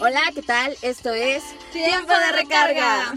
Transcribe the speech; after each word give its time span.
Hola, 0.00 0.20
¿qué 0.34 0.42
tal? 0.42 0.76
Esto 0.82 1.12
es 1.12 1.44
Tiempo 1.72 2.12
de 2.12 2.32
recarga. 2.32 3.14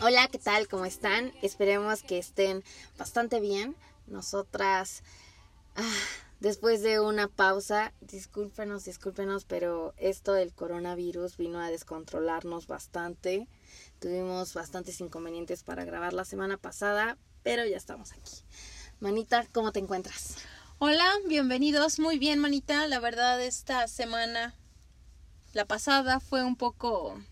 Hola, 0.00 0.28
¿qué 0.28 0.38
tal? 0.38 0.68
¿Cómo 0.68 0.84
están? 0.84 1.32
Esperemos 1.42 2.04
que 2.04 2.18
estén 2.18 2.62
bastante 2.96 3.40
bien. 3.40 3.74
Nosotras, 4.06 5.02
ah, 5.74 5.82
después 6.38 6.80
de 6.82 7.00
una 7.00 7.26
pausa, 7.26 7.92
discúlpenos, 8.00 8.84
discúlpenos, 8.84 9.46
pero 9.46 9.94
esto 9.96 10.32
del 10.32 10.54
coronavirus 10.54 11.38
vino 11.38 11.58
a 11.58 11.68
descontrolarnos 11.68 12.68
bastante. 12.68 13.48
Tuvimos 13.98 14.54
bastantes 14.54 15.00
inconvenientes 15.00 15.64
para 15.64 15.84
grabar 15.84 16.12
la 16.12 16.24
semana 16.24 16.56
pasada, 16.56 17.18
pero 17.42 17.66
ya 17.66 17.76
estamos 17.76 18.12
aquí. 18.12 18.44
Manita, 19.00 19.44
¿cómo 19.52 19.72
te 19.72 19.80
encuentras? 19.80 20.36
Hola, 20.84 21.08
bienvenidos. 21.28 22.00
Muy 22.00 22.18
bien, 22.18 22.40
manita. 22.40 22.88
La 22.88 22.98
verdad, 22.98 23.40
esta 23.40 23.86
semana, 23.86 24.52
la 25.52 25.64
pasada, 25.64 26.18
fue 26.18 26.42
un 26.42 26.56
poco 26.56 27.22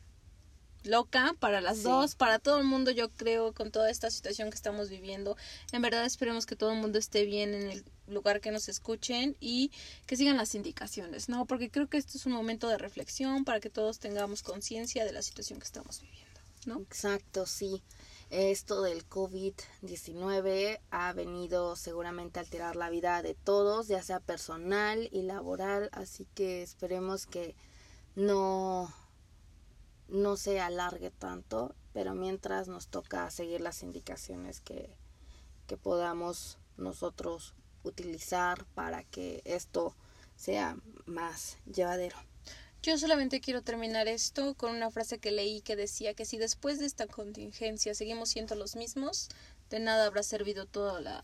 loca 0.85 1.35
para 1.41 1.61
las 1.61 1.79
Sí. 1.79 1.83
dos, 1.83 2.15
para 2.15 2.39
todo 2.39 2.59
el 2.59 2.65
mundo, 2.65 2.93
yo 2.93 3.11
creo, 3.11 3.53
con 3.53 3.73
toda 3.73 3.91
esta 3.91 4.09
situación 4.09 4.51
que 4.51 4.55
estamos 4.55 4.89
viviendo. 4.89 5.37
En 5.73 5.83
verdad, 5.83 6.05
esperemos 6.05 6.47
que 6.47 6.55
todo 6.55 6.71
el 6.71 6.79
mundo 6.79 7.01
esté 7.01 7.25
bien 7.25 7.53
en 7.53 7.71
el 7.71 7.85
lugar 8.07 8.41
que 8.41 8.53
nos 8.53 8.69
escuchen 8.69 9.37
y 9.41 9.73
que 10.07 10.15
sigan 10.15 10.37
las 10.37 10.55
indicaciones, 10.55 11.29
¿no? 11.29 11.45
Porque 11.45 11.71
creo 11.71 11.89
que 11.89 11.99
esto 11.99 12.19
es 12.19 12.27
un 12.27 12.33
momento 12.35 12.69
de 12.69 12.79
reflexión 12.79 13.45
para 13.45 13.59
que 13.59 13.69
todos 13.69 13.99
tengamos 13.99 14.45
conciencia 14.45 15.05
de 15.05 15.13
la 15.13 15.23
situación 15.23 15.59
que 15.59 15.67
estamos 15.67 16.01
viviendo, 16.03 16.41
¿no? 16.67 16.79
Exacto, 16.83 17.47
sí. 17.47 17.83
Esto 18.31 18.83
del 18.83 19.09
COVID-19 19.09 20.81
ha 20.93 21.13
venido 21.13 21.75
seguramente 21.75 22.39
a 22.39 22.43
alterar 22.43 22.77
la 22.77 22.89
vida 22.89 23.23
de 23.23 23.35
todos, 23.35 23.89
ya 23.89 24.05
sea 24.05 24.21
personal 24.21 25.09
y 25.11 25.23
laboral, 25.23 25.91
así 25.93 26.29
que 26.37 26.63
esperemos 26.63 27.27
que 27.27 27.57
no, 28.15 28.95
no 30.07 30.37
se 30.37 30.61
alargue 30.61 31.11
tanto, 31.11 31.75
pero 31.93 32.15
mientras 32.15 32.69
nos 32.69 32.87
toca 32.87 33.29
seguir 33.33 33.61
las 33.63 33.83
indicaciones 33.83 34.61
que, 34.61 34.97
que 35.67 35.77
podamos 35.77 36.57
nosotros 36.77 37.55
utilizar 37.83 38.65
para 38.77 39.03
que 39.03 39.43
esto 39.45 39.97
sea 40.37 40.77
más 41.05 41.59
llevadero. 41.67 42.30
Yo 42.83 42.97
solamente 42.97 43.43
quiero 43.43 43.61
terminar 43.61 44.09
esto 44.09 44.55
con 44.55 44.73
una 44.75 44.91
frase 44.91 45.19
que 45.19 45.31
leí 45.31 45.61
que 45.61 45.77
decía 45.77 46.15
que 46.15 46.25
si 46.25 46.39
después 46.39 46.79
de 46.79 46.87
esta 46.87 47.07
contingencia 47.07 47.95
seguimos 47.95 48.31
siendo 48.31 48.55
los 48.55 48.75
mismos, 48.75 49.29
de 49.69 49.81
nada 49.81 50.07
habrá 50.07 50.23
servido 50.23 50.65
todo 50.65 50.99
la, 51.01 51.23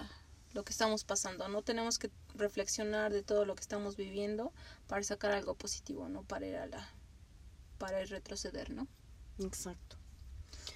lo 0.53 0.65
que 0.65 0.73
estamos 0.73 1.05
pasando. 1.05 1.49
No 1.49 1.63
tenemos 1.63 1.99
que 1.99 2.11
reflexionar 2.35 3.11
de 3.11 3.23
todo 3.23 3.47
lo 3.47 3.55
que 3.55 3.63
estamos 3.63 3.97
viviendo 3.97 4.53
para 4.87 5.03
sacar 5.03 5.33
algo 5.33 5.55
positivo, 5.55 6.11
no 6.11 6.25
para 6.25 6.47
ir 6.47 6.57
a 6.57 6.67
la 6.67 6.91
para 7.79 8.03
ir 8.03 8.11
retroceder, 8.11 8.71
¿no? 8.71 8.87
Exacto. 9.39 9.97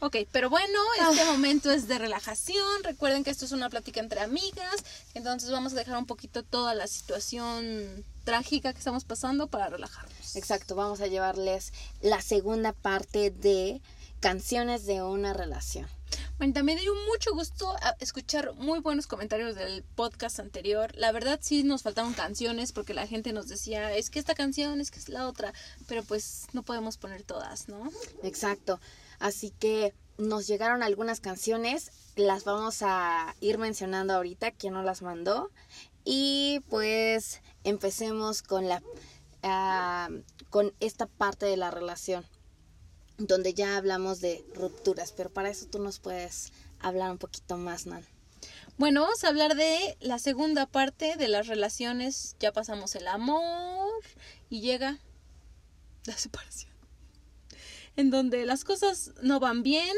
Ok, 0.00 0.16
pero 0.32 0.48
bueno, 0.48 0.78
este 1.10 1.24
momento 1.26 1.70
es 1.70 1.88
de 1.88 1.98
relajación. 1.98 2.84
Recuerden 2.84 3.22
que 3.22 3.30
esto 3.30 3.44
es 3.44 3.52
una 3.52 3.68
plática 3.68 4.00
entre 4.00 4.20
amigas. 4.20 4.76
Entonces 5.14 5.50
vamos 5.50 5.72
a 5.72 5.76
dejar 5.76 5.98
un 5.98 6.06
poquito 6.06 6.42
toda 6.42 6.74
la 6.74 6.86
situación 6.86 8.04
trágica 8.30 8.72
que 8.72 8.78
estamos 8.78 9.04
pasando 9.04 9.48
para 9.48 9.68
relajarnos. 9.68 10.36
Exacto, 10.36 10.76
vamos 10.76 11.00
a 11.00 11.08
llevarles 11.08 11.72
la 12.00 12.22
segunda 12.22 12.72
parte 12.72 13.32
de 13.32 13.80
canciones 14.20 14.86
de 14.86 15.02
una 15.02 15.32
relación. 15.32 15.88
Bueno, 16.38 16.62
me 16.62 16.76
dio 16.76 16.94
mucho 17.10 17.34
gusto 17.34 17.74
a- 17.82 17.96
escuchar 17.98 18.54
muy 18.54 18.78
buenos 18.78 19.08
comentarios 19.08 19.56
del 19.56 19.82
podcast 19.96 20.38
anterior. 20.38 20.92
La 20.94 21.10
verdad 21.10 21.40
sí 21.42 21.64
nos 21.64 21.82
faltaron 21.82 22.12
canciones 22.14 22.70
porque 22.70 22.94
la 22.94 23.08
gente 23.08 23.32
nos 23.32 23.48
decía, 23.48 23.92
es 23.96 24.10
que 24.10 24.20
esta 24.20 24.36
canción, 24.36 24.80
es 24.80 24.92
que 24.92 25.00
es 25.00 25.08
la 25.08 25.26
otra, 25.26 25.52
pero 25.88 26.04
pues 26.04 26.46
no 26.52 26.62
podemos 26.62 26.98
poner 26.98 27.24
todas, 27.24 27.68
¿no? 27.68 27.90
Exacto. 28.22 28.78
Así 29.18 29.50
que 29.58 29.92
nos 30.18 30.46
llegaron 30.46 30.82
algunas 30.84 31.18
canciones, 31.18 31.90
las 32.14 32.44
vamos 32.44 32.82
a 32.82 33.34
ir 33.40 33.58
mencionando 33.58 34.14
ahorita, 34.14 34.52
quien 34.52 34.74
nos 34.74 34.84
las 34.84 35.02
mandó. 35.02 35.50
Y 36.12 36.58
pues 36.68 37.40
empecemos 37.62 38.42
con 38.42 38.66
la 38.66 38.82
ah, 39.44 40.08
con 40.48 40.74
esta 40.80 41.06
parte 41.06 41.46
de 41.46 41.56
la 41.56 41.70
relación, 41.70 42.26
donde 43.16 43.54
ya 43.54 43.76
hablamos 43.76 44.20
de 44.20 44.44
rupturas, 44.56 45.12
pero 45.12 45.30
para 45.30 45.50
eso 45.50 45.66
tú 45.66 45.78
nos 45.78 46.00
puedes 46.00 46.52
hablar 46.80 47.12
un 47.12 47.18
poquito 47.18 47.56
más, 47.58 47.86
Nan. 47.86 48.04
Bueno, 48.76 49.02
vamos 49.02 49.22
a 49.22 49.28
hablar 49.28 49.54
de 49.54 49.96
la 50.00 50.18
segunda 50.18 50.66
parte 50.66 51.14
de 51.14 51.28
las 51.28 51.46
relaciones. 51.46 52.34
Ya 52.40 52.52
pasamos 52.52 52.96
el 52.96 53.06
amor 53.06 54.02
y 54.48 54.62
llega 54.62 54.98
la 56.06 56.16
separación. 56.18 56.72
En 57.94 58.10
donde 58.10 58.46
las 58.46 58.64
cosas 58.64 59.12
no 59.22 59.38
van 59.38 59.62
bien, 59.62 59.96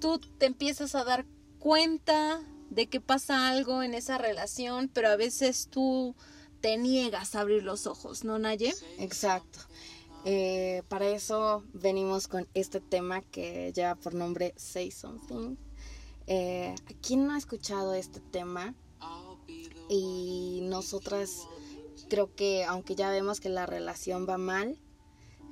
tú 0.00 0.18
te 0.18 0.46
empiezas 0.46 0.94
a 0.94 1.04
dar 1.04 1.26
cuenta 1.58 2.40
de 2.74 2.88
que 2.88 3.00
pasa 3.00 3.48
algo 3.48 3.82
en 3.82 3.94
esa 3.94 4.18
relación, 4.18 4.88
pero 4.92 5.08
a 5.08 5.16
veces 5.16 5.68
tú 5.70 6.14
te 6.60 6.76
niegas 6.76 7.34
a 7.34 7.40
abrir 7.40 7.62
los 7.62 7.86
ojos, 7.86 8.24
¿no, 8.24 8.38
Naye? 8.38 8.74
Exacto. 8.98 9.60
Eh, 10.24 10.82
para 10.88 11.06
eso 11.08 11.62
venimos 11.72 12.26
con 12.26 12.48
este 12.54 12.80
tema 12.80 13.20
que 13.20 13.72
lleva 13.74 13.94
por 13.94 14.14
nombre 14.14 14.54
Say 14.56 14.90
Something. 14.90 15.56
Eh, 16.26 16.74
¿Quién 17.02 17.26
no 17.26 17.34
ha 17.34 17.38
escuchado 17.38 17.94
este 17.94 18.20
tema? 18.20 18.74
Y 19.88 20.60
nosotras 20.62 21.46
creo 22.08 22.34
que 22.34 22.64
aunque 22.64 22.94
ya 22.94 23.10
vemos 23.10 23.38
que 23.38 23.50
la 23.50 23.66
relación 23.66 24.26
va 24.28 24.38
mal, 24.38 24.78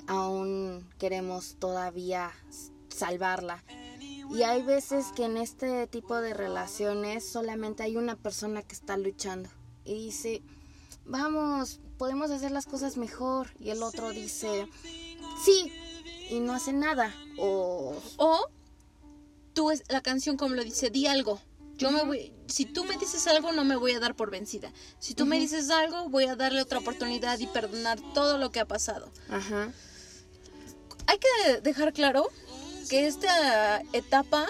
aún 0.06 0.88
queremos 0.98 1.56
todavía 1.58 2.32
salvarla. 2.88 3.62
Y 4.30 4.42
hay 4.42 4.62
veces 4.62 5.06
que 5.14 5.24
en 5.24 5.36
este 5.36 5.86
tipo 5.86 6.16
de 6.20 6.34
relaciones 6.34 7.26
solamente 7.28 7.82
hay 7.82 7.96
una 7.96 8.16
persona 8.16 8.62
que 8.62 8.74
está 8.74 8.96
luchando 8.96 9.50
y 9.84 9.94
dice, 9.94 10.42
vamos, 11.04 11.80
podemos 11.98 12.30
hacer 12.30 12.50
las 12.50 12.66
cosas 12.66 12.96
mejor. 12.96 13.48
Y 13.58 13.70
el 13.70 13.82
otro 13.82 14.10
dice, 14.10 14.68
sí, 15.44 15.72
y 16.30 16.40
no 16.40 16.54
hace 16.54 16.72
nada. 16.72 17.14
O, 17.38 17.94
O 18.16 18.48
tú 19.54 19.70
es 19.70 19.82
la 19.88 20.00
canción 20.00 20.36
como 20.36 20.54
lo 20.54 20.64
dice, 20.64 20.90
di 20.90 21.06
algo. 21.06 21.40
Yo 21.76 21.90
me 21.90 22.04
voy, 22.04 22.32
si 22.46 22.64
tú 22.64 22.84
me 22.84 22.96
dices 22.96 23.26
algo 23.26 23.50
no 23.52 23.64
me 23.64 23.76
voy 23.76 23.92
a 23.92 24.00
dar 24.00 24.14
por 24.14 24.30
vencida. 24.30 24.72
Si 24.98 25.14
tú 25.14 25.26
me 25.26 25.38
dices 25.38 25.68
algo 25.70 26.08
voy 26.10 26.26
a 26.26 26.36
darle 26.36 26.62
otra 26.62 26.78
oportunidad 26.78 27.38
y 27.38 27.46
perdonar 27.46 27.98
todo 28.14 28.38
lo 28.38 28.50
que 28.52 28.60
ha 28.60 28.66
pasado. 28.68 29.10
ajá, 29.28 29.72
Hay 31.06 31.18
que 31.18 31.60
dejar 31.60 31.92
claro 31.92 32.28
que 32.88 33.06
esta 33.06 33.82
etapa 33.92 34.46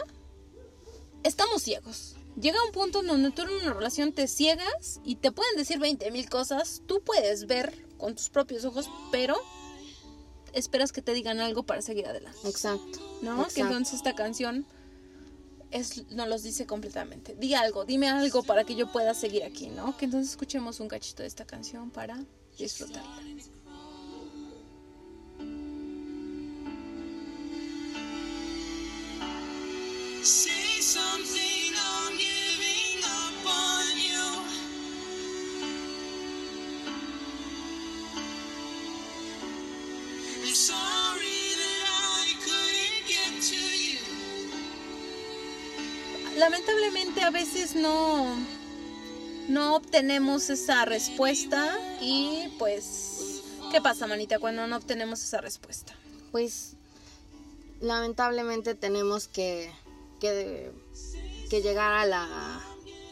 estamos 1.22 1.62
ciegos. 1.62 2.16
Llega 2.40 2.64
un 2.64 2.72
punto 2.72 3.00
en 3.00 3.06
donde 3.08 3.30
tú 3.30 3.42
en 3.42 3.50
una 3.50 3.74
relación 3.74 4.12
te 4.12 4.26
ciegas 4.26 5.00
y 5.04 5.16
te 5.16 5.32
pueden 5.32 5.56
decir 5.56 5.78
20 5.78 6.10
mil 6.10 6.28
cosas. 6.28 6.82
Tú 6.86 7.02
puedes 7.04 7.46
ver 7.46 7.86
con 7.98 8.14
tus 8.14 8.30
propios 8.30 8.64
ojos, 8.64 8.88
pero 9.10 9.36
esperas 10.52 10.92
que 10.92 11.02
te 11.02 11.12
digan 11.12 11.40
algo 11.40 11.62
para 11.62 11.82
seguir 11.82 12.06
adelante. 12.06 12.38
exacto. 12.48 13.00
¿no? 13.20 13.46
Que 13.48 13.60
entonces 13.60 13.94
esta 13.94 14.14
canción 14.14 14.66
es, 15.70 16.10
nos 16.10 16.28
los 16.28 16.42
dice 16.42 16.66
completamente. 16.66 17.34
Di 17.34 17.54
algo, 17.54 17.84
dime 17.84 18.08
algo 18.08 18.42
para 18.42 18.64
que 18.64 18.74
yo 18.74 18.90
pueda 18.92 19.14
seguir 19.14 19.44
aquí, 19.44 19.68
¿no? 19.68 19.96
Que 19.96 20.06
entonces 20.06 20.30
escuchemos 20.30 20.80
un 20.80 20.88
cachito 20.88 21.22
de 21.22 21.28
esta 21.28 21.44
canción 21.44 21.90
para 21.90 22.18
disfrutarla. 22.58 23.20
Lamentablemente 46.36 47.22
a 47.22 47.30
veces 47.30 47.74
no 47.74 48.36
no 49.48 49.74
obtenemos 49.74 50.50
esa 50.50 50.84
respuesta 50.84 51.76
y 52.00 52.54
pues 52.58 53.42
¿qué 53.72 53.80
pasa, 53.80 54.06
manita, 54.06 54.38
cuando 54.38 54.66
no 54.68 54.76
obtenemos 54.76 55.22
esa 55.22 55.40
respuesta? 55.40 55.94
Pues 56.30 56.74
lamentablemente 57.80 58.74
tenemos 58.74 59.28
que, 59.28 59.72
que, 60.22 60.70
que 61.50 61.60
llegar 61.62 61.92
a 61.92 62.06
la, 62.06 62.62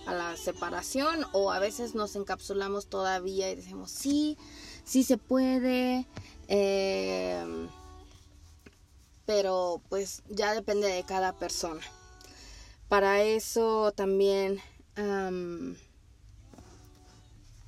a 0.06 0.14
la 0.14 0.36
separación 0.36 1.26
o 1.32 1.50
a 1.50 1.58
veces 1.58 1.96
nos 1.96 2.14
encapsulamos 2.14 2.86
todavía 2.88 3.50
y 3.50 3.56
decimos, 3.56 3.90
sí, 3.90 4.38
sí 4.84 5.02
se 5.02 5.18
puede, 5.18 6.06
eh, 6.46 7.44
pero 9.26 9.82
pues 9.88 10.22
ya 10.28 10.54
depende 10.54 10.86
de 10.88 11.02
cada 11.04 11.32
persona. 11.32 11.82
Para 12.88 13.22
eso 13.22 13.92
también 13.92 14.60
am, 14.96 15.76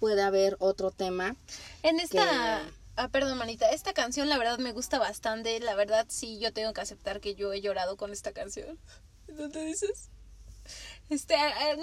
puede 0.00 0.22
haber 0.22 0.56
otro 0.58 0.90
tema 0.90 1.36
En 1.82 2.00
esta 2.00 2.62
Que- 2.64 2.82
Ah, 2.94 3.08
perdón, 3.08 3.38
manita. 3.38 3.70
Esta 3.70 3.94
canción, 3.94 4.28
la 4.28 4.36
verdad, 4.36 4.58
me 4.58 4.72
gusta 4.72 4.98
bastante. 4.98 5.58
La 5.60 5.74
verdad, 5.74 6.04
sí, 6.10 6.38
yo 6.38 6.52
tengo 6.52 6.74
que 6.74 6.82
aceptar 6.82 7.20
que 7.22 7.34
yo 7.34 7.50
he 7.54 7.62
llorado 7.62 7.96
con 7.96 8.12
esta 8.12 8.32
canción. 8.32 8.78
¿No 9.38 9.48
te 9.50 9.64
dices? 9.64 10.08
Este, 11.10 11.34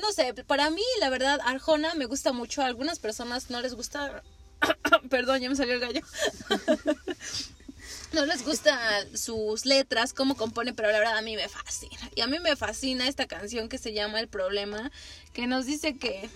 no 0.01 0.11
sé, 0.11 0.33
para 0.45 0.69
mí, 0.69 0.83
la 0.99 1.09
verdad, 1.09 1.39
Arjona 1.43 1.93
me 1.93 2.05
gusta 2.05 2.31
mucho. 2.31 2.61
A 2.61 2.65
algunas 2.65 2.99
personas 2.99 3.49
no 3.49 3.61
les 3.61 3.75
gusta. 3.75 4.23
perdón, 5.09 5.41
ya 5.41 5.49
me 5.49 5.55
salió 5.55 5.75
el 5.75 5.79
gallo. 5.79 6.01
no 8.13 8.25
les 8.25 8.43
gusta 8.43 9.05
sus 9.15 9.65
letras, 9.65 10.13
cómo 10.13 10.35
compone, 10.35 10.73
pero 10.73 10.91
la 10.91 10.99
verdad 10.99 11.17
a 11.17 11.21
mí 11.21 11.35
me 11.35 11.47
fascina. 11.47 12.09
Y 12.15 12.21
a 12.21 12.27
mí 12.27 12.39
me 12.39 12.55
fascina 12.55 13.07
esta 13.07 13.27
canción 13.27 13.69
que 13.69 13.77
se 13.77 13.93
llama 13.93 14.19
El 14.19 14.27
Problema, 14.27 14.91
que 15.33 15.47
nos 15.47 15.65
dice 15.65 15.97
que 15.97 16.29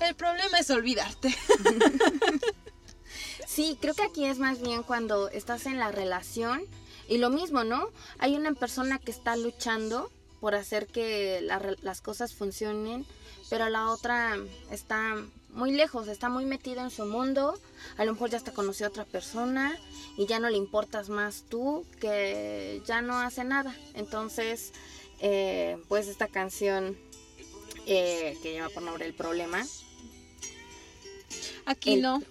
el 0.00 0.14
problema 0.14 0.58
es 0.58 0.70
olvidarte. 0.70 1.34
Sí, 3.58 3.76
creo 3.80 3.94
que 3.94 4.02
aquí 4.02 4.24
es 4.24 4.38
más 4.38 4.60
bien 4.60 4.84
cuando 4.84 5.30
estás 5.30 5.66
en 5.66 5.78
la 5.78 5.90
relación 5.90 6.62
y 7.08 7.18
lo 7.18 7.30
mismo, 7.30 7.64
¿no? 7.64 7.88
Hay 8.18 8.36
una 8.36 8.52
persona 8.52 8.98
que 8.98 9.10
está 9.10 9.36
luchando 9.36 10.10
por 10.40 10.54
hacer 10.54 10.86
que 10.86 11.40
la 11.42 11.60
las 11.82 12.00
cosas 12.00 12.34
funcionen, 12.34 13.04
pero 13.50 13.68
la 13.68 13.90
otra 13.90 14.36
está 14.70 15.16
muy 15.50 15.72
lejos, 15.72 16.06
está 16.08 16.28
muy 16.28 16.44
metida 16.44 16.82
en 16.82 16.90
su 16.90 17.06
mundo, 17.06 17.58
a 17.96 18.04
lo 18.04 18.12
mejor 18.12 18.30
ya 18.30 18.36
hasta 18.36 18.52
conoció 18.52 18.86
a 18.86 18.90
otra 18.90 19.04
persona 19.04 19.76
y 20.16 20.26
ya 20.26 20.38
no 20.38 20.48
le 20.50 20.56
importas 20.58 21.08
más 21.08 21.44
tú, 21.48 21.84
que 22.00 22.82
ya 22.86 23.00
no 23.02 23.18
hace 23.18 23.42
nada. 23.44 23.74
Entonces, 23.94 24.72
eh, 25.20 25.78
pues 25.88 26.06
esta 26.06 26.28
canción 26.28 26.96
eh, 27.86 28.36
que 28.42 28.52
lleva 28.52 28.68
por 28.68 28.82
nombre 28.82 29.06
El 29.06 29.14
Problema, 29.14 29.64
Aquí 31.66 31.94
El- 31.94 32.02
no. 32.02 32.22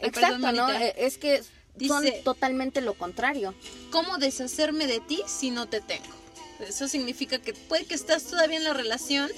Exacto, 0.00 0.52
¿no? 0.52 0.70
Eh, 0.70 0.94
Es 0.96 1.18
que 1.18 1.42
son 1.86 2.02
Dice- 2.02 2.22
totalmente 2.24 2.80
lo 2.80 2.94
contrario. 2.94 3.54
¿Cómo 3.90 4.18
deshacerme 4.18 4.86
de 4.86 5.00
ti 5.00 5.22
si 5.26 5.50
no 5.50 5.68
te 5.68 5.80
tengo? 5.80 6.20
Eso 6.60 6.88
significa 6.88 7.38
que 7.38 7.54
puede 7.54 7.86
que 7.86 7.94
estás 7.94 8.24
todavía 8.24 8.58
en 8.58 8.64
la 8.64 8.74
relación, 8.74 9.30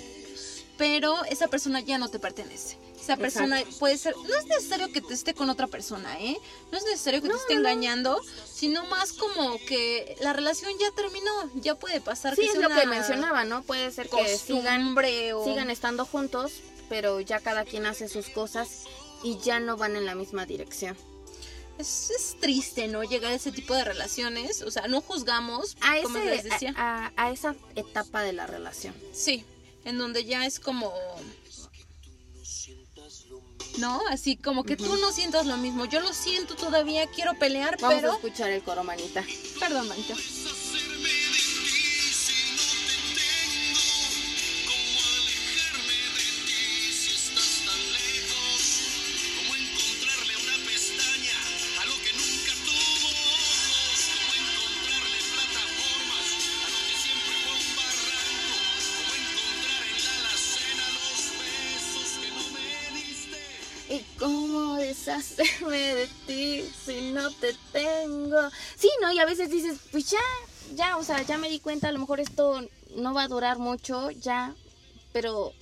pero 0.77 1.25
esa 1.25 1.49
persona 1.49 1.81
ya 1.81 1.99
no 1.99 2.09
te 2.09 2.19
pertenece. 2.19 2.79
Esa 3.01 3.17
persona 3.17 3.61
puede 3.81 3.99
ser, 3.99 4.15
no 4.17 4.37
es 4.37 4.47
necesario 4.47 4.93
que 4.93 5.01
te 5.01 5.13
esté 5.13 5.35
con 5.35 5.51
otra 5.51 5.67
persona, 5.67 6.21
¿eh? 6.21 6.37
No 6.71 6.79
es 6.79 6.85
necesario 6.85 7.21
que 7.21 7.29
te 7.29 7.35
esté 7.35 7.55
engañando, 7.55 8.21
sino 8.49 8.87
más 8.87 9.13
como 9.13 9.59
que 9.67 10.17
la 10.21 10.33
relación 10.33 10.71
ya 10.79 10.89
terminó, 10.93 11.33
ya 11.57 11.75
puede 11.75 12.01
pasar. 12.01 12.37
Sí, 12.37 12.43
que 12.43 12.47
es 12.53 12.59
lo 12.59 12.69
que 12.69 12.87
mencionaba, 12.87 13.45
¿no? 13.45 13.63
Puede 13.63 13.91
ser 13.91 14.09
que 14.09 14.39
sigan, 14.39 14.97
o... 15.35 15.45
sigan 15.45 15.69
estando 15.71 16.05
juntos, 16.05 16.53
pero 16.89 17.19
ya 17.19 17.41
cada 17.41 17.65
quien 17.65 17.87
hace 17.87 18.09
sus 18.09 18.29
cosas 18.29 18.85
y 19.25 19.37
ya 19.39 19.59
no 19.59 19.77
van 19.77 19.97
en 19.97 20.07
la 20.07 20.15
misma 20.15 20.47
dirección. 20.47 20.97
Es, 21.83 22.11
es 22.11 22.37
triste, 22.41 22.87
¿no? 22.89 23.03
Llegar 23.03 23.33
a 23.33 23.35
ese 23.35 23.51
tipo 23.53 23.75
de 23.75 23.85
relaciones, 23.85 24.63
o 24.63 24.71
sea, 24.71 24.87
no 24.89 25.01
juzgamos, 25.01 25.77
A, 25.81 26.01
como 26.03 26.19
ese, 26.19 26.27
les 26.31 26.45
decía. 26.45 26.73
a, 26.77 27.07
a- 27.17 27.27
a 27.27 27.31
esa 27.33 27.55
etapa 27.75 28.23
de 28.23 28.33
la 28.33 28.47
relación. 28.47 28.95
Sí, 29.13 29.45
en 29.85 29.99
donde 29.99 30.25
ya 30.25 30.47
es 30.47 30.61
como... 30.61 30.93
¿No? 33.79 34.01
Así 34.11 34.37
como 34.37 34.65
que 34.65 34.77
tú 34.77 34.97
no 34.97 35.13
sientas 35.13 35.47
lo 35.47 35.57
mismo. 35.57 35.87
Yo 35.87 36.01
lo 36.01 36.13
siento 36.13 36.55
todavía, 36.57 37.07
quiero 37.07 37.35
pelear, 37.39 37.79
Vamos 37.81 37.97
a 37.97 38.01
pero... 38.01 38.13
escuchar 38.15 38.51
el 38.51 38.63
coro, 38.63 38.85
manita. 38.85 39.25
Perdón, 39.59 39.89
manito. 39.89 40.15
De 65.37 66.09
ti 66.27 66.65
si 66.85 67.13
no 67.13 67.31
te 67.31 67.55
tengo? 67.73 68.39
Sí, 68.77 68.91
¿no? 69.01 69.13
Y 69.13 69.19
a 69.19 69.27
veces 69.27 69.51
dices, 69.51 69.79
pues 69.91 70.11
ya, 70.11 70.21
ya, 70.75 70.97
o 70.97 71.05
sea, 71.05 71.23
ya 71.23 71.39
me 71.39 71.49
di 71.49 71.61
cuenta, 71.61 71.89
a 71.89 71.93
lo 71.93 71.99
mejor 71.99 72.21
esto 72.21 72.61
no 72.97 73.15
va 73.15 73.25
a 73.25 73.29
durar 73.29 73.59
mucho, 73.59 74.11
ya, 74.11 74.55
pero 75.13 75.53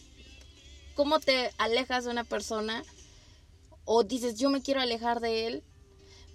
¿cómo 0.95 1.21
te 1.21 1.53
alejas 1.59 2.05
de 2.05 2.11
una 2.11 2.25
persona? 2.25 2.83
O 3.85 4.05
dices, 4.05 4.39
yo 4.39 4.51
me 4.51 4.63
quiero 4.63 4.81
alejar 4.81 5.21
de 5.21 5.47
él, 5.47 5.63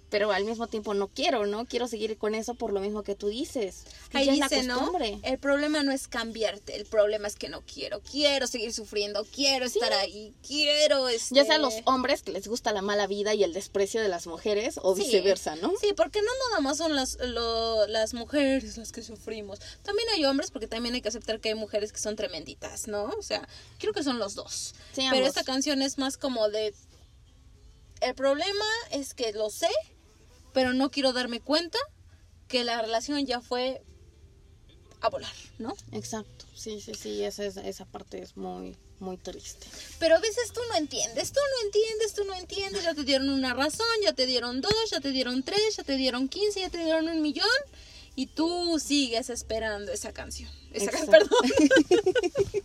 pero 0.08 0.30
al 0.32 0.44
mismo 0.44 0.68
tiempo 0.68 0.94
no 0.94 1.08
quiero, 1.08 1.46
¿no? 1.46 1.66
Quiero 1.66 1.88
seguir 1.88 2.16
con 2.16 2.34
eso 2.34 2.54
por 2.54 2.72
lo 2.72 2.80
mismo 2.80 3.02
que 3.02 3.14
tú 3.16 3.28
dices. 3.28 3.84
que 4.10 4.18
Ahí 4.18 4.28
es 4.28 4.38
la 4.38 4.48
dice, 4.48 4.62
¿no? 4.62 4.76
costumbre. 4.78 5.18
El 5.24 5.38
problema 5.38 5.82
no 5.82 5.90
es 5.92 6.06
cambiarte, 6.06 6.76
el 6.76 6.86
problema 6.86 7.26
es 7.26 7.34
que 7.36 7.48
no 7.48 7.62
quiero. 7.62 8.00
Quiero 8.00 8.46
seguir 8.46 8.72
sufriendo, 8.72 9.24
quiero 9.24 9.66
estar 9.66 9.92
ahí, 9.92 10.32
quiero... 10.46 11.08
Este... 11.08 11.34
Ya 11.34 11.44
sea 11.44 11.58
los 11.58 11.74
hombres 11.86 12.22
que 12.22 12.30
les 12.32 12.46
gusta 12.46 12.72
la 12.72 12.82
mala 12.82 13.06
vida 13.08 13.34
y 13.34 13.42
el 13.42 13.52
desprecio 13.52 14.00
de 14.00 14.08
las 14.08 14.26
mujeres, 14.26 14.78
o 14.82 14.94
Sí. 14.94 15.02
viceversa, 15.02 15.56
¿no? 15.56 15.72
Sí, 15.80 15.92
porque 15.96 16.20
no 16.22 16.30
nada 16.50 16.60
más 16.60 16.76
son 16.78 16.94
las, 16.94 17.18
lo- 17.20 17.86
las 17.88 18.14
mujeres 18.14 18.76
las 18.76 18.92
que 18.92 19.02
sufrimos. 19.02 19.58
También 19.82 20.08
hay 20.14 20.24
hombres, 20.24 20.50
porque 20.52 20.68
también 20.68 20.94
hay 20.94 21.00
que 21.02 21.08
aceptar 21.08 21.40
que 21.40 21.48
hay 21.50 21.54
mujeres 21.56 21.92
que 21.92 21.98
son 21.98 22.14
tremenditas, 22.16 22.86
¿no? 22.86 23.06
O 23.18 23.22
sea, 23.22 23.46
creo 23.78 23.92
que 23.92 24.04
son 24.04 24.18
los 24.20 24.34
dos. 24.36 24.74
Sí, 24.94 25.02
Pero 25.10 25.26
esta 25.26 25.42
canción 25.42 25.82
es 25.82 25.98
más 25.98 26.16
como 26.16 26.48
de... 26.48 26.72
El 28.00 28.14
problema 28.14 28.64
es 28.90 29.14
que 29.14 29.32
lo 29.32 29.48
sé, 29.48 29.68
pero 30.56 30.72
no 30.72 30.90
quiero 30.90 31.12
darme 31.12 31.40
cuenta 31.40 31.78
que 32.48 32.64
la 32.64 32.80
relación 32.80 33.26
ya 33.26 33.42
fue 33.42 33.82
a 35.02 35.10
volar, 35.10 35.34
¿no? 35.58 35.76
Exacto, 35.92 36.46
sí, 36.54 36.80
sí, 36.80 36.94
sí, 36.94 37.22
esa, 37.22 37.44
es- 37.44 37.58
esa 37.58 37.84
parte 37.84 38.22
es 38.22 38.38
muy, 38.38 38.74
muy 38.98 39.18
triste. 39.18 39.66
Pero 39.98 40.16
a 40.16 40.18
veces 40.18 40.52
tú 40.54 40.60
no 40.70 40.76
entiendes, 40.78 41.30
tú 41.32 41.40
no 41.40 41.66
entiendes, 41.66 42.14
tú 42.14 42.24
no 42.24 42.34
entiendes, 42.34 42.84
ya 42.84 42.94
te 42.94 43.04
dieron 43.04 43.28
una 43.28 43.52
razón, 43.52 43.86
ya 44.02 44.14
te 44.14 44.24
dieron 44.24 44.62
dos, 44.62 44.72
ya 44.90 45.00
te 45.00 45.10
dieron 45.10 45.42
tres, 45.42 45.76
ya 45.76 45.84
te 45.84 45.98
dieron 45.98 46.26
quince, 46.30 46.60
ya 46.60 46.70
te 46.70 46.78
dieron 46.78 47.06
un 47.06 47.20
millón 47.20 47.46
y 48.14 48.28
tú 48.28 48.78
sigues 48.82 49.28
esperando 49.28 49.92
esa 49.92 50.14
canción. 50.14 50.50
Esa 50.72 50.86
Exacto. 50.86 51.10
perdón. 51.10 51.38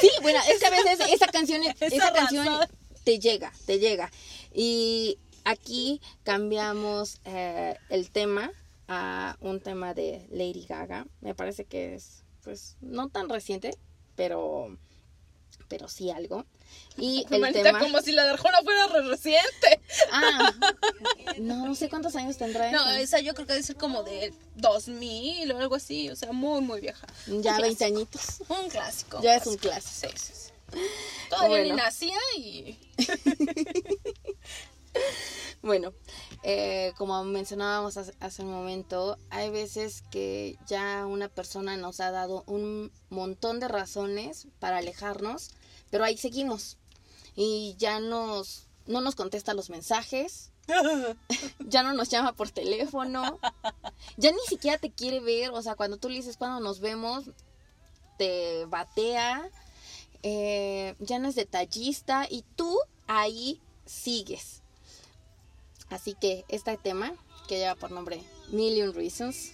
Sí, 0.00 0.10
bueno, 0.22 0.38
es 0.48 0.60
que 0.60 0.66
a 0.66 0.70
veces 0.70 1.00
esa 1.08 1.26
canción, 1.26 1.62
Esa 1.80 1.86
esa 1.86 2.12
canción 2.12 2.46
te 3.02 3.18
llega, 3.18 3.52
te 3.66 3.80
llega. 3.80 4.12
Y 4.54 5.18
aquí 5.44 6.00
cambiamos 6.22 7.20
eh, 7.24 7.76
el 7.88 8.10
tema 8.10 8.50
a 8.88 9.36
un 9.40 9.60
tema 9.60 9.94
de 9.94 10.26
Lady 10.30 10.66
Gaga. 10.68 11.06
Me 11.20 11.34
parece 11.34 11.64
que 11.64 11.94
es, 11.94 12.24
pues, 12.42 12.76
no 12.80 13.08
tan 13.08 13.28
reciente, 13.28 13.76
pero, 14.16 14.76
pero 15.68 15.88
sí 15.88 16.10
algo. 16.10 16.44
Y 16.96 17.24
el 17.30 17.40
Manita, 17.40 17.62
tema... 17.62 17.78
como 17.80 18.00
si 18.02 18.12
la 18.12 18.24
de 18.24 18.30
Arjona 18.30 18.62
fuera 18.62 18.86
re 18.88 19.02
reciente. 19.02 19.80
Ah, 20.10 20.52
no, 21.38 21.66
no 21.66 21.74
sé 21.74 21.88
cuántos 21.88 22.16
años 22.16 22.36
tendrá. 22.36 22.70
No, 22.70 22.82
esa. 22.90 23.00
esa 23.00 23.20
yo 23.20 23.34
creo 23.34 23.46
que 23.46 23.52
debe 23.54 23.64
ser 23.64 23.76
como 23.76 24.02
de 24.02 24.34
2000 24.56 25.52
o 25.52 25.58
algo 25.58 25.74
así, 25.76 26.10
o 26.10 26.16
sea, 26.16 26.32
muy, 26.32 26.60
muy 26.60 26.80
vieja. 26.80 27.06
Ya 27.26 27.56
Un 27.56 27.62
20 27.62 27.76
clásico. 27.76 27.84
añitos. 27.84 28.40
Un 28.48 28.68
clásico. 28.70 29.20
Ya 29.22 29.36
es 29.36 29.46
un 29.46 29.56
clásico. 29.56 30.08
Sí, 30.12 30.18
sí, 30.18 30.32
sí. 30.34 30.52
Todavía 31.28 31.48
Bueno. 31.58 31.74
ni 31.74 31.80
nacía 31.80 32.16
y... 32.36 32.78
Bueno, 35.62 35.92
eh, 36.42 36.92
como 36.98 37.22
mencionábamos 37.22 37.96
hace, 37.96 38.42
un 38.42 38.50
momento, 38.50 39.16
hay 39.30 39.48
veces 39.50 40.02
que 40.10 40.58
ya 40.66 41.06
una 41.06 41.28
persona 41.28 41.76
nos 41.76 42.00
ha 42.00 42.10
dado 42.10 42.42
un 42.48 42.90
montón 43.10 43.60
de 43.60 43.68
razones 43.68 44.48
para 44.58 44.78
alejarnos, 44.78 45.50
pero 45.90 46.02
ahí 46.02 46.16
seguimos. 46.16 46.78
Y 47.36 47.76
ya 47.78 48.00
nos 48.00 48.66
no 48.86 49.00
nos 49.00 49.14
contesta 49.14 49.54
los 49.54 49.70
mensajes, 49.70 50.50
ya 51.60 51.84
no 51.84 51.92
nos 51.92 52.08
llama 52.08 52.32
por 52.32 52.50
teléfono, 52.50 53.38
ya 54.16 54.32
ni 54.32 54.40
siquiera 54.48 54.78
te 54.78 54.90
quiere 54.90 55.20
ver, 55.20 55.50
o 55.50 55.62
sea, 55.62 55.76
cuando 55.76 55.96
tú 55.96 56.08
le 56.08 56.16
dices 56.16 56.36
cuando 56.36 56.58
nos 56.58 56.80
vemos, 56.80 57.30
te 58.18 58.64
batea, 58.66 59.48
eh, 60.24 60.96
ya 60.98 61.20
no 61.20 61.28
es 61.28 61.36
detallista 61.36 62.26
y 62.28 62.44
tú 62.56 62.76
ahí 63.06 63.60
sigues. 63.86 64.61
Así 65.92 66.14
que 66.14 66.44
este 66.48 66.76
tema, 66.78 67.12
que 67.46 67.58
lleva 67.58 67.74
por 67.74 67.90
nombre 67.90 68.22
Million 68.48 68.94
Reasons, 68.94 69.52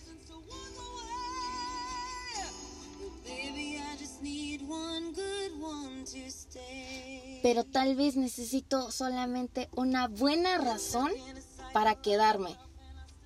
Baby, 3.24 3.76
I 3.76 3.96
just 3.98 4.22
need 4.22 4.62
one 4.62 5.12
good 5.12 5.60
one 5.60 6.04
to 6.04 6.30
stay. 6.30 7.40
pero 7.42 7.64
tal 7.64 7.96
vez 7.96 8.16
necesito 8.16 8.90
solamente 8.92 9.68
una 9.72 10.06
buena 10.06 10.58
razón 10.58 11.10
para 11.72 11.96
quedarme. 11.96 12.56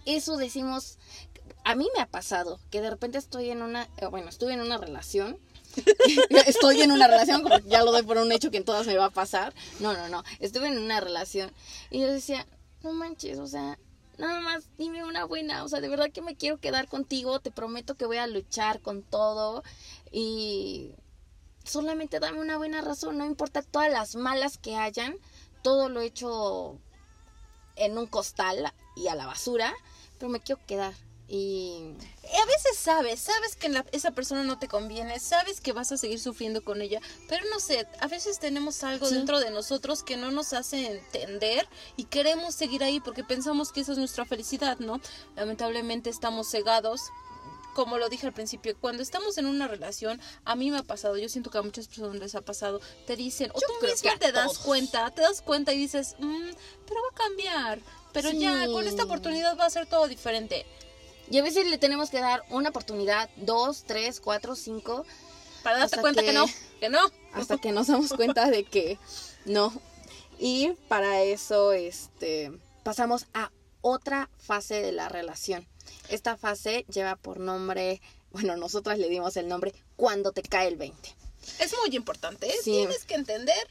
Eso 0.07 0.37
decimos, 0.37 0.99
a 1.65 1.75
mí 1.75 1.89
me 1.95 2.03
ha 2.03 2.07
pasado, 2.07 2.61
que 2.71 2.81
de 2.81 2.91
repente 2.91 3.19
estoy 3.19 3.51
en 3.51 3.63
una, 3.63 3.89
eh, 3.99 4.07
bueno, 4.07 4.31
estuve 4.31 4.55
en 4.55 4.61
una 4.61 4.79
relación. 4.79 5.39
estoy 6.47 6.83
en 6.83 6.93
una 6.93 7.07
relación, 7.07 7.43
como 7.43 7.59
ya 7.61 7.85
lo 7.85 7.93
doy 7.93 8.03
por 8.03 8.19
un 8.19 8.33
hecho 8.33 8.51
que 8.51 8.57
en 8.59 8.65
todas 8.65 8.87
me 8.87 8.97
va 8.97 9.07
a 9.07 9.11
pasar. 9.11 9.55
No, 9.81 9.93
no, 9.93 10.09
no. 10.09 10.25
Estuve 10.41 10.69
en 10.69 10.79
una 10.79 11.01
relación 11.01 11.53
y 11.91 12.01
yo 12.01 12.13
decía, 12.13 12.47
no 12.83 12.93
manches, 12.93 13.39
o 13.39 13.47
sea, 13.47 13.79
nada 14.19 14.41
más 14.41 14.69
dime 14.79 15.05
una 15.05 15.25
buena, 15.25 15.65
o 15.65 15.69
sea, 15.69 15.81
de 15.81 15.89
verdad 15.89 16.11
que 16.13 16.23
me 16.23 16.37
quiero 16.37 16.59
quedar 16.59 16.89
contigo, 16.89 17.41
te 17.41 17.51
prometo 17.51 17.97
que 17.97 18.07
voy 18.07 18.19
a 18.19 18.27
luchar 18.27 18.81
con 18.81 19.03
todo 19.03 19.63
y 20.11 20.93
solamente 21.65 22.21
dame 22.21 22.41
una 22.41 22.57
buena 22.57 22.81
razón, 22.81 23.19
no 23.19 23.25
importa 23.25 23.63
todas 23.63 23.91
las 23.91 24.17
malas 24.17 24.59
que 24.59 24.77
hayan, 24.77 25.17
todo 25.63 25.89
lo 25.89 26.01
he 26.01 26.07
hecho 26.07 26.79
en 27.77 27.97
un 27.99 28.07
costal 28.07 28.73
y 28.97 29.09
a 29.09 29.15
la 29.15 29.27
basura, 29.27 29.73
pero 30.19 30.31
me 30.31 30.41
quiero 30.41 30.61
quedar 30.67 30.95
y 31.29 31.95
a 32.43 32.47
veces 32.47 32.77
sabes, 32.77 33.21
sabes 33.21 33.57
que 33.57 33.69
la- 33.69 33.87
esa 33.93 34.11
persona 34.11 34.43
no 34.45 34.59
te 34.59 34.69
conviene, 34.69 35.19
sabes 35.19 35.61
que 35.61 35.73
vas 35.73 35.91
a 35.93 35.97
seguir 35.97 36.21
sufriendo 36.21 36.63
con 36.63 36.83
ella, 36.83 37.01
pero 37.29 37.45
no 37.51 37.59
sé, 37.61 37.87
a 38.01 38.07
veces 38.09 38.39
tenemos 38.39 38.83
algo 38.85 39.07
Sí. 39.09 39.15
dentro 39.15 39.41
de 39.41 39.51
nosotros 39.51 40.03
que 40.03 40.17
no 40.17 40.31
nos 40.31 40.53
hace 40.53 40.87
entender 40.87 41.67
y 41.97 42.05
queremos 42.05 42.55
seguir 42.55 42.83
ahí 42.85 43.01
porque 43.01 43.25
pensamos 43.25 43.73
que 43.73 43.81
esa 43.81 43.93
es 43.93 43.99
nuestra 43.99 44.25
felicidad, 44.27 44.79
¿no? 44.79 45.01
Lamentablemente 45.37 46.11
estamos 46.11 46.51
cegados. 46.51 47.01
Como 47.75 47.97
lo 47.97 48.11
dije 48.11 48.27
al 48.27 48.35
principio, 48.35 48.77
cuando 48.79 49.03
estamos 49.03 49.39
en 49.39 49.47
una 49.47 49.67
relación, 49.67 50.21
a 50.45 50.55
mí 50.57 50.71
me 50.71 50.77
ha 50.77 50.83
pasado, 50.83 51.17
yo 51.17 51.31
siento 51.31 51.49
que 51.51 51.57
a 51.57 51.63
muchas 51.63 51.89
personas 51.89 52.17
les 52.17 52.35
ha 52.35 52.43
pasado, 52.43 52.83
te 53.07 53.17
dicen, 53.17 53.51
o 53.55 53.55
Yo 53.55 53.67
tú 53.67 53.73
creo 53.81 53.93
mismo 53.93 54.11
que 54.11 54.15
a 54.15 54.19
te 54.19 54.31
das 54.33 54.45
todos. 54.53 54.59
cuenta, 54.59 55.11
te 55.11 55.23
das 55.23 55.41
cuenta 55.41 55.73
y 55.73 55.79
dices, 55.79 56.15
"Mm, 56.19 56.51
pero 56.87 57.01
va 57.01 57.09
a 57.13 57.15
cambiar, 57.29 57.81
pero 58.13 58.31
ya 58.31 58.67
con 58.67 58.87
esta 58.87 59.05
Sí. 59.05 59.09
oportunidad 59.09 59.57
va 59.59 59.65
a 59.65 59.71
ser 59.71 59.87
todo 59.87 60.07
diferente. 60.07 60.67
Y 61.33 61.39
a 61.39 61.43
veces 61.43 61.67
le 61.67 61.79
tenemos 61.79 62.11
que 62.11 62.21
dar 62.21 62.45
una 62.51 62.69
oportunidad, 62.69 63.31
dos, 63.37 63.85
tres, 63.85 64.21
cuatro, 64.21 64.55
cinco, 64.55 65.07
Para 65.63 65.79
darte 65.79 65.99
cuenta 66.03 66.21
que... 66.21 66.27
que- 66.27 66.33
no, 66.35 66.45
que 66.79 66.91
no. 66.91 67.01
hasta 67.33 67.57
que 67.57 67.73
nos 67.73 67.87
damos 67.87 68.13
cuenta 68.13 68.51
de 68.51 68.65
que 68.65 68.99
no. 69.47 69.73
Y 70.39 70.73
para 70.89 71.23
eso, 71.23 71.73
este, 71.73 72.53
pasamos 72.83 73.25
a 73.33 73.51
otra 73.81 74.29
fase 74.37 74.83
de 74.83 74.93
la 74.93 75.09
relación. 75.09 75.67
Esta 76.11 76.37
fase 76.37 76.85
lleva 76.93 77.17
por 77.17 77.41
nombre, 77.41 78.03
bueno, 78.31 78.55
nosotras 78.59 78.99
le 78.99 79.09
dimos 79.09 79.35
el 79.39 79.49
nombre 79.49 79.73
cuando 79.97 80.33
te 80.33 80.43
cae 80.43 80.69
el 80.69 80.77
20. 80.77 81.17
Es 81.61 81.75
muy 81.83 81.97
importante. 81.97 82.47
¿eh? 82.47 82.55
Sí. 82.63 82.73
Tienes 82.73 83.07
que 83.07 83.15
entender 83.15 83.69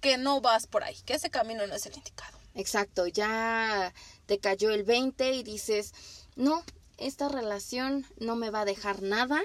que 0.00 0.18
no 0.18 0.40
vas 0.40 0.66
por 0.66 0.82
ahí, 0.82 0.96
que 1.06 1.14
ese 1.14 1.30
camino 1.30 1.64
no 1.68 1.74
es 1.76 1.86
el 1.86 1.96
indicado. 1.96 2.36
Exacto, 2.54 3.06
ya 3.06 3.94
te 4.26 4.38
cayó 4.38 4.70
el 4.70 4.82
20 4.82 5.32
y 5.32 5.42
dices, 5.42 5.94
no, 6.36 6.62
esta 6.98 7.28
relación 7.28 8.06
no 8.18 8.36
me 8.36 8.50
va 8.50 8.62
a 8.62 8.66
dejar 8.66 9.02
nada. 9.02 9.40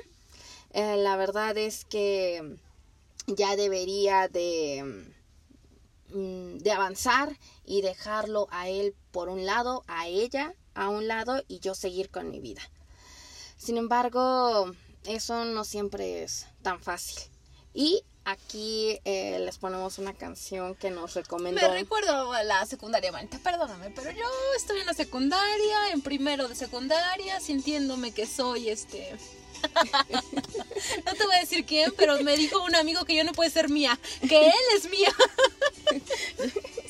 Eh, 0.71 0.97
la 0.97 1.15
verdad 1.15 1.57
es 1.57 1.85
que 1.85 2.57
ya 3.27 3.55
debería 3.55 4.27
de, 4.27 5.05
mm, 6.09 6.57
de 6.57 6.71
avanzar 6.71 7.37
y 7.65 7.81
dejarlo 7.81 8.47
a 8.51 8.69
él 8.69 8.95
por 9.11 9.29
un 9.29 9.45
lado, 9.45 9.83
a 9.87 10.07
ella 10.07 10.53
a 10.77 10.89
un 10.89 11.07
lado 11.07 11.43
y 11.47 11.59
yo 11.59 11.73
seguir 11.73 12.09
con 12.09 12.29
mi 12.29 12.39
vida. 12.39 12.61
Sin 13.57 13.77
embargo, 13.77 14.71
eso 15.05 15.43
no 15.45 15.63
siempre 15.63 16.23
es 16.23 16.45
tan 16.61 16.79
fácil. 16.79 17.17
Y 17.73 18.03
aquí 18.27 18.99
eh, 19.05 19.39
les 19.39 19.57
ponemos 19.57 19.99
una 19.99 20.13
canción 20.13 20.75
que 20.75 20.91
nos 20.91 21.13
recomendó. 21.15 21.61
Me 21.61 21.69
recuerdo 21.69 22.33
a 22.33 22.43
la 22.43 22.65
secundaria, 22.65 23.09
manita, 23.11 23.39
perdóname, 23.39 23.89
pero 23.91 24.11
yo 24.11 24.25
estoy 24.57 24.81
en 24.81 24.85
la 24.85 24.93
secundaria, 24.93 25.91
en 25.93 26.01
primero 26.01 26.49
de 26.49 26.55
secundaria, 26.55 27.39
sintiéndome 27.39 28.11
que 28.11 28.27
soy 28.27 28.69
este... 28.69 29.15
no 31.05 31.13
te 31.13 31.25
voy 31.25 31.35
a 31.35 31.39
decir 31.39 31.65
quién, 31.65 31.93
pero 31.97 32.19
me 32.23 32.35
dijo 32.37 32.63
un 32.63 32.75
amigo 32.75 33.05
que 33.05 33.15
yo 33.15 33.23
no 33.23 33.33
puede 33.33 33.49
ser 33.49 33.69
mía, 33.69 33.99
que 34.27 34.47
él 34.47 34.53
es 34.75 34.89
mía. 34.89 35.13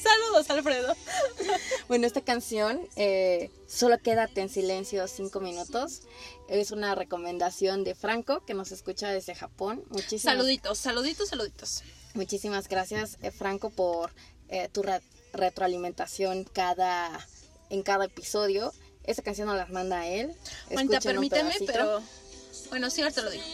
Saludos, 0.01 0.49
Alfredo. 0.49 0.95
Bueno, 1.87 2.07
esta 2.07 2.21
canción, 2.21 2.87
eh, 2.95 3.51
Solo 3.67 3.99
quédate 3.99 4.39
en 4.41 4.47
silencio 4.49 5.05
cinco 5.09 5.41
minutos, 5.41 6.03
es 6.47 6.71
una 6.71 6.95
recomendación 6.95 7.83
de 7.83 7.95
Franco 7.95 8.45
que 8.45 8.53
nos 8.53 8.71
escucha 8.71 9.09
desde 9.09 9.35
Japón. 9.35 9.83
Muchísimas, 9.89 10.21
Saluditos, 10.37 10.77
saluditos, 10.77 11.29
saluditos. 11.29 11.83
muchísimas 12.13 12.69
gracias, 12.69 13.17
eh, 13.21 13.31
Franco, 13.31 13.69
por 13.69 14.11
eh, 14.47 14.69
tu 14.71 14.83
re- 14.83 15.01
retroalimentación 15.33 16.45
cada, 16.45 17.27
en 17.69 17.83
cada 17.83 18.05
episodio. 18.05 18.71
Esta 19.03 19.21
canción 19.21 19.47
nos 19.47 19.57
la 19.57 19.65
manda 19.65 19.99
a 19.99 20.07
él. 20.07 20.33
Escuchen 20.69 21.01
permíteme, 21.01 21.53
pero... 21.65 22.01
Bueno, 22.69 22.89
sí, 22.89 23.01
ahorita 23.01 23.21
lo 23.21 23.31
digo. 23.31 23.47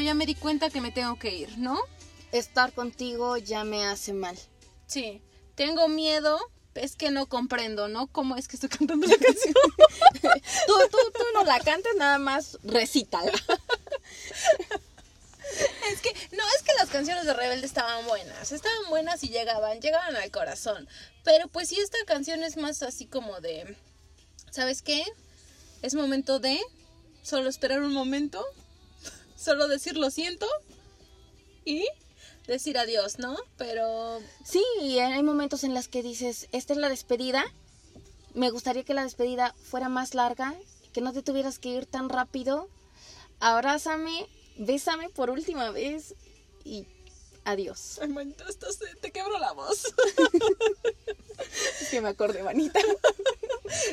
Pero 0.00 0.06
ya 0.06 0.14
me 0.14 0.24
di 0.24 0.34
cuenta 0.34 0.70
que 0.70 0.80
me 0.80 0.92
tengo 0.92 1.18
que 1.18 1.30
ir, 1.30 1.58
¿no? 1.58 1.78
Estar 2.32 2.72
contigo 2.72 3.36
ya 3.36 3.64
me 3.64 3.84
hace 3.84 4.14
mal. 4.14 4.34
Sí, 4.86 5.20
tengo 5.56 5.88
miedo, 5.88 6.40
es 6.74 6.96
que 6.96 7.10
no 7.10 7.26
comprendo, 7.26 7.86
¿no? 7.86 8.06
¿Cómo 8.06 8.36
es 8.36 8.48
que 8.48 8.56
estoy 8.56 8.70
cantando 8.70 9.06
la 9.06 9.16
canción? 9.26 9.52
Tú, 10.66 10.74
tú, 10.90 10.98
tú 11.12 11.22
no 11.34 11.44
la 11.44 11.60
cantes, 11.60 11.94
nada 11.96 12.18
más 12.18 12.56
recítala. 12.62 13.30
es 15.92 16.00
que, 16.00 16.14
no, 16.34 16.44
es 16.56 16.62
que 16.62 16.72
las 16.78 16.88
canciones 16.88 17.26
de 17.26 17.34
Rebelde 17.34 17.66
estaban 17.66 18.06
buenas, 18.06 18.52
estaban 18.52 18.88
buenas 18.88 19.22
y 19.22 19.28
llegaban, 19.28 19.82
llegaban 19.82 20.16
al 20.16 20.30
corazón. 20.30 20.88
Pero 21.24 21.46
pues 21.48 21.68
sí, 21.68 21.78
esta 21.78 21.98
canción 22.06 22.42
es 22.42 22.56
más 22.56 22.82
así 22.82 23.04
como 23.04 23.38
de, 23.42 23.76
¿sabes 24.50 24.80
qué? 24.80 25.04
Es 25.82 25.94
momento 25.94 26.40
de 26.40 26.58
solo 27.22 27.50
esperar 27.50 27.82
un 27.82 27.92
momento, 27.92 28.42
solo 29.40 29.68
decir 29.68 29.96
lo 29.96 30.10
siento 30.10 30.46
y 31.64 31.86
decir 32.46 32.78
adiós, 32.78 33.18
¿no? 33.18 33.36
Pero 33.56 34.20
Sí, 34.44 34.62
hay 34.98 35.22
momentos 35.22 35.64
en 35.64 35.74
los 35.74 35.88
que 35.88 36.02
dices, 36.02 36.48
esta 36.52 36.72
es 36.72 36.78
la 36.78 36.88
despedida. 36.88 37.44
Me 38.34 38.50
gustaría 38.50 38.84
que 38.84 38.94
la 38.94 39.04
despedida 39.04 39.54
fuera 39.62 39.88
más 39.88 40.14
larga, 40.14 40.54
que 40.92 41.00
no 41.00 41.12
te 41.12 41.22
tuvieras 41.22 41.58
que 41.58 41.70
ir 41.70 41.86
tan 41.86 42.08
rápido. 42.08 42.68
Abrázame, 43.40 44.28
bésame 44.58 45.08
por 45.08 45.30
última 45.30 45.70
vez 45.70 46.14
y 46.64 46.86
adiós. 47.44 47.98
Ay, 48.00 48.08
manita, 48.08 48.44
estás- 48.48 48.78
te 49.00 49.10
quebro 49.10 49.38
la 49.38 49.52
voz. 49.52 49.84
Es 51.80 51.88
que 51.88 52.02
me 52.02 52.10
acordé, 52.10 52.42
manita. 52.42 52.78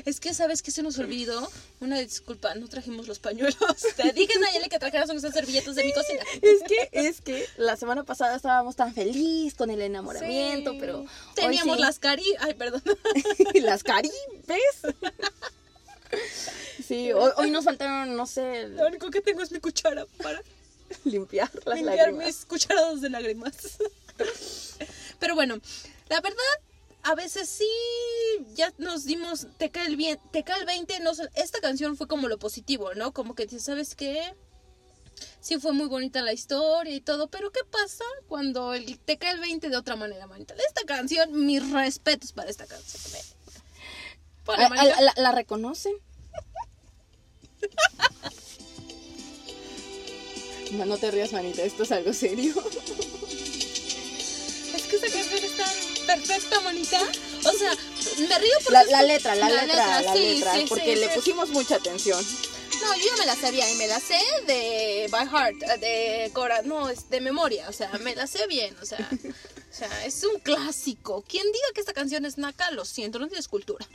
Es 0.06 0.20
que, 0.20 0.34
¿sabes 0.34 0.62
qué 0.62 0.70
se 0.70 0.84
nos 0.84 1.00
olvidó? 1.00 1.50
Una 1.80 1.98
disculpa, 1.98 2.54
no 2.56 2.68
trajimos 2.68 3.08
los 3.08 3.20
pañuelos. 3.20 3.56
Te 3.96 4.12
dije, 4.12 4.38
Nayeli, 4.38 4.68
que 4.68 4.80
trajeras 4.80 5.10
unas 5.10 5.22
servilletas 5.34 5.76
de 5.76 5.86
mi 5.86 5.94
cocina. 5.94 6.24
Es 6.42 6.62
que, 6.68 6.90
es 6.92 7.22
que 7.22 7.48
la 7.56 7.78
semana 7.78 8.04
pasada 8.04 8.36
estábamos 8.36 8.76
tan 8.76 8.94
feliz 8.94 9.54
con 9.56 9.70
el 9.70 9.82
enamoramiento, 9.82 10.72
Sí. 10.74 10.78
pero 10.80 11.00
hoy 11.00 11.08
Teníamos 11.36 11.78
sí. 11.78 11.82
las 11.82 12.00
cari... 12.00 12.26
Ay, 12.42 12.54
perdón. 12.56 12.84
las 13.62 13.82
caribes. 13.82 14.14
Sí, 16.86 17.14
hoy, 17.14 17.32
hoy 17.38 17.52
nos 17.52 17.64
faltaron, 17.66 18.16
no 18.16 18.26
sé, 18.26 18.68
Lo 18.70 18.88
único 18.88 19.10
que 19.10 19.22
tengo 19.22 19.42
es 19.42 19.52
mi 19.54 19.60
cuchara 19.60 20.06
para 20.22 20.42
limpiar 21.06 21.50
las 21.66 21.76
limpiar 21.76 21.98
lágrimas. 21.98 22.26
mis 22.26 22.46
cucharadas 22.46 23.02
de 23.02 23.10
lágrimas. 23.10 23.56
Pero 25.20 25.36
bueno, 25.36 25.60
la 26.10 26.22
verdad, 26.22 26.38
a 27.04 27.16
veces 27.16 27.50
sí, 27.50 27.68
ya 28.56 28.72
nos 28.78 29.06
dimos, 29.06 29.48
te 29.58 29.70
cae 29.72 29.88
el 29.88 29.96
bien, 29.98 30.20
te 30.32 30.44
cae 30.44 30.60
el 30.60 30.66
20, 30.66 31.00
no, 31.02 31.12
esta 31.36 31.60
canción 31.62 31.98
fue 31.98 32.08
como 32.08 32.28
lo 32.28 32.38
positivo, 32.38 32.94
¿no? 32.96 33.14
Como 33.14 33.36
que 33.36 33.44
dices, 33.46 33.64
¿sabes 33.64 33.96
qué? 33.96 34.36
Sí 35.42 35.58
fue 35.60 35.72
muy 35.74 35.88
bonita 35.88 36.22
la 36.22 36.34
historia 36.34 36.94
y 36.94 37.02
todo, 37.02 37.28
pero 37.28 37.52
¿qué 37.52 37.62
pasa 37.72 38.04
cuando 38.28 38.74
el, 38.76 39.00
te 39.00 39.18
cae 39.18 39.32
el 39.32 39.40
20 39.40 39.70
de 39.70 39.78
otra 39.78 39.96
manera, 39.96 40.28
manita? 40.28 40.54
Esta 40.68 40.84
canción, 40.86 41.46
mis 41.46 41.68
respetos 41.72 42.34
para 42.34 42.50
esta 42.52 42.68
canción. 42.68 43.02
Ve. 43.12 43.20
Ponle, 44.46 44.64
¿A- 44.64 44.68
a- 44.68 44.70
manita. 44.70 45.02
la, 45.02 45.14
la 45.18 45.32
reconocen? 45.32 45.94
No, 50.72 50.86
no 50.86 50.98
te 50.98 51.12
rías, 51.12 51.32
manita, 51.32 51.64
esto 51.64 51.84
es 51.84 51.92
algo 51.92 52.14
serio. 52.14 52.54
Es 54.76 54.84
que 54.84 54.96
esa 54.96 55.08
canción 55.08 55.44
está 55.44 55.66
perfecta, 56.06 56.60
manita. 56.62 57.02
O 57.46 57.52
sea, 57.52 57.76
me 58.20 58.40
río 58.40 58.54
porque... 58.64 58.92
La, 58.92 59.04
letra, 59.04 59.36
la, 59.36 59.50
letra, 59.50 60.02
la 60.02 60.14
sí, 60.14 60.20
letra, 60.20 60.54
sí, 60.56 60.66
porque 60.68 60.94
sí, 60.94 61.00
le 61.00 61.10
pusimos 61.10 61.50
mucha 61.50 61.76
atención. 61.76 62.24
No, 62.82 62.96
yo 62.96 63.06
ya 63.06 63.18
me 63.18 63.26
la 63.26 63.36
sabía 63.36 63.70
y 63.72 63.76
me 63.76 63.88
la 63.88 64.00
sé 64.00 64.20
de 64.46 65.08
by 65.10 65.28
heart, 65.28 65.58
de 65.80 66.30
cora, 66.34 66.62
no, 66.62 66.90
es 66.90 67.10
de 67.10 67.22
memoria, 67.22 67.68
o 67.70 67.74
sea, 67.74 67.92
me 68.00 68.16
la 68.16 68.28
sé 68.28 68.46
bien, 68.48 68.76
o 68.82 68.86
sea, 68.86 69.10
o 69.12 69.74
sea, 69.76 70.06
es 70.06 70.24
un 70.24 70.40
clásico. 70.40 71.24
Quien 71.28 71.44
diga 71.46 71.66
que 71.74 71.80
esta 71.80 71.94
canción 71.94 72.26
es 72.26 72.38
naca, 72.38 72.70
lo 72.72 72.86
siento, 72.86 73.20
no 73.20 73.28
tienes 73.28 73.48
cultura. 73.48 73.86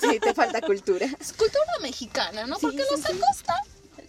Sí, 0.00 0.18
te 0.18 0.34
falta 0.34 0.60
cultura. 0.60 1.06
Es 1.20 1.32
cultura 1.32 1.72
mexicana, 1.82 2.46
¿no? 2.46 2.58
Porque 2.58 2.82
sí. 2.82 3.02
Acosta, 3.04 3.54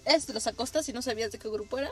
es 0.05 0.27
de 0.27 0.34
los 0.34 0.48
Acosta, 0.48 0.84
si 0.84 0.93
no 0.93 1.01
sabías 1.01 1.31
de 1.31 1.39
qué 1.39 1.50
grupo 1.50 1.77
era. 1.77 1.91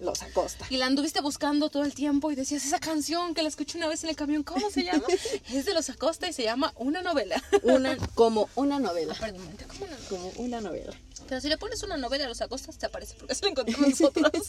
Los 0.00 0.22
acosta. 0.22 0.66
Y 0.70 0.76
la 0.76 0.86
anduviste 0.86 1.20
buscando 1.20 1.70
todo 1.70 1.84
el 1.84 1.94
tiempo 1.94 2.32
y 2.32 2.34
decías, 2.34 2.64
esa 2.64 2.80
canción 2.80 3.32
que 3.32 3.42
la 3.42 3.48
escuché 3.48 3.78
una 3.78 3.86
vez 3.86 4.02
en 4.02 4.10
el 4.10 4.16
camión, 4.16 4.42
¿cómo 4.42 4.68
se 4.68 4.82
llama? 4.82 5.04
es 5.52 5.64
de 5.64 5.72
los 5.72 5.88
Acosta 5.88 6.28
y 6.28 6.32
se 6.32 6.42
llama 6.42 6.72
Una 6.76 7.00
novela. 7.00 7.40
Una, 7.62 7.96
como 8.14 8.48
una 8.56 8.80
novela. 8.80 9.14
Perdón, 9.14 9.46
mente, 9.46 9.64
¿cómo 9.66 9.84
una 9.84 9.96
novela? 9.96 10.08
Como 10.08 10.44
una 10.44 10.60
novela. 10.60 10.92
Pero 11.28 11.40
si 11.40 11.48
le 11.48 11.58
pones 11.58 11.82
una 11.84 11.96
novela 11.96 12.24
a 12.24 12.28
los 12.28 12.40
Acostas, 12.40 12.76
te 12.76 12.86
aparece, 12.86 13.14
porque 13.14 13.32
así 13.32 13.44
la 13.44 13.50
encontramos 13.50 13.88
nosotros. 13.88 14.30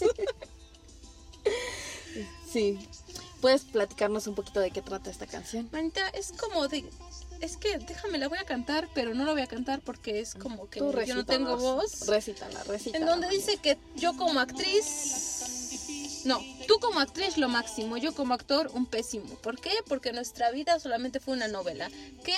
Sí. 2.52 2.80
¿Puedes 3.42 3.64
platicarnos 3.64 4.28
un 4.28 4.36
poquito 4.36 4.62
de 4.62 4.72
qué 4.72 4.82
trata 4.82 5.10
esta 5.10 5.28
canción? 5.28 5.68
Manita, 5.74 6.08
es 6.10 6.32
como 6.32 6.68
de... 6.70 6.86
Es 7.42 7.58
que 7.58 7.78
déjame, 7.78 8.18
la 8.18 8.28
voy 8.28 8.40
a 8.40 8.46
cantar, 8.46 8.88
pero 8.94 9.14
no 9.14 9.26
la 9.26 9.34
voy 9.34 9.42
a 9.42 9.48
cantar 9.48 9.82
porque 9.82 10.20
es 10.20 10.34
como 10.36 10.70
que 10.70 10.80
Tú 10.80 10.92
yo 11.06 11.16
no 11.16 11.26
tengo 11.26 11.58
voz. 11.58 12.08
Recítala, 12.08 12.64
recítala. 12.64 12.98
En 12.98 13.06
donde 13.06 13.30
dice 13.30 13.58
que 13.58 13.78
yo 13.96 14.16
como 14.18 14.40
actriz... 14.40 16.24
No, 16.26 16.40
tú 16.68 16.80
como 16.80 17.00
actriz 17.00 17.38
lo 17.38 17.50
máximo, 17.50 17.98
yo 17.98 18.16
como 18.16 18.34
actor 18.34 18.72
un 18.74 18.88
pésimo. 18.88 19.36
¿Por 19.42 19.60
qué? 19.60 19.72
Porque 19.88 20.12
nuestra 20.12 20.50
vida 20.50 20.80
solamente 20.80 21.20
fue 21.20 21.36
una 21.36 21.48
novela. 21.48 21.90
Que 22.24 22.36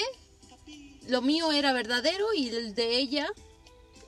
lo 1.08 1.22
mío 1.22 1.52
era 1.54 1.72
verdadero 1.72 2.34
y 2.34 2.50
el 2.50 2.76
de 2.76 2.98
ella 2.98 3.28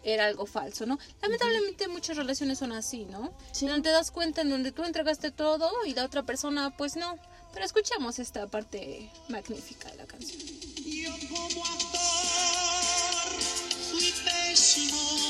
era 0.03 0.25
algo 0.25 0.45
falso, 0.45 0.85
¿no? 0.85 0.99
Lamentablemente 1.21 1.87
muchas 1.87 2.17
relaciones 2.17 2.59
son 2.59 2.71
así, 2.71 3.05
¿no? 3.05 3.33
Sí. 3.51 3.67
Donde 3.67 3.89
te 3.89 3.93
das 3.93 4.11
cuenta 4.11 4.41
en 4.41 4.49
donde 4.49 4.71
tú 4.71 4.83
entregaste 4.83 5.31
todo 5.31 5.71
y 5.85 5.93
la 5.93 6.05
otra 6.05 6.23
persona 6.23 6.75
pues 6.75 6.95
no. 6.95 7.17
Pero 7.53 7.65
escuchemos 7.65 8.19
esta 8.19 8.47
parte 8.47 9.09
magnífica 9.27 9.89
de 9.89 9.97
la 9.97 10.05
canción. 10.05 10.58
Como 11.09 11.65
actor 11.65 11.99
fui 13.89 14.13
pésimo, 14.23 15.28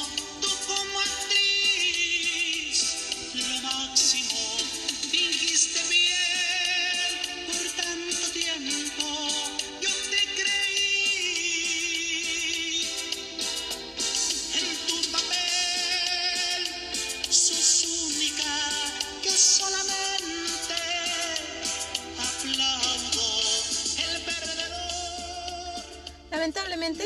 Lamentablemente, 26.50 27.06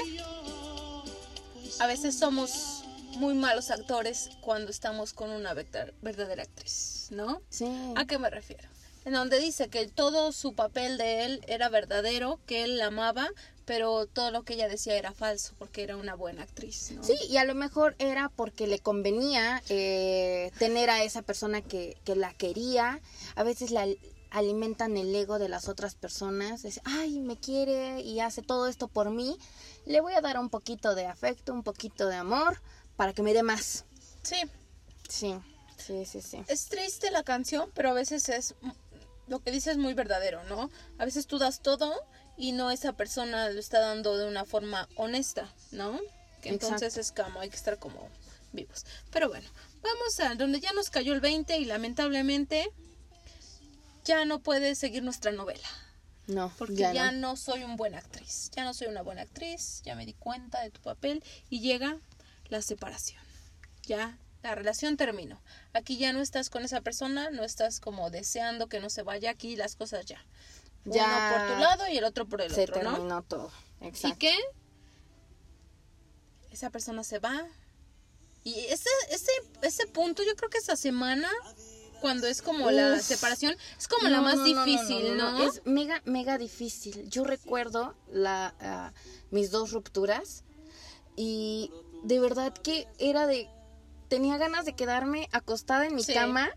a 1.79 1.87
veces 1.87 2.17
somos 2.17 2.85
muy 3.17 3.33
malos 3.33 3.71
actores 3.71 4.29
cuando 4.39 4.71
estamos 4.71 5.11
con 5.11 5.31
una 5.31 5.53
verdad- 5.53 5.91
verdadera 6.01 6.43
actriz, 6.43 7.07
¿no? 7.11 7.41
Sí. 7.49 7.65
¿A 7.97 8.05
qué 8.05 8.17
me 8.19 8.29
refiero? 8.29 8.69
En 9.03 9.11
donde 9.11 9.39
dice 9.39 9.67
que 9.67 9.85
todo 9.89 10.31
su 10.31 10.53
papel 10.53 10.97
de 10.97 11.25
él 11.25 11.43
era 11.47 11.67
verdadero, 11.67 12.39
que 12.45 12.63
él 12.63 12.77
la 12.77 12.85
amaba, 12.85 13.27
pero 13.65 14.05
todo 14.05 14.31
lo 14.31 14.43
que 14.43 14.53
ella 14.53 14.69
decía 14.69 14.95
era 14.95 15.11
falso, 15.11 15.55
porque 15.59 15.83
era 15.83 15.97
una 15.97 16.15
buena 16.15 16.43
actriz, 16.43 16.91
¿no? 16.91 17.03
Sí, 17.03 17.15
y 17.29 17.35
a 17.35 17.43
lo 17.43 17.53
mejor 17.53 17.95
era 17.99 18.29
porque 18.33 18.65
le 18.65 18.79
convenía 18.79 19.61
eh, 19.67 20.51
tener 20.57 20.89
a 20.89 21.03
esa 21.03 21.21
persona 21.21 21.61
que, 21.61 21.97
que 22.05 22.15
la 22.15 22.33
quería. 22.33 23.01
A 23.35 23.43
veces 23.43 23.71
la 23.71 23.85
alimentan 24.33 24.97
el 24.97 25.15
ego 25.15 25.39
de 25.39 25.47
las 25.47 25.69
otras 25.69 25.95
personas. 25.95 26.63
Dice, 26.63 26.81
ay, 26.83 27.19
me 27.19 27.37
quiere 27.37 28.01
y 28.01 28.19
hace 28.19 28.41
todo 28.41 28.67
esto 28.67 28.87
por 28.87 29.11
mí. 29.11 29.37
Le 29.85 30.01
voy 30.01 30.13
a 30.13 30.21
dar 30.21 30.39
un 30.39 30.49
poquito 30.49 30.95
de 30.95 31.05
afecto, 31.05 31.53
un 31.53 31.63
poquito 31.63 32.07
de 32.07 32.15
amor 32.15 32.59
para 32.97 33.13
que 33.13 33.21
me 33.21 33.33
dé 33.33 33.43
más. 33.43 33.85
Sí, 34.23 34.37
Sí, 35.07 35.35
sí, 35.77 36.05
sí, 36.05 36.21
sí. 36.21 36.43
es 36.47 36.65
triste 36.65 37.11
la 37.11 37.23
canción, 37.23 37.69
pero 37.75 37.91
a 37.91 37.93
veces 37.93 38.29
es 38.29 38.55
lo 39.27 39.39
que 39.39 39.51
dice 39.51 39.71
es 39.71 39.77
muy 39.77 39.93
verdadero, 39.93 40.43
¿no? 40.45 40.69
A 40.97 41.05
veces 41.05 41.27
tú 41.27 41.37
das 41.37 41.61
todo 41.61 41.93
y 42.35 42.51
no 42.51 42.71
esa 42.71 42.93
persona 42.93 43.49
lo 43.49 43.59
está 43.59 43.79
dando 43.79 44.17
de 44.17 44.27
una 44.27 44.45
forma 44.45 44.89
honesta, 44.95 45.47
¿no? 45.71 45.99
Que 46.41 46.49
entonces 46.49 46.97
es 46.97 47.11
como 47.11 47.39
hay 47.39 47.49
que 47.49 47.55
estar 47.55 47.77
como 47.77 48.09
vivos. 48.51 48.85
Pero 49.11 49.29
bueno, 49.29 49.47
vamos 49.81 50.19
a 50.19 50.33
donde 50.35 50.59
ya 50.59 50.73
nos 50.73 50.89
cayó 50.89 51.13
el 51.13 51.21
20 51.21 51.57
y 51.57 51.65
lamentablemente 51.65 52.71
ya 54.03 54.25
no 54.25 54.39
puede 54.39 54.75
seguir 54.75 55.03
nuestra 55.03 55.31
novela. 55.31 55.67
No, 56.27 56.53
Porque 56.57 56.75
ya, 56.75 56.93
ya, 56.93 57.11
no. 57.11 57.29
no. 57.29 57.35
soy 57.35 57.63
una 57.63 57.75
buena 57.75 57.97
actriz. 57.97 58.49
Ya 58.55 58.63
no 58.63 58.73
soy 58.73 58.87
una 58.87 59.01
buena 59.01 59.23
actriz. 59.23 59.81
Ya 59.83 59.95
me 59.95 60.05
di 60.05 60.13
cuenta 60.13 60.61
de 60.61 60.69
tu 60.71 60.81
papel. 60.81 61.23
Y 61.49 61.59
llega 61.59 61.97
la 62.47 62.61
separación. 62.61 63.21
Ya 63.83 64.17
la 64.41 64.55
relación 64.55 64.95
terminó. 64.95 65.41
Aquí 65.73 65.97
ya 65.97 66.13
no 66.13 66.21
estás 66.21 66.49
con 66.49 66.63
esa 66.63 66.81
persona. 66.81 67.29
No 67.29 67.43
estás 67.43 67.79
como 67.79 68.09
deseando 68.09 68.67
que 68.67 68.79
no 68.79 68.89
se 68.89 69.03
vaya. 69.03 69.31
Aquí 69.31 69.55
las 69.55 69.75
cosas 69.75 70.05
ya. 70.05 70.23
Ya 70.85 71.05
Uno 71.05 71.37
por 71.37 71.55
tu 71.55 71.61
lado 71.61 71.87
y 71.89 71.97
el 71.97 72.03
otro 72.03 72.25
por 72.27 72.41
el 72.41 72.53
Se 72.53 72.63
otro, 72.63 72.83
¿no? 72.83 72.91
terminó 72.93 73.21
todo. 73.23 73.51
Exacto. 73.81 74.07
Y 74.07 74.19
que 74.19 74.35
esa 76.51 76.69
persona 76.69 77.03
se 77.03 77.19
va. 77.19 77.45
Y 78.43 78.59
ese, 78.65 78.89
ese, 79.09 79.31
ese 79.61 79.87
punto, 79.87 80.23
yo 80.23 80.35
creo 80.35 80.49
que 80.49 80.57
esa 80.57 80.75
semana, 80.75 81.29
cuando 82.03 82.27
es 82.27 82.41
como 82.41 82.69
la 82.69 82.99
separación, 82.99 83.55
es 83.79 83.87
como 83.87 84.09
la 84.09 84.19
más 84.19 84.35
no, 84.35 84.43
difícil, 84.43 85.15
no, 85.15 85.41
Es 85.47 85.61
mega, 85.63 86.01
mega 86.03 86.37
difícil. 86.37 87.07
Yo 87.09 87.23
recuerdo 87.23 87.95
la, 88.11 88.53
ah, 88.59 88.91
mis 89.31 89.51
dos 89.51 89.71
rupturas 89.71 90.43
y 91.15 91.71
de 92.03 92.19
verdad 92.19 92.53
que 92.53 92.89
era 92.99 93.25
de... 93.25 93.47
Tenía 94.09 94.37
ganas 94.37 94.65
de 94.65 94.75
quedarme 94.75 95.29
acostada 95.31 95.85
en 95.87 95.95
mi 95.95 96.03
Sí. 96.03 96.13
cama 96.13 96.51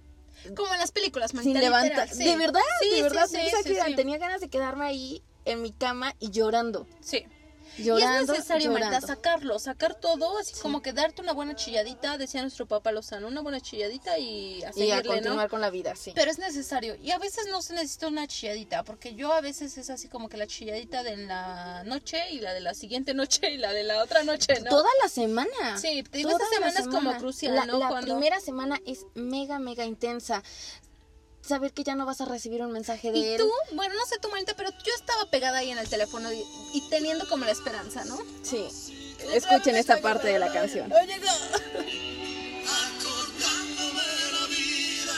Como 0.56 0.74
en 0.74 0.80
las 0.80 0.90
películas, 0.90 1.30
sin 1.30 1.54
levantar. 1.54 2.08
sí. 2.08 2.24
De 2.24 2.36
verdad, 2.36 2.60
Sí, 2.82 2.90
de 2.96 3.02
verdad. 3.02 3.26
sí. 3.28 3.38
Tenía 3.94 4.18
ganas 4.18 4.40
de 4.40 4.48
quedarme 4.48 4.84
ahí 4.86 5.22
en 5.44 5.62
mi 5.62 5.70
cama 5.70 6.12
y 6.18 6.30
llorando. 6.32 6.88
Sí. 7.00 7.24
Llorando, 7.78 8.20
y 8.32 8.36
es 8.36 8.40
necesario, 8.42 8.70
Marta, 8.70 8.86
llorando. 8.86 9.06
sacarlo, 9.06 9.58
sacar 9.58 9.94
todo, 9.94 10.38
así 10.38 10.54
como 10.60 10.82
que 10.82 10.92
darte 10.92 11.20
una 11.22 11.32
buena 11.32 11.54
chilladita, 11.54 12.16
decía 12.18 12.40
nuestro 12.42 12.66
papá 12.66 12.92
Lozano, 12.92 13.28
una 13.28 13.40
buena 13.42 13.60
chilladita 13.60 14.18
y 14.18 14.62
a 14.62 14.66
Y 14.66 14.68
a 14.68 14.72
seguirle, 14.72 15.02
continuar 15.04 15.44
¿no? 15.46 15.50
con 15.50 15.60
la 15.60 15.70
vida, 15.70 15.94
sí. 15.96 16.12
Pero 16.14 16.30
es 16.30 16.38
necesario. 16.38 16.96
Y 17.02 17.10
a 17.10 17.18
veces 17.18 17.46
no 17.50 17.60
se 17.62 17.74
necesita 17.74 18.08
una 18.08 18.26
chilladita, 18.26 18.82
porque 18.84 19.14
yo 19.14 19.32
a 19.32 19.40
veces 19.40 19.76
es 19.78 19.90
así 19.90 20.08
como 20.08 20.28
que 20.28 20.36
la 20.36 20.46
chilladita 20.46 21.02
de 21.02 21.16
la 21.18 21.82
noche 21.84 22.30
y 22.32 22.40
la 22.40 22.52
de 22.54 22.60
la 22.60 22.74
siguiente 22.74 23.14
noche 23.14 23.50
y 23.50 23.56
la 23.58 23.72
de 23.72 23.84
la 23.84 24.02
otra 24.02 24.22
noche, 24.22 24.60
¿no? 24.60 24.70
Toda 24.70 24.88
la 25.02 25.08
semana. 25.08 25.78
Sí, 25.80 26.02
te 26.02 26.18
digo, 26.18 26.30
esta 26.30 26.44
la 26.44 26.70
semana 26.70 26.80
es 26.80 26.88
como 26.88 27.16
crucial, 27.18 27.54
La, 27.54 27.66
¿no? 27.66 27.78
la 27.78 27.88
Cuando- 27.88 28.06
primera 28.14 28.40
semana 28.40 28.80
es 28.86 29.04
mega, 29.14 29.58
mega 29.58 29.84
intensa. 29.84 30.42
Saber 31.46 31.72
que 31.72 31.84
ya 31.84 31.94
no 31.94 32.06
vas 32.06 32.20
a 32.20 32.24
recibir 32.24 32.60
un 32.62 32.72
mensaje 32.72 33.12
de 33.12 33.18
Y 33.18 33.24
él. 33.24 33.38
tú, 33.40 33.48
bueno, 33.74 33.94
no 33.94 34.04
sé 34.06 34.18
tu 34.18 34.28
manita, 34.30 34.54
pero 34.56 34.70
yo 34.70 34.92
estaba 34.98 35.26
pegada 35.30 35.58
ahí 35.58 35.70
en 35.70 35.78
el 35.78 35.88
teléfono 35.88 36.32
y, 36.32 36.42
y 36.74 36.80
teniendo 36.90 37.28
como 37.28 37.44
la 37.44 37.52
esperanza, 37.52 38.04
¿no? 38.04 38.18
Sí. 38.42 38.66
Escuchen 39.32 39.76
esta 39.76 39.98
parte 40.00 40.28
de 40.28 40.38
la 40.40 40.52
canción. 40.52 40.92
Oye, 40.92 41.18
no. 41.18 41.32
Acordándome 42.86 44.02
de 44.02 44.32
la 44.32 44.46
vida, 44.48 45.16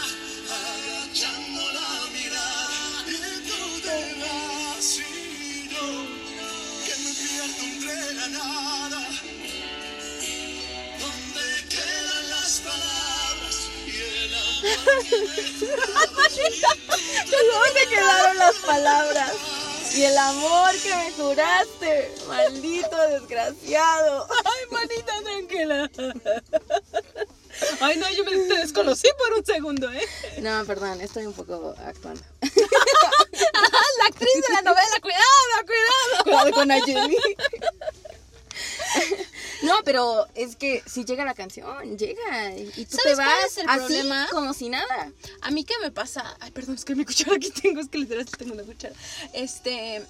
agachando 0.51 1.62
la 1.73 2.11
mirada, 2.12 3.05
y 3.07 3.11
tú 3.49 3.81
te 3.83 3.97
vas 4.21 4.99
y 4.99 5.69
yo, 5.71 5.87
que 6.85 6.95
me 7.05 7.12
pierdo 7.14 7.62
entre 7.64 8.14
la 8.14 8.29
nada, 8.29 9.01
donde 11.01 11.45
quedan 11.71 12.25
las 12.31 12.53
palabras 12.61 12.95
y 12.95 12.97
me 14.68 16.28
¿Dónde 17.48 17.87
quedaron 17.88 18.38
las 18.38 18.54
palabras? 18.57 19.33
Y 19.94 20.04
el 20.04 20.18
amor 20.18 20.70
que 20.83 20.94
me 20.94 21.11
juraste. 21.12 22.14
Maldito 22.28 22.96
desgraciado. 23.09 24.28
Ay, 24.44 24.66
manita, 24.70 25.22
tranquila. 25.22 25.90
Ay, 27.81 27.96
no, 27.96 28.09
yo 28.11 28.24
me 28.24 28.37
desconocí 28.37 29.09
por 29.18 29.38
un 29.38 29.44
segundo, 29.44 29.90
¿eh? 29.92 30.07
No, 30.40 30.64
perdón, 30.64 31.00
estoy 31.00 31.26
un 31.26 31.33
poco 31.33 31.74
actuando. 31.85 32.22
La 32.42 34.07
actriz 34.07 34.35
de 34.35 34.54
la 34.54 34.62
novela, 34.62 35.00
cuidado, 35.02 35.66
cuidado. 35.66 36.24
Cuidado 36.24 36.52
con 36.52 36.70
Ayeli. 36.70 37.16
No, 39.62 39.75
pero 39.85 40.27
es 40.35 40.57
que 40.57 40.83
si 40.87 41.05
llega 41.05 41.25
la 41.25 41.35
canción, 41.35 41.99
llega 41.99 42.55
y 42.57 42.85
tú 42.87 42.97
te 42.97 43.03
¿Sabes 43.03 43.14
cuál 43.16 43.27
vas 43.29 43.44
es 43.47 43.59
el 43.59 43.68
así 43.68 43.79
problema? 43.81 44.27
como 44.31 44.55
si 44.55 44.68
nada. 44.68 45.12
A 45.40 45.51
mí, 45.51 45.64
¿qué 45.64 45.75
me 45.83 45.90
pasa? 45.90 46.37
Ay, 46.40 46.51
perdón, 46.53 46.77
es 46.77 46.85
que 46.85 46.94
mi 46.94 47.05
cuchara 47.05 47.37
aquí 47.37 47.51
tengo, 47.62 47.81
es 47.81 47.88
que 47.88 47.99
literal 47.99 48.27
tengo 48.27 48.55
una 48.55 48.62
cuchara. 48.62 48.94
Este, 49.33 50.03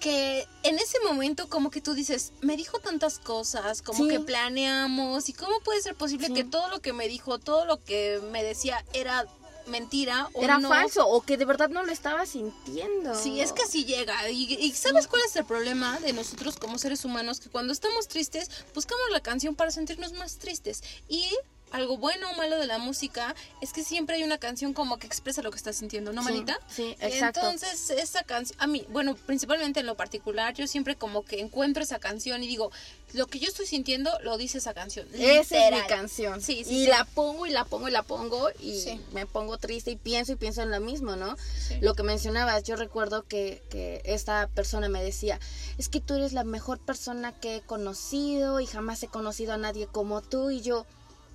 que 0.00 0.46
en 0.64 0.78
ese 0.80 0.98
momento 1.04 1.48
como 1.48 1.70
que 1.70 1.80
tú 1.80 1.94
dices, 1.94 2.32
me 2.40 2.56
dijo 2.56 2.80
tantas 2.80 3.18
cosas, 3.20 3.82
como 3.82 4.04
Sí. 4.04 4.10
que 4.10 4.18
planeamos 4.20 5.28
y 5.28 5.32
cómo 5.32 5.60
puede 5.60 5.80
ser 5.80 5.94
posible 5.94 6.26
Sí. 6.26 6.34
que 6.34 6.44
todo 6.44 6.68
lo 6.68 6.80
que 6.80 6.92
me 6.92 7.06
dijo, 7.08 7.38
todo 7.38 7.64
lo 7.66 7.82
que 7.84 8.20
me 8.32 8.42
decía 8.42 8.84
era 8.94 9.26
mentira 9.66 10.28
o 10.34 10.42
Era 10.42 10.58
no? 10.58 10.68
falso 10.68 11.06
o 11.06 11.22
que 11.22 11.36
de 11.36 11.44
verdad 11.44 11.68
no 11.68 11.84
lo 11.84 11.92
estaba 11.92 12.26
sintiendo. 12.26 13.14
Sí, 13.14 13.40
es 13.40 13.52
que 13.52 13.62
así 13.62 13.84
llega. 13.84 14.30
Y, 14.30 14.54
y 14.54 14.72
¿sabes 14.72 15.06
cuál 15.06 15.22
es 15.26 15.36
el 15.36 15.44
problema 15.44 15.98
de 16.00 16.12
nosotros 16.12 16.56
como 16.56 16.78
seres 16.78 17.04
humanos? 17.04 17.40
Que 17.40 17.50
cuando 17.50 17.72
estamos 17.72 18.08
tristes, 18.08 18.50
buscamos 18.74 19.04
la 19.10 19.20
canción 19.20 19.54
para 19.54 19.70
sentirnos 19.70 20.12
más 20.12 20.36
tristes. 20.38 20.82
Y 21.08 21.28
algo 21.72 21.96
bueno 21.98 22.30
o 22.30 22.34
malo 22.36 22.58
de 22.58 22.66
la 22.66 22.78
música 22.78 23.34
es 23.60 23.72
que 23.72 23.82
siempre 23.84 24.16
hay 24.16 24.22
una 24.24 24.38
canción 24.38 24.72
como 24.74 24.98
que 24.98 25.06
expresa 25.06 25.42
lo 25.42 25.50
que 25.50 25.56
estás 25.56 25.76
sintiendo, 25.76 26.12
¿no, 26.12 26.22
Sí, 26.22 26.28
manita? 26.28 26.58
sí, 26.68 26.96
exacto. 27.00 27.40
Entonces, 27.40 27.90
esa 27.90 28.22
canción, 28.22 28.58
a 28.60 28.66
mí, 28.66 28.84
bueno, 28.90 29.14
principalmente 29.14 29.80
en 29.80 29.86
lo 29.86 29.96
particular, 29.96 30.54
yo 30.54 30.66
siempre 30.66 30.96
como 30.96 31.24
que 31.24 31.40
encuentro 31.40 31.82
esa 31.82 31.98
canción 31.98 32.42
y 32.42 32.46
digo, 32.46 32.70
lo 33.14 33.26
que 33.26 33.38
yo 33.38 33.48
estoy 33.48 33.66
sintiendo 33.66 34.10
lo 34.22 34.38
dice 34.38 34.58
esa 34.58 34.72
canción. 34.74 35.06
Esa 35.14 35.68
es 35.68 35.74
mi 35.74 35.80
canción. 35.88 36.40
Sí, 36.40 36.64
sí, 36.64 36.74
y 36.74 36.84
sí. 36.84 36.86
la 36.86 37.04
pongo 37.04 37.46
y 37.46 37.50
la 37.50 37.64
pongo 37.64 37.88
y 37.88 37.90
la 37.90 38.02
pongo 38.02 38.48
y 38.60 38.80
Sí. 38.80 39.00
me 39.12 39.26
pongo 39.26 39.58
triste 39.58 39.90
y 39.90 39.96
pienso 39.96 40.32
y 40.32 40.36
pienso 40.36 40.62
en 40.62 40.70
lo 40.70 40.80
mismo, 40.80 41.16
¿no? 41.16 41.36
Sí. 41.36 41.76
Lo 41.80 41.94
que 41.94 42.02
mencionabas, 42.02 42.62
yo 42.64 42.76
recuerdo 42.76 43.22
que, 43.24 43.62
que 43.70 44.00
esta 44.04 44.48
persona 44.48 44.88
me 44.88 45.02
decía, 45.02 45.38
es 45.78 45.88
que 45.88 46.00
tú 46.00 46.14
eres 46.14 46.32
la 46.32 46.44
mejor 46.44 46.78
persona 46.78 47.32
que 47.32 47.56
he 47.56 47.60
conocido 47.60 48.60
y 48.60 48.66
jamás 48.66 49.02
he 49.02 49.08
conocido 49.08 49.52
a 49.52 49.56
nadie 49.58 49.86
como 49.86 50.22
tú 50.22 50.50
y 50.50 50.60
yo, 50.60 50.86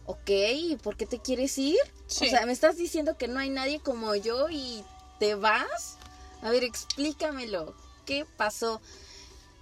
ok, 0.07 0.29
¿y 0.55 0.75
por 0.77 0.97
qué 0.97 1.05
te 1.05 1.19
quieres 1.19 1.57
ir? 1.57 1.77
Sí. 2.07 2.25
O 2.25 2.29
sea, 2.29 2.45
me 2.45 2.53
estás 2.53 2.77
diciendo 2.77 3.17
que 3.17 3.27
no 3.27 3.39
hay 3.39 3.49
nadie 3.49 3.79
como 3.79 4.15
yo 4.15 4.49
y 4.49 4.83
te 5.19 5.35
vas. 5.35 5.97
A 6.41 6.49
ver, 6.49 6.63
explícamelo. 6.63 7.75
¿Qué 8.05 8.25
pasó? 8.37 8.81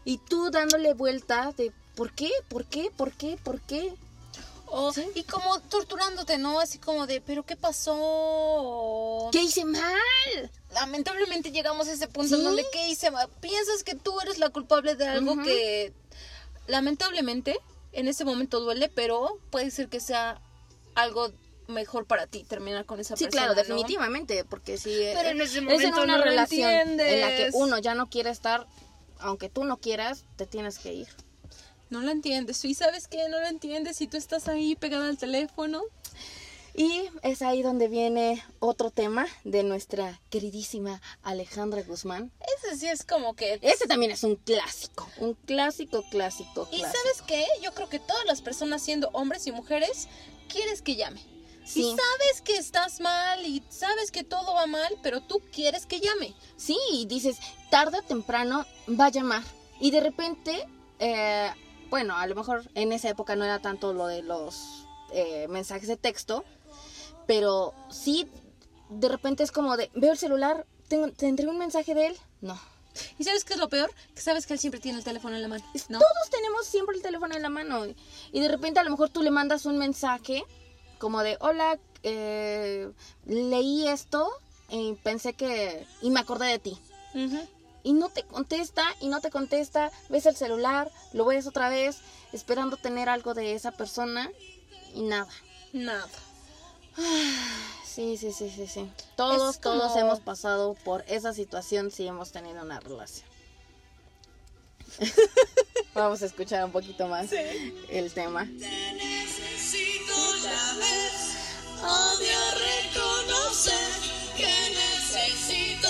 Y 0.05 0.19
tú 0.19 0.51
dándole 0.51 0.93
vuelta 0.93 1.51
de 1.58 1.73
¿por 1.95 2.13
qué? 2.13 2.29
¿Por 2.47 2.65
qué? 2.65 2.91
¿Por 2.95 3.12
qué? 3.12 3.38
¿Por 3.43 3.60
qué? 3.62 3.93
O- 4.67 4.93
Sí. 4.93 5.05
Y 5.15 5.23
como 5.23 5.60
torturándote, 5.62 6.38
¿no? 6.38 6.60
Así 6.60 6.77
como 6.79 7.08
de, 7.08 7.21
¿pero 7.21 7.43
qué 7.43 7.55
pasó? 7.55 9.29
¿Qué 9.31 9.41
hice 9.43 9.65
mal? 9.65 9.84
lamentablemente 10.73 11.51
llegamos 11.51 11.88
a 11.88 11.93
ese 11.93 12.08
punto 12.10 12.36
en 12.36 12.41
¿Sí? 12.41 12.45
donde 12.45 12.65
¿qué 12.73 12.89
hice? 12.89 13.10
mal? 13.10 13.29
Piensas 13.39 13.84
que 13.84 13.95
tú 13.95 14.19
eres 14.19 14.38
la 14.39 14.49
culpable 14.49 14.95
de 14.95 15.08
algo 15.08 15.41
que 15.41 15.93
lamentablemente 16.67 17.58
en 17.95 18.08
ese 18.08 18.25
momento 18.25 18.60
duele, 18.60 18.89
pero 18.89 19.39
puede 19.49 19.71
ser 19.71 19.88
que 19.89 19.99
sea 19.99 20.41
algo 20.95 21.31
mejor 21.67 22.05
para 22.05 22.27
ti 22.27 22.43
terminar 22.43 22.86
con 22.86 22.99
esa 22.99 23.15
Sí, 23.17 23.23
persona. 23.25 23.47
claro, 23.47 23.55
¿no? 23.55 23.62
definitivamente, 23.62 24.45
porque 24.45 24.77
si 24.77 24.89
Pero 24.91 25.29
en 25.29 25.41
ese 25.41 25.51
es 25.51 25.55
en 25.58 25.65
momento 25.65 26.03
una 26.03 26.17
no 26.17 26.23
relación 26.23 26.99
en 26.99 27.21
la 27.21 27.36
que 27.36 27.49
uno 27.53 27.79
ya 27.79 27.95
no 27.95 28.08
quiere 28.10 28.29
estar, 28.29 28.67
aunque 29.19 29.49
tú 29.49 29.63
no 29.63 29.77
quieras, 29.77 30.25
te 30.36 30.45
tienes 30.45 30.77
que 30.77 30.93
ir. 30.93 31.08
No 31.89 32.01
lo 32.01 32.12
entiendes. 32.12 32.63
¿Y 32.65 32.73
sabes 32.73 33.08
qué? 33.08 33.29
No 33.29 33.39
lo 33.39 33.47
entiendes 33.47 33.97
si 33.97 34.08
tú 34.08 34.17
estás 34.17 34.47
ahí 34.47 34.75
pegada 34.75 35.08
al 35.08 35.17
teléfono. 35.17 35.81
Y 36.77 37.09
es 37.23 37.41
ahí 37.41 37.61
donde 37.61 37.88
viene 37.88 38.43
otro 38.59 38.91
tema 38.91 39.27
de 39.45 39.63
nuestra 39.63 40.19
queridísima 40.29 41.01
Alejandra 41.23 41.81
Guzmán. 41.83 42.33
Ese 42.57 42.77
sí 42.77 42.88
es 42.88 43.05
como 43.05 43.33
que... 43.33 43.59
Ese 43.61 43.88
también 43.88 44.11
es 44.11 44.23
un 44.23 44.35
clásico, 44.35 45.07
un 45.19 45.35
clásico, 45.35 46.03
clásico, 46.11 46.67
¿Y 46.73 46.79
clásico. 46.79 46.99
sabes 47.01 47.21
qué? 47.25 47.45
Yo 47.63 47.73
creo 47.73 47.88
que 47.88 47.99
todas 47.99 48.25
las 48.25 48.41
personas, 48.41 48.81
siendo 48.81 49.09
hombres 49.13 49.47
y 49.47 49.53
mujeres, 49.53 50.09
quieres 50.49 50.81
que 50.81 50.97
llame. 50.97 51.21
Sí. 51.63 51.79
Y 51.79 51.83
sabes 51.83 52.41
que 52.43 52.57
estás 52.57 52.99
mal 52.99 53.45
y 53.45 53.63
sabes 53.69 54.11
que 54.11 54.25
todo 54.25 54.53
va 54.53 54.67
mal, 54.67 54.97
pero 55.01 55.21
tú 55.21 55.41
quieres 55.53 55.85
que 55.85 56.01
llame. 56.01 56.35
Sí, 56.57 56.77
y 56.91 57.05
dices, 57.05 57.38
tarde 57.71 57.99
o 57.99 58.03
temprano 58.03 58.65
va 58.99 59.05
a 59.05 59.11
llamar. 59.11 59.43
Y 59.79 59.91
de 59.91 60.01
repente, 60.01 60.67
eh, 60.99 61.51
bueno, 61.89 62.17
a 62.17 62.27
lo 62.27 62.35
mejor 62.35 62.69
en 62.75 62.91
esa 62.91 63.07
época 63.07 63.38
no 63.38 63.45
era 63.45 63.59
tanto 63.59 63.93
lo 63.93 64.07
de 64.07 64.23
los 64.23 64.85
eh, 65.11 65.47
mensajes 65.49 65.88
de 65.88 65.97
texto, 65.97 66.43
pero 67.27 67.73
sí, 67.89 68.27
de 68.89 69.09
repente 69.09 69.43
es 69.43 69.51
como 69.51 69.77
de, 69.77 69.89
veo 69.95 70.11
el 70.11 70.17
celular, 70.17 70.65
tengo, 70.88 71.11
¿tendré 71.11 71.47
un 71.47 71.57
mensaje 71.57 71.95
de 71.95 72.07
él? 72.07 72.17
No. 72.41 72.59
¿Y 73.19 73.23
sabes 73.23 73.43
qué 73.43 73.53
es 73.53 73.59
lo 73.59 73.69
peor? 73.69 73.91
Que 74.13 74.21
sabes 74.21 74.45
que 74.45 74.53
él 74.53 74.59
siempre 74.59 74.79
tiene 74.79 74.97
el 74.97 75.03
teléfono 75.03 75.35
en 75.35 75.41
la 75.41 75.47
mano, 75.47 75.63
¿no? 75.89 75.99
Todos 75.99 76.29
tenemos 76.31 76.65
siempre 76.65 76.95
el 76.95 77.01
teléfono 77.01 77.35
en 77.35 77.41
la 77.41 77.49
mano. 77.49 77.85
Y 78.31 78.39
de 78.39 78.47
repente 78.47 78.79
a 78.79 78.83
lo 78.83 78.91
mejor 78.91 79.09
tú 79.09 79.21
le 79.21 79.31
mandas 79.31 79.65
un 79.65 79.77
mensaje 79.77 80.43
como 80.97 81.21
de, 81.21 81.38
hola, 81.41 81.77
eh, 82.03 82.89
leí 83.25 83.88
esto 83.88 84.29
y 84.69 84.93
pensé 85.03 85.33
que... 85.33 85.85
y 86.01 86.09
me 86.09 86.19
acordé 86.19 86.47
de 86.47 86.59
ti. 86.59 86.77
Y 87.83 87.93
no 87.93 88.09
te 88.09 88.23
contesta 88.23 88.83
y 88.99 89.07
no 89.07 89.21
te 89.21 89.29
contesta, 89.29 89.91
ves 90.09 90.25
el 90.25 90.35
celular, 90.35 90.91
lo 91.13 91.25
ves 91.25 91.47
otra 91.47 91.69
vez, 91.69 91.99
esperando 92.33 92.77
tener 92.77 93.09
algo 93.09 93.33
de 93.33 93.53
esa 93.53 93.71
persona 93.71 94.31
y 94.93 95.03
nada. 95.03 95.29
Nada. 95.71 96.07
Sí, 97.86 98.17
sí, 98.17 98.31
sí, 98.34 98.49
sí, 98.49 98.67
sí. 98.67 98.89
Todos, 99.15 99.58
como- 99.58 99.79
todos 99.81 99.97
hemos 99.97 100.19
pasado 100.19 100.73
por 100.84 101.03
esa 101.08 101.34
situación 101.34 101.91
si 101.91 102.08
hemos 102.08 102.31
tenido 102.31 102.62
una 102.62 102.79
relación. 102.79 103.27
Vamos 105.93 106.21
a 106.21 106.25
escuchar 106.25 106.65
un 106.65 106.71
poquito 106.71 107.08
más 107.08 107.29
el 107.89 108.12
tema. 108.13 108.45
Te 108.45 108.93
necesito, 108.93 110.13
ya 110.43 110.73
ves. 110.77 111.38
Odio 111.81 112.39
reconocer 112.91 114.01
que 114.38 114.53
necesito 114.71 115.88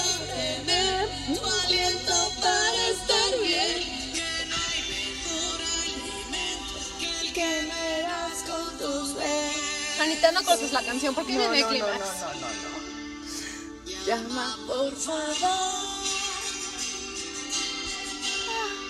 la 10.75 10.83
canción 10.83 11.15
porque 11.15 11.37
viene 11.37 11.57
el 11.57 11.65
clímax. 11.67 11.99
no, 11.99 12.33
no, 12.33 12.47
no. 12.51 14.05
Llama, 14.05 14.57
Por 14.67 14.93
favor. 14.93 15.25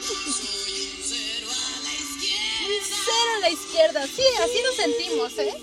Soy 0.01 0.81
un 0.81 1.03
cero 1.03 1.47
a 1.51 1.83
la 1.83 1.93
izquierda. 1.93 2.95
Cero 3.05 3.31
a 3.35 3.39
la 3.39 3.49
izquierda. 3.51 4.07
Sí, 4.07 4.23
así 4.41 4.59
nos 4.65 4.75
sentimos, 4.75 5.37
¿eh? 5.37 5.53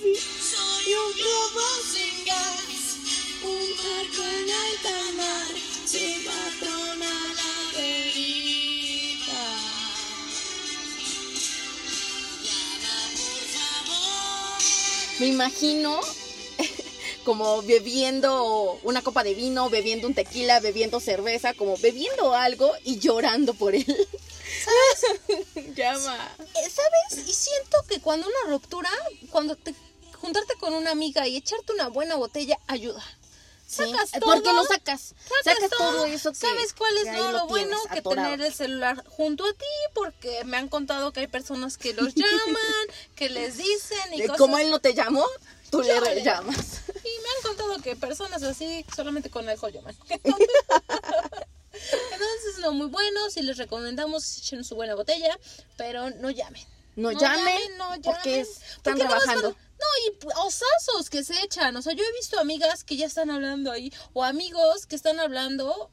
Soy 0.53 0.95
un 0.95 1.13
globo 1.13 1.67
sin 1.93 2.25
gas, 2.25 2.99
un 3.43 3.67
barco 3.83 4.23
en 4.23 4.49
alta 4.49 4.97
mar, 5.17 5.53
sin 5.85 6.25
patrón 6.25 7.03
a 7.03 7.35
la 7.35 7.53
Me 15.23 15.29
imagino 15.29 16.01
como 17.25 17.63
bebiendo 17.63 18.81
una 18.83 19.03
copa 19.03 19.23
de 19.23 19.35
vino, 19.35 19.71
bebiendo 19.71 20.09
un 20.09 20.15
tequila, 20.15 20.59
bebiendo 20.59 20.99
cerveza, 20.99 21.55
como 21.55 21.77
bebiendo 21.77 22.35
algo 22.35 22.73
y 22.83 22.99
llorando 22.99 23.55
por 23.55 23.77
él. 23.77 23.87
Llama. 25.77 26.29
Eh, 26.41 26.69
¿Sabes? 26.69 27.29
Y 27.29 27.33
siento 27.33 27.85
que 27.89 28.01
cuando 28.01 28.27
una 28.27 28.51
ruptura, 28.51 28.91
cuando 29.31 29.55
te 29.55 29.77
juntarte 30.21 30.55
con 30.57 30.75
una 30.75 30.91
amiga 30.91 31.29
y 31.29 31.37
echarte 31.37 31.73
una 31.73 31.87
buena 31.87 32.17
botella 32.17 32.59
ayuda. 32.67 33.05
Sacas 33.73 34.13
eh, 34.13 34.21
todo. 34.21 34.33
porque 34.33 34.53
lo 34.53 34.65
sacas. 34.65 35.15
Sacas 35.45 35.45
Sacas 35.45 35.71
todo 35.71 35.79
todo. 35.79 36.07
eso 36.07 36.31
que 36.33 36.39
¿Sabes 36.39 36.75
cuál 36.75 36.97
es 36.99 37.05
que 37.05 37.11
ahí 37.11 37.17
lo, 37.17 37.33
lo 37.33 37.47
bueno? 37.47 37.77
Que 37.91 38.01
atorado. 38.01 38.31
tener 38.31 38.47
el 38.47 38.53
celular 38.53 39.03
junto 39.09 39.47
a 39.47 39.53
ti, 39.55 39.65
porque 39.95 40.45
me 40.45 40.59
han 40.59 40.69
contado 40.69 41.13
que 41.13 41.21
hay 41.21 41.27
personas 41.27 41.79
que 41.79 41.95
los 41.95 42.15
llaman, 42.15 42.87
que 43.17 43.31
les 43.31 43.57
dicen 43.57 44.13
y 44.13 44.23
cosas. 44.23 44.37
Como 44.37 44.59
él 44.59 44.71
no 44.71 44.79
te 44.79 44.93
llamó, 44.95 45.25
tú 45.71 45.83
Yo 45.83 46.01
le 46.01 46.23
llamas. 46.23 46.83
Y 47.05 47.09
me 47.23 47.29
han 47.29 47.43
contado 47.43 47.83
que 47.83 47.97
personas 47.97 48.43
así 48.45 48.85
solamente 48.95 49.29
con 49.29 49.49
alcohol 49.49 49.73
llaman. 49.73 49.97
Entonces, 51.73 52.59
no, 52.61 52.73
muy 52.73 52.87
bueno. 52.87 53.31
Si 53.31 53.43
les 53.43 53.57
recomendamos, 53.57 54.39
echen 54.39 54.63
su 54.63 54.77
buena 54.77 54.95
botella, 54.95 55.37
pero 55.77 56.11
no 56.11 56.31
llamen. 56.31 56.65
No, 56.97 57.11
llamen, 57.13 57.59
no 57.79 57.89
porque 58.03 58.31
llamen. 58.31 58.41
están 58.41 58.83
Porque 58.83 59.03
nomás 59.05 59.23
trabajando. 59.25 59.51
no, 59.51 59.87
y 60.07 60.27
osazos 60.47 61.09
que 61.11 61.25
se 61.25 61.41
echan. 61.43 61.75
O 61.77 61.83
sea, 61.83 61.93
yo 61.95 62.05
he 62.05 62.13
visto 62.13 62.39
amigas 62.39 62.85
que 62.85 62.97
ya 62.97 63.07
están 63.07 63.31
hablando 63.31 63.71
ahí, 63.73 63.93
o 64.13 64.25
amigos 64.25 64.87
que 64.87 64.97
están 64.97 65.19
hablando, 65.21 65.91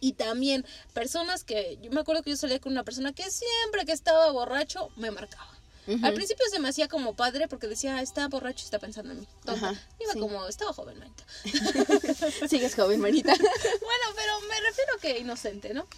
y 0.00 0.14
también 0.14 0.64
personas 0.94 1.44
que. 1.44 1.78
Yo 1.82 1.90
me 1.90 2.00
acuerdo 2.00 2.22
que 2.22 2.30
yo 2.30 2.36
salía 2.36 2.58
con 2.58 2.72
una 2.72 2.84
persona 2.84 3.12
que 3.12 3.30
siempre 3.30 3.84
que 3.84 3.92
estaba 3.92 4.30
borracho 4.30 4.88
me 4.96 5.10
marcaba. 5.10 5.48
Al 6.02 6.14
principio 6.14 6.44
se 6.52 6.60
me 6.60 6.68
hacía 6.68 6.86
como 6.86 7.16
padre 7.16 7.48
porque 7.48 7.66
decía, 7.66 7.96
"Ah, 7.96 8.02
está 8.02 8.28
borracho 8.28 8.60
y 8.62 8.64
está 8.66 8.78
pensando 8.78 9.10
en 9.12 9.20
mí. 9.20 9.28
Ajá, 9.44 9.74
Iba 9.98 10.12
sí. 10.12 10.20
como, 10.20 10.46
estaba 10.46 10.72
joven, 10.72 10.96
manita. 11.00 11.24
Sigues 12.48 12.76
joven, 12.76 13.00
manita. 13.00 13.34
Bueno, 13.80 14.04
pero 14.14 14.40
me 14.48 14.60
refiero 14.60 14.98
que 15.00 15.18
inocente, 15.18 15.74
¿no? 15.74 15.88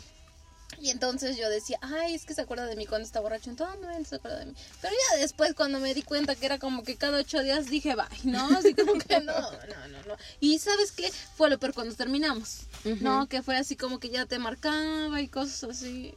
Y 0.80 0.90
entonces 0.90 1.36
yo 1.36 1.48
decía, 1.48 1.78
ay, 1.80 2.14
es 2.14 2.24
que 2.24 2.34
se 2.34 2.40
acuerda 2.40 2.66
de 2.66 2.76
mí 2.76 2.86
cuando 2.86 3.06
está 3.06 3.20
borracho, 3.20 3.50
en 3.50 3.56
todo 3.56 3.68
momento 3.76 4.08
se 4.08 4.16
acuerda 4.16 4.40
de 4.40 4.46
mí. 4.46 4.54
Pero 4.80 4.94
ya 4.94 5.18
después 5.18 5.54
cuando 5.54 5.78
me 5.78 5.94
di 5.94 6.02
cuenta 6.02 6.34
que 6.34 6.46
era 6.46 6.58
como 6.58 6.82
que 6.82 6.96
cada 6.96 7.18
ocho 7.18 7.42
días 7.42 7.66
dije, 7.66 7.94
bye, 7.94 8.04
¿no? 8.24 8.46
Así 8.56 8.74
como 8.74 8.94
que 8.98 9.20
no, 9.20 9.32
no, 9.32 9.88
no, 9.88 10.02
no. 10.06 10.16
Y 10.40 10.58
¿sabes 10.58 10.92
qué? 10.92 11.12
Fue 11.36 11.50
lo 11.50 11.58
peor 11.58 11.74
cuando 11.74 11.94
terminamos, 11.94 12.62
¿no? 13.00 13.28
Que 13.28 13.42
fue 13.42 13.56
así 13.56 13.76
como 13.76 14.00
que 14.00 14.10
ya 14.10 14.26
te 14.26 14.38
marcaba 14.38 15.20
y 15.20 15.28
cosas 15.28 15.62
así. 15.64 16.14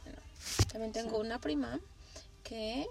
También 0.72 0.92
tengo 0.92 1.18
una 1.18 1.40
prima 1.40 1.78
que 2.42 2.86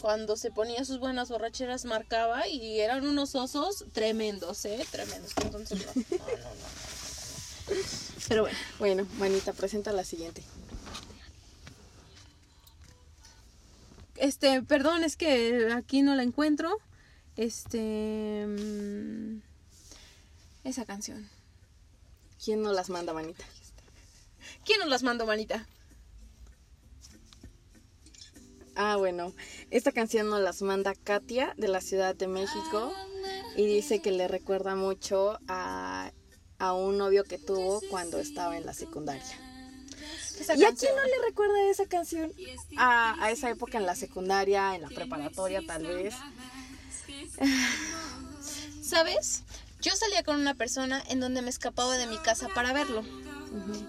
cuando 0.00 0.36
se 0.36 0.50
ponía 0.50 0.84
sus 0.84 0.98
buenas 0.98 1.28
borracheras 1.28 1.84
marcaba 1.84 2.48
y 2.48 2.80
eran 2.80 3.06
unos 3.06 3.34
osos 3.34 3.84
tremendos, 3.92 4.64
¿eh? 4.64 4.84
Tremendos. 4.90 5.32
Entonces, 5.42 5.78
no, 5.84 5.92
no, 5.94 6.02
no, 6.02 6.16
no, 6.16 6.36
no, 6.36 7.76
no. 7.76 8.09
Pero 8.28 8.42
bueno. 8.42 8.58
Bueno, 8.78 9.06
manita, 9.18 9.52
presenta 9.52 9.92
la 9.92 10.04
siguiente. 10.04 10.42
Este, 14.16 14.62
perdón, 14.62 15.02
es 15.04 15.16
que 15.16 15.72
aquí 15.72 16.02
no 16.02 16.14
la 16.14 16.22
encuentro. 16.22 16.78
Este. 17.36 18.46
mm, 18.46 19.40
Esa 20.64 20.84
canción. 20.84 21.28
¿Quién 22.42 22.62
nos 22.62 22.74
las 22.74 22.90
manda, 22.90 23.12
manita? 23.12 23.44
¿Quién 24.64 24.80
nos 24.80 24.88
las 24.88 25.02
mandó, 25.02 25.26
manita? 25.26 25.66
Ah, 28.76 28.96
bueno, 28.96 29.34
esta 29.70 29.92
canción 29.92 30.30
nos 30.30 30.40
las 30.40 30.62
manda 30.62 30.94
Katia 30.94 31.52
de 31.58 31.68
la 31.68 31.80
Ciudad 31.80 32.14
de 32.14 32.28
México 32.28 32.92
y 33.56 33.66
dice 33.66 34.00
que 34.00 34.10
le 34.10 34.26
recuerda 34.28 34.74
mucho 34.74 35.38
a, 35.48 36.12
a 36.60 36.74
un 36.74 36.98
novio 36.98 37.24
que 37.24 37.38
tuvo 37.38 37.80
cuando 37.90 38.20
estaba 38.20 38.56
en 38.56 38.64
la 38.64 38.74
secundaria. 38.74 39.24
¿Y 40.56 40.64
a 40.64 40.72
quién 40.74 40.94
no 40.94 41.02
le 41.02 41.26
recuerda 41.26 41.70
esa 41.70 41.86
canción? 41.86 42.32
A, 42.76 43.22
a 43.22 43.30
esa 43.30 43.50
época 43.50 43.78
en 43.78 43.86
la 43.86 43.96
secundaria, 43.96 44.74
en 44.76 44.82
la 44.82 44.88
preparatoria 44.88 45.62
tal 45.66 45.86
vez. 45.86 46.14
¿Sabes? 48.82 49.42
Yo 49.80 49.92
salía 49.96 50.22
con 50.22 50.36
una 50.36 50.54
persona 50.54 51.02
en 51.08 51.20
donde 51.20 51.42
me 51.42 51.50
escapaba 51.50 51.96
de 51.96 52.06
mi 52.06 52.18
casa 52.18 52.48
para 52.54 52.72
verlo. 52.72 53.02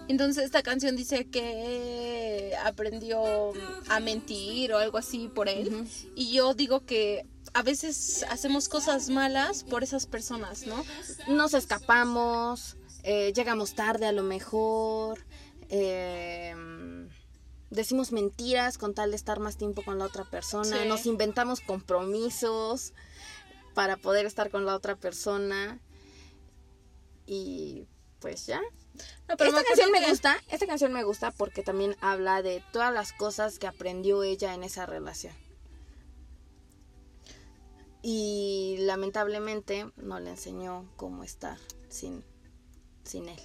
Entonces 0.08 0.44
esta 0.44 0.62
canción 0.62 0.96
dice 0.96 1.26
que 1.26 2.54
aprendió 2.64 3.52
a 3.88 4.00
mentir 4.00 4.72
o 4.72 4.78
algo 4.78 4.98
así 4.98 5.28
por 5.28 5.48
él. 5.48 5.86
Y 6.14 6.32
yo 6.32 6.54
digo 6.54 6.84
que 6.84 7.26
a 7.54 7.62
veces 7.62 8.24
hacemos 8.30 8.68
cosas 8.68 9.08
malas 9.08 9.64
por 9.64 9.82
esas 9.82 10.06
personas, 10.06 10.66
¿no? 10.66 10.84
Nos 11.28 11.54
escapamos, 11.54 12.76
eh, 13.02 13.32
llegamos 13.34 13.74
tarde 13.74 14.06
a 14.06 14.12
lo 14.12 14.22
mejor, 14.22 15.24
eh, 15.68 16.54
decimos 17.70 18.12
mentiras 18.12 18.78
con 18.78 18.94
tal 18.94 19.10
de 19.10 19.16
estar 19.16 19.38
más 19.40 19.56
tiempo 19.56 19.82
con 19.82 19.98
la 19.98 20.04
otra 20.06 20.24
persona, 20.24 20.82
Sí. 20.82 20.88
nos 20.88 21.06
inventamos 21.06 21.60
compromisos 21.60 22.92
para 23.74 23.96
poder 23.96 24.26
estar 24.26 24.50
con 24.50 24.64
la 24.66 24.74
otra 24.74 24.96
persona 24.96 25.80
y 27.26 27.86
pues 28.20 28.46
ya. 28.46 28.60
No, 29.28 29.36
pero 29.36 29.50
esta 29.50 29.64
canción 29.64 29.90
me 29.90 30.06
gusta, 30.08 30.36
esta 30.50 30.66
canción 30.66 30.92
me 30.92 31.02
gusta 31.02 31.30
porque 31.30 31.62
también 31.62 31.96
habla 32.00 32.42
de 32.42 32.62
todas 32.72 32.92
las 32.92 33.12
cosas 33.14 33.58
que 33.58 33.66
aprendió 33.66 34.22
ella 34.22 34.54
en 34.54 34.64
esa 34.64 34.84
relación. 34.86 35.34
Y 38.02 38.76
lamentablemente 38.80 39.90
no 39.96 40.18
le 40.18 40.30
enseñó 40.30 40.88
cómo 40.96 41.22
estar 41.22 41.58
sin, 41.88 42.24
sin 43.04 43.28
él. 43.28 43.40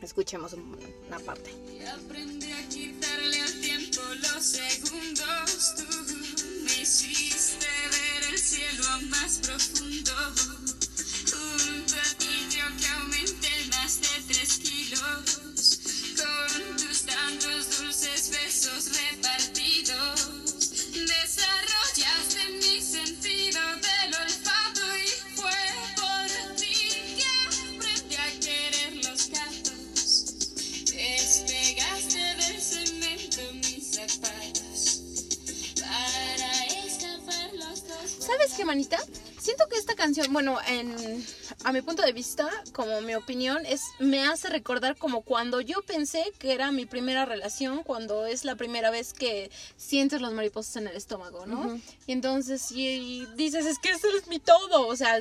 Escuchemos 0.00 0.52
un- 0.54 0.78
una 1.08 1.18
parte. 1.18 1.50
Aprendí 1.92 2.50
a 2.52 2.68
quitarle 2.68 3.40
al 3.40 3.60
tiempo 3.60 4.00
los 4.22 4.42
segundos. 4.44 5.74
Tú 5.76 5.84
me 6.64 6.82
hiciste 6.82 7.66
ver 7.66 8.32
el 8.32 8.38
cielo 8.38 8.84
más 9.10 9.38
profundo. 9.40 10.12
Un 11.34 11.84
platillo 11.84 12.64
que 12.78 12.86
aumenté 12.86 13.50
más 13.72 14.00
de 14.00 14.22
tres 14.32 14.58
kilos. 14.58 15.40
Con 16.16 16.76
tus 16.76 17.02
tantos 17.02 17.78
dulces 17.78 18.30
besos 18.30 18.90
repartidos. 18.96 20.28
Desarrollaste 20.92 21.87
¿Sabes 38.38 38.54
qué, 38.54 38.64
manita? 38.64 38.98
Siento 39.40 39.66
que 39.66 39.76
esta 39.78 39.96
canción, 39.96 40.32
bueno, 40.32 40.58
en, 40.68 41.26
a 41.64 41.72
mi 41.72 41.82
punto 41.82 42.02
de 42.02 42.12
vista, 42.12 42.48
como 42.72 43.00
mi 43.00 43.16
opinión, 43.16 43.66
es 43.66 43.82
me 43.98 44.24
hace 44.28 44.48
recordar 44.48 44.96
como 44.96 45.22
cuando 45.22 45.60
yo 45.60 45.82
pensé 45.82 46.22
que 46.38 46.52
era 46.52 46.70
mi 46.70 46.86
primera 46.86 47.24
relación, 47.24 47.82
cuando 47.82 48.26
es 48.26 48.44
la 48.44 48.54
primera 48.54 48.92
vez 48.92 49.12
que 49.12 49.50
sientes 49.76 50.20
los 50.20 50.32
mariposas 50.32 50.76
en 50.76 50.86
el 50.86 50.96
estómago, 50.96 51.46
¿no? 51.46 51.80
Y 52.06 52.12
entonces 52.12 52.70
y, 52.70 53.26
dices, 53.34 53.66
es 53.66 53.80
que 53.80 53.88
ese 53.88 54.06
es 54.16 54.28
mi 54.28 54.38
todo, 54.38 54.86
o 54.86 54.94
sea, 54.94 55.18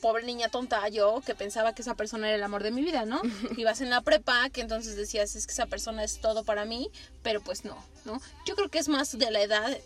pobre 0.00 0.22
niña 0.22 0.48
tonta 0.48 0.88
yo 0.88 1.22
que 1.26 1.34
pensaba 1.34 1.74
que 1.74 1.82
esa 1.82 1.96
persona 1.96 2.28
era 2.28 2.36
el 2.36 2.42
amor 2.44 2.62
de 2.62 2.70
mi 2.70 2.82
vida, 2.82 3.04
¿no? 3.04 3.20
Ibas 3.56 3.80
en 3.80 3.90
la 3.90 4.00
prepa, 4.00 4.48
que 4.50 4.60
entonces 4.60 4.94
decías, 4.94 5.34
es 5.34 5.48
que 5.48 5.52
esa 5.52 5.66
persona 5.66 6.04
es 6.04 6.20
todo 6.20 6.44
para 6.44 6.64
mí, 6.64 6.88
pero 7.24 7.40
pues 7.40 7.64
no, 7.64 7.76
¿no? 8.04 8.20
Yo 8.46 8.54
creo 8.54 8.68
que 8.68 8.78
es 8.78 8.88
más 8.88 9.18
de 9.18 9.30
la 9.32 9.42
edad 9.42 9.76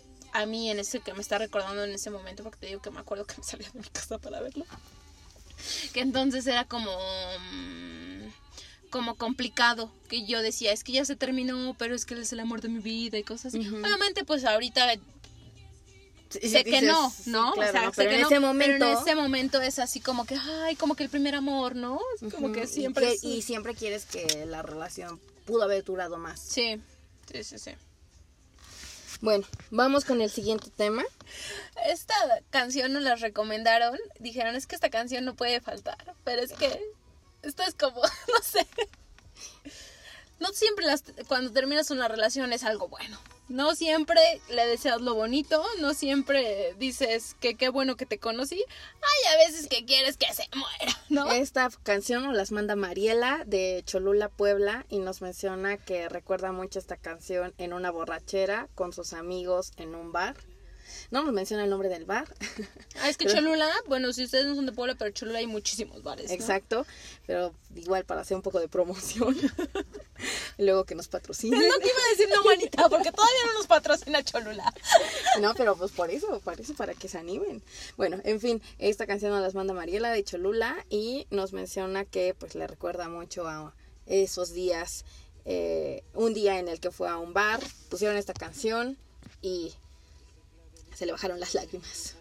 a 0.41 0.45
mí 0.45 0.69
en 0.69 0.79
ese 0.79 0.99
que 0.99 1.13
me 1.13 1.21
está 1.21 1.37
recordando 1.37 1.83
en 1.83 1.91
ese 1.93 2.09
momento, 2.09 2.43
porque 2.43 2.59
te 2.59 2.67
digo 2.67 2.81
que 2.81 2.91
me 2.91 2.99
acuerdo 2.99 3.25
que 3.25 3.35
me 3.37 3.43
salía 3.43 3.69
de 3.71 3.79
mi 3.79 3.87
casa 3.89 4.17
para 4.17 4.41
verlo. 4.41 4.65
Que 5.93 6.01
entonces 6.01 6.45
era 6.47 6.65
como 6.65 6.91
mm, 6.91 8.27
como 8.89 9.15
complicado, 9.15 9.91
que 10.09 10.25
yo 10.25 10.41
decía, 10.41 10.71
es 10.71 10.83
que 10.83 10.91
ya 10.93 11.05
se 11.05 11.15
terminó, 11.15 11.75
pero 11.77 11.95
es 11.95 12.05
que 12.05 12.13
él 12.13 12.21
es 12.21 12.31
el 12.33 12.39
amor 12.39 12.61
de 12.61 12.69
mi 12.69 12.79
vida 12.79 13.17
y 13.17 13.23
cosas 13.23 13.53
así. 13.55 13.67
Obviamente 13.67 14.23
pues 14.25 14.45
ahorita 14.45 14.93
sé 16.29 16.63
que 16.65 16.81
no, 16.81 17.13
¿no? 17.27 17.53
claro, 17.53 17.69
o 17.69 17.71
sea, 17.71 17.81
no, 17.85 17.93
sé 17.93 17.95
pero 17.97 18.09
que 18.09 18.15
en 18.15 18.21
no, 18.21 18.27
ese 18.27 18.39
momento... 18.39 18.73
pero 18.79 18.91
en 18.91 18.97
ese 18.99 19.15
momento 19.15 19.61
es 19.61 19.79
así 19.79 19.99
como 20.01 20.25
que, 20.25 20.35
ay, 20.35 20.75
como 20.75 20.95
que 20.95 21.03
el 21.03 21.09
primer 21.09 21.33
amor, 21.35 21.75
¿no? 21.75 21.99
Es 22.21 22.33
como 22.33 22.47
Ujú, 22.47 22.55
que 22.55 22.63
y 22.63 22.67
siempre 22.67 23.05
que- 23.07 23.13
es- 23.13 23.23
y 23.23 23.41
siempre 23.41 23.73
quieres 23.73 24.05
que 24.05 24.45
la 24.45 24.61
relación 24.61 25.19
pudo 25.45 25.63
haber 25.63 25.83
durado 25.83 26.17
más. 26.17 26.39
Sí, 26.41 26.81
sí, 27.31 27.43
sí, 27.43 27.57
sí. 27.57 27.71
Bueno, 29.21 29.45
vamos 29.71 30.05
con 30.05 30.21
el 30.21 30.29
siguiente 30.29 30.69
tema. 30.69 31.03
Esta 31.85 32.15
canción 32.49 32.93
nos 32.93 33.03
la 33.03 33.15
recomendaron. 33.15 33.97
Dijeron, 34.19 34.55
es 34.55 34.67
que 34.67 34.75
esta 34.75 34.89
canción 34.89 35.25
no 35.25 35.35
puede 35.35 35.61
faltar. 35.61 36.15
Pero 36.23 36.41
es 36.41 36.53
que 36.53 36.81
esto 37.41 37.63
es 37.63 37.75
como, 37.75 38.01
no 38.01 38.43
sé. 38.43 38.67
No 40.39 40.49
siempre 40.49 40.85
las, 40.85 41.03
cuando 41.27 41.51
terminas 41.51 41.91
una 41.91 42.07
relación 42.07 42.51
es 42.53 42.63
algo 42.63 42.87
bueno. 42.87 43.17
No 43.47 43.75
siempre 43.75 44.19
le 44.49 44.65
deseas 44.65 45.01
lo 45.01 45.13
bonito. 45.13 45.63
No 45.79 45.93
siempre 45.93 46.73
dices 46.77 47.35
que 47.39 47.55
qué 47.55 47.69
bueno 47.69 47.95
que 47.95 48.05
te 48.05 48.17
conocí. 48.17 48.55
Hay 48.55 49.33
a 49.33 49.37
veces 49.45 49.67
que 49.67 49.85
quieres 49.85 50.17
que 50.17 50.33
se 50.33 50.47
muera, 50.55 50.97
¿no? 51.09 51.31
Esta 51.31 51.69
canción 51.83 52.23
nos 52.23 52.35
las 52.35 52.51
manda 52.51 52.75
Mariela 52.75 53.43
de 53.45 53.83
Cholula, 53.85 54.29
Puebla, 54.29 54.85
y 54.89 54.99
nos 54.99 55.21
menciona 55.21 55.77
que 55.77 56.09
recuerda 56.09 56.51
mucho 56.51 56.79
esta 56.79 56.97
canción 56.97 57.53
en 57.57 57.73
una 57.73 57.91
borrachera 57.91 58.67
con 58.73 58.93
sus 58.93 59.13
amigos 59.13 59.73
en 59.77 59.95
un 59.95 60.11
bar. 60.11 60.35
No 61.11 61.23
nos 61.23 61.33
menciona 61.33 61.63
el 61.63 61.69
nombre 61.69 61.89
del 61.89 62.05
bar. 62.05 62.27
Ah, 63.01 63.09
es 63.09 63.17
que 63.17 63.25
Pero- 63.25 63.39
Cholula, 63.41 63.69
bueno, 63.87 64.13
si 64.13 64.23
ustedes 64.23 64.45
no 64.45 64.55
son 64.55 64.65
de 64.65 64.71
Puebla, 64.71 64.95
pero 64.97 65.11
Cholula 65.11 65.39
hay 65.39 65.47
muchísimos 65.47 66.01
bares. 66.01 66.29
¿no? 66.29 66.33
Exacto, 66.33 66.85
pero 67.27 67.53
igual 67.75 68.05
para 68.05 68.21
hacer 68.21 68.35
un 68.37 68.41
poco 68.41 68.59
de 68.61 68.69
promoción. 68.69 69.35
luego 70.57 70.85
que 70.85 70.95
nos 70.95 71.07
patrocinen. 71.07 71.59
No 71.59 71.77
te 71.79 71.87
iba 71.87 71.97
a 71.97 72.09
decir 72.11 72.29
no, 72.33 72.43
manita, 72.43 72.89
porque 72.89 73.11
todavía 73.11 73.45
no 73.47 73.53
nos 73.53 73.67
patrocina 73.67 74.23
Cholula. 74.23 74.73
No, 75.41 75.53
pero 75.53 75.75
pues 75.75 75.91
por 75.91 76.09
eso, 76.09 76.39
por 76.39 76.59
eso, 76.59 76.73
para 76.75 76.93
que 76.93 77.09
se 77.09 77.17
animen. 77.17 77.61
Bueno, 77.97 78.21
en 78.23 78.39
fin, 78.39 78.61
esta 78.79 79.05
canción 79.05 79.31
nos 79.31 79.41
las 79.41 79.53
manda 79.53 79.73
Mariela 79.73 80.09
de 80.11 80.23
Cholula 80.23 80.85
y 80.89 81.27
nos 81.29 81.51
menciona 81.51 82.05
que 82.05 82.33
pues 82.33 82.55
le 82.55 82.65
recuerda 82.67 83.09
mucho 83.09 83.45
a 83.47 83.73
esos 84.05 84.53
días, 84.53 85.03
eh, 85.43 86.03
un 86.13 86.33
día 86.33 86.57
en 86.59 86.69
el 86.69 86.79
que 86.79 86.91
fue 86.91 87.09
a 87.09 87.17
un 87.17 87.33
bar, 87.33 87.59
pusieron 87.89 88.15
esta 88.15 88.33
canción 88.33 88.97
y 89.41 89.73
se 90.95 91.05
le 91.05 91.11
bajaron 91.11 91.39
las 91.39 91.53
lágrimas. 91.53 92.15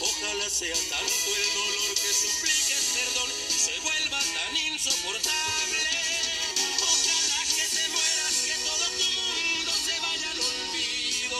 Ojalá 0.00 0.50
sea 0.50 0.74
tanto 0.90 1.28
el 1.36 1.54
dolor 1.54 1.94
que 1.94 2.12
supliques 2.12 2.84
perdón 2.94 3.30
se 3.48 3.80
vuelva 3.80 4.18
tan 4.18 4.56
insoportable. 4.56 5.78
Ojalá 6.80 7.40
que 7.54 7.76
te 7.76 7.88
mueras, 7.88 8.34
que 8.44 8.54
todo 8.64 8.86
tu 8.96 9.06
mundo 9.20 9.72
se 9.84 10.00
vaya 10.00 10.30
al 10.30 10.40
olvido. 10.40 11.38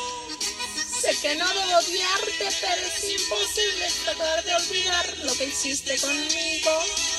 Se 1.01 1.17
que 1.21 1.35
no 1.37 1.49
debo 1.49 1.79
odiarte, 1.79 2.49
pero 2.61 2.87
es 2.87 3.05
imposible 3.05 3.87
tratar 4.05 4.45
de 4.45 4.55
olvidar 4.55 5.19
lo 5.19 5.35
que 5.35 5.45
hiciste 5.45 5.99
conmigo. 5.99 7.16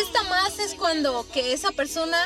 Esta 0.00 0.22
más 0.24 0.58
es 0.58 0.74
cuando 0.74 1.26
que 1.32 1.52
esa 1.52 1.70
persona 1.72 2.22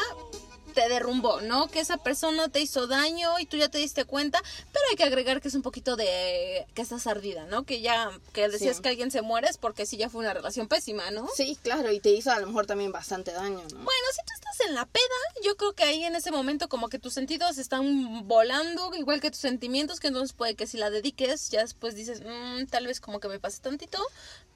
te 0.74 0.88
derrumbó, 0.88 1.40
¿no? 1.40 1.66
Que 1.68 1.81
esa 1.81 1.96
persona 1.96 2.48
te 2.48 2.61
hizo 2.61 2.87
daño 2.87 3.38
y 3.40 3.46
tú 3.46 3.57
ya 3.57 3.68
te 3.68 3.78
diste 3.78 4.04
cuenta, 4.04 4.40
pero 4.72 4.85
hay 4.90 4.96
que 4.96 5.02
agregar 5.02 5.40
que 5.40 5.48
es 5.48 5.54
un 5.54 5.62
poquito 5.62 5.96
de 5.96 6.66
que 6.74 6.83
estás 6.83 7.07
ardida, 7.09 7.46
¿no? 7.46 7.64
Que 7.64 7.81
ya 7.81 8.11
que 8.33 8.48
decías 8.48 8.76
Sí. 8.76 8.83
que 8.83 8.88
alguien 8.90 9.11
se 9.11 9.22
muere 9.22 9.48
es 9.48 9.59
porque 9.59 9.87
sí 9.87 9.96
ya 9.96 10.09
fue 10.09 10.20
una 10.20 10.35
relación 10.35 10.68
pésima, 10.68 11.11
¿no? 11.11 11.26
Sí, 11.35 11.59
claro, 11.62 11.90
y 11.90 11.98
te 12.00 12.11
hizo 12.11 12.31
a 12.31 12.38
lo 12.38 12.46
mejor 12.46 12.66
también 12.66 12.92
bastante 12.92 13.33
daño, 13.33 13.57
¿no? 13.61 13.68
Bueno, 13.78 14.07
si 14.12 14.18
tú 14.24 14.33
estás 14.35 14.61
en 14.68 14.74
la 14.74 14.87
peda, 14.87 15.02
yo 15.42 15.57
creo 15.57 15.72
que 15.72 15.83
ahí 15.85 16.04
en 16.04 16.14
ese 16.14 16.31
momento 16.31 16.68
como 16.68 16.88
que 16.88 16.98
tus 17.00 17.14
sentidos 17.14 17.59
están 17.59 18.28
volando, 18.28 18.94
igual 18.94 19.20
que 19.20 19.31
tus 19.33 19.40
sentimientos, 19.40 19.98
que 19.98 20.09
entonces 20.09 20.33
puede 20.37 20.54
que 20.54 20.66
si 20.68 20.76
la 20.76 20.90
dediques, 20.90 21.48
ya 21.50 21.62
después 21.62 21.96
dices, 21.96 22.20
"Mm, 22.24 22.66
tal 22.66 22.87
vez 22.87 23.00
como 23.00 23.18
que 23.18 23.28
me 23.28 23.40
pase 23.40 23.61
tantito, 23.61 23.98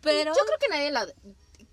pero... 0.03 0.33
Yo 0.37 0.45
creo 0.45 0.59
que 0.61 0.69
nadie 0.69 0.91
la... 0.93 1.07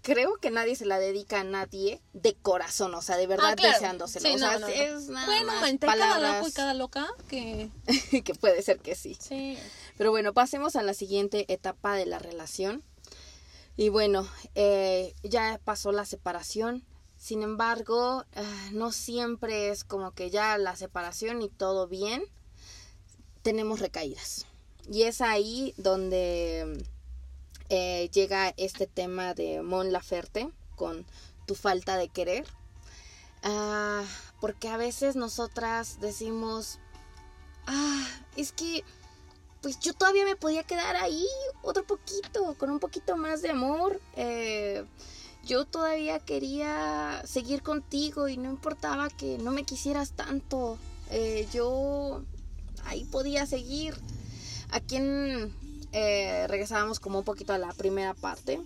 Creo 0.01 0.37
que 0.37 0.49
nadie 0.49 0.75
se 0.75 0.85
la 0.85 0.97
dedica 0.97 1.41
a 1.41 1.43
nadie 1.43 2.01
de 2.13 2.33
corazón, 2.35 2.95
o 2.95 3.01
sea, 3.01 3.17
de 3.17 3.27
verdad 3.27 3.49
Ah, 3.51 3.55
claro. 3.55 3.73
deseándoselo. 3.73 4.29
Sí, 4.29 4.35
o 4.35 4.37
no, 4.39 4.47
sea, 4.49 4.59
no, 4.59 4.67
no. 4.67 4.73
es 4.73 5.09
nada 5.09 5.25
Bueno, 5.25 5.47
más 5.47 5.69
entre 5.69 5.87
cada 5.89 5.99
palabras 5.99 6.35
loco 6.37 6.47
y 6.47 6.51
cada 6.53 6.73
loca 6.73 7.07
que... 7.27 7.69
que 8.23 8.33
puede 8.35 8.61
ser 8.61 8.79
que 8.79 8.95
sí. 8.95 9.17
Sí. 9.19 9.57
Pero 9.97 10.11
bueno, 10.11 10.33
pasemos 10.33 10.75
a 10.77 10.83
la 10.83 10.93
siguiente 10.93 11.51
etapa 11.51 11.95
de 11.95 12.05
la 12.05 12.19
relación. 12.19 12.83
Y 13.75 13.89
bueno, 13.89 14.27
eh, 14.55 15.13
ya 15.23 15.59
pasó 15.63 15.91
la 15.91 16.05
separación. 16.05 16.85
Sin 17.17 17.43
embargo, 17.43 18.23
ah, 18.35 18.69
no 18.71 18.91
siempre 18.93 19.69
es 19.69 19.83
como 19.83 20.11
que 20.13 20.29
ya 20.29 20.57
la 20.57 20.75
separación 20.77 21.41
y 21.41 21.49
todo 21.49 21.87
bien. 21.87 22.23
Tenemos 23.41 23.79
recaídas. 23.79 24.45
Y 24.89 25.03
es 25.03 25.21
ahí 25.21 25.73
donde 25.77 26.83
eh, 27.69 28.09
llega 28.13 28.53
este 28.57 28.87
tema 28.87 29.33
de 29.33 29.61
Mon 29.61 29.91
Laferte 29.91 30.49
con 30.75 31.05
tu 31.45 31.55
falta 31.55 31.97
de 31.97 32.09
querer. 32.09 32.45
Ah, 33.43 34.03
porque 34.41 34.67
a 34.69 34.77
veces 34.77 35.15
nosotras 35.15 35.99
decimos, 36.01 36.79
ah, 37.67 38.07
es 38.35 38.51
que 38.51 38.83
pues 39.61 39.79
yo 39.79 39.93
todavía 39.93 40.25
me 40.25 40.35
podía 40.35 40.63
quedar 40.63 40.95
ahí 40.95 41.25
otro 41.61 41.83
poquito, 41.85 42.55
con 42.57 42.69
un 42.69 42.79
poquito 42.79 43.17
más 43.17 43.41
de 43.41 43.49
amor. 43.49 43.99
Eh, 44.15 44.85
yo 45.43 45.65
todavía 45.65 46.19
quería 46.19 47.21
seguir 47.25 47.61
contigo 47.61 48.27
y 48.27 48.37
no 48.37 48.49
importaba 48.49 49.09
que 49.09 49.37
no 49.37 49.51
me 49.51 49.63
quisieras 49.63 50.11
tanto. 50.11 50.77
Eh, 51.11 51.47
yo 51.53 52.23
ahí 52.85 53.05
podía 53.05 53.45
seguir. 53.45 53.95
Aquí 54.71 54.97
en, 54.97 55.53
eh, 55.91 56.45
regresábamos 56.47 56.99
como 56.99 57.19
un 57.19 57.25
poquito 57.25 57.53
a 57.53 57.57
la 57.57 57.73
primera 57.73 58.13
parte 58.13 58.59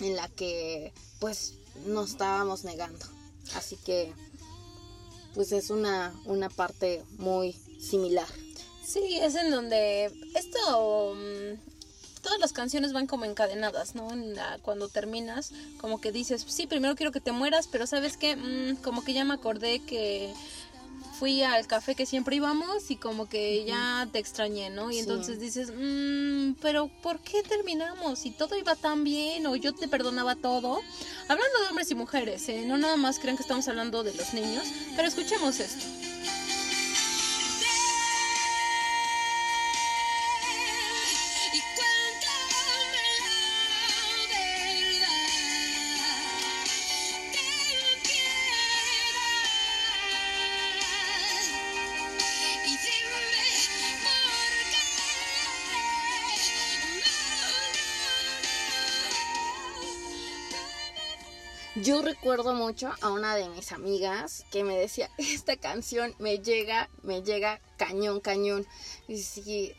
en 0.00 0.16
la 0.16 0.28
que 0.28 0.92
pues 1.18 1.54
nos 1.86 2.10
estábamos 2.10 2.64
negando. 2.64 3.04
Así 3.54 3.76
que 3.76 4.12
pues 5.34 5.52
es 5.52 5.70
una, 5.70 6.14
una 6.24 6.48
parte 6.48 7.04
muy 7.18 7.52
similar. 7.80 8.26
Sí, 8.84 9.18
es 9.20 9.34
en 9.34 9.50
donde 9.50 10.06
esto... 10.34 11.14
mm, 11.14 11.78
Todas 12.20 12.40
las 12.40 12.52
canciones 12.52 12.92
van 12.92 13.06
como 13.06 13.24
encadenadas, 13.24 13.94
¿no? 13.94 14.08
Cuando 14.62 14.88
terminas, 14.88 15.52
como 15.80 16.00
que 16.00 16.10
dices, 16.10 16.44
sí, 16.46 16.66
primero 16.66 16.96
quiero 16.96 17.12
que 17.12 17.20
te 17.20 17.30
mueras, 17.32 17.68
pero 17.68 17.86
¿sabes 17.86 18.16
qué? 18.16 18.34
Mm, 18.36 18.82
como 18.82 19.04
que 19.04 19.12
ya 19.14 19.24
me 19.24 19.34
acordé 19.34 19.78
que 19.80 20.34
fui 21.18 21.42
al 21.42 21.66
café 21.66 21.94
que 21.94 22.06
siempre 22.06 22.36
íbamos 22.36 22.90
y 22.90 22.96
como 22.96 23.28
que 23.28 23.64
ya 23.64 24.08
te 24.12 24.18
extrañé, 24.18 24.70
¿no? 24.70 24.90
Y 24.90 24.94
Sí. 24.94 25.00
entonces 25.00 25.40
dices, 25.40 25.72
"Mm, 25.76 26.52
pero 26.62 26.88
¿por 27.02 27.20
qué 27.20 27.42
terminamos? 27.42 28.20
Si 28.20 28.30
todo 28.30 28.56
iba 28.56 28.76
tan 28.76 29.04
bien 29.04 29.46
o 29.46 29.56
yo 29.56 29.74
te 29.74 29.88
perdonaba 29.88 30.36
todo. 30.36 30.80
Hablando 31.28 31.60
de 31.62 31.68
hombres 31.68 31.90
y 31.90 31.94
mujeres, 31.94 32.48
¿eh? 32.48 32.64
No 32.66 32.78
nada 32.78 32.96
más 32.96 33.18
crean 33.18 33.36
que 33.36 33.42
estamos 33.42 33.66
hablando 33.68 34.02
de 34.04 34.14
los 34.14 34.32
niños, 34.34 34.64
pero 34.96 35.08
escuchemos 35.08 35.58
esto. 35.60 35.84
Recuerdo 62.18 62.54
mucho 62.54 62.90
a 63.00 63.10
una 63.10 63.34
de 63.36 63.48
mis 63.48 63.72
amigas 63.72 64.44
que 64.50 64.64
me 64.64 64.76
decía, 64.76 65.10
esta 65.18 65.56
canción 65.56 66.14
me 66.18 66.38
llega, 66.38 66.88
me 67.02 67.22
llega 67.22 67.60
cañón, 67.76 68.20
cañón. 68.20 68.66
Y 69.06 69.18
sí, 69.22 69.72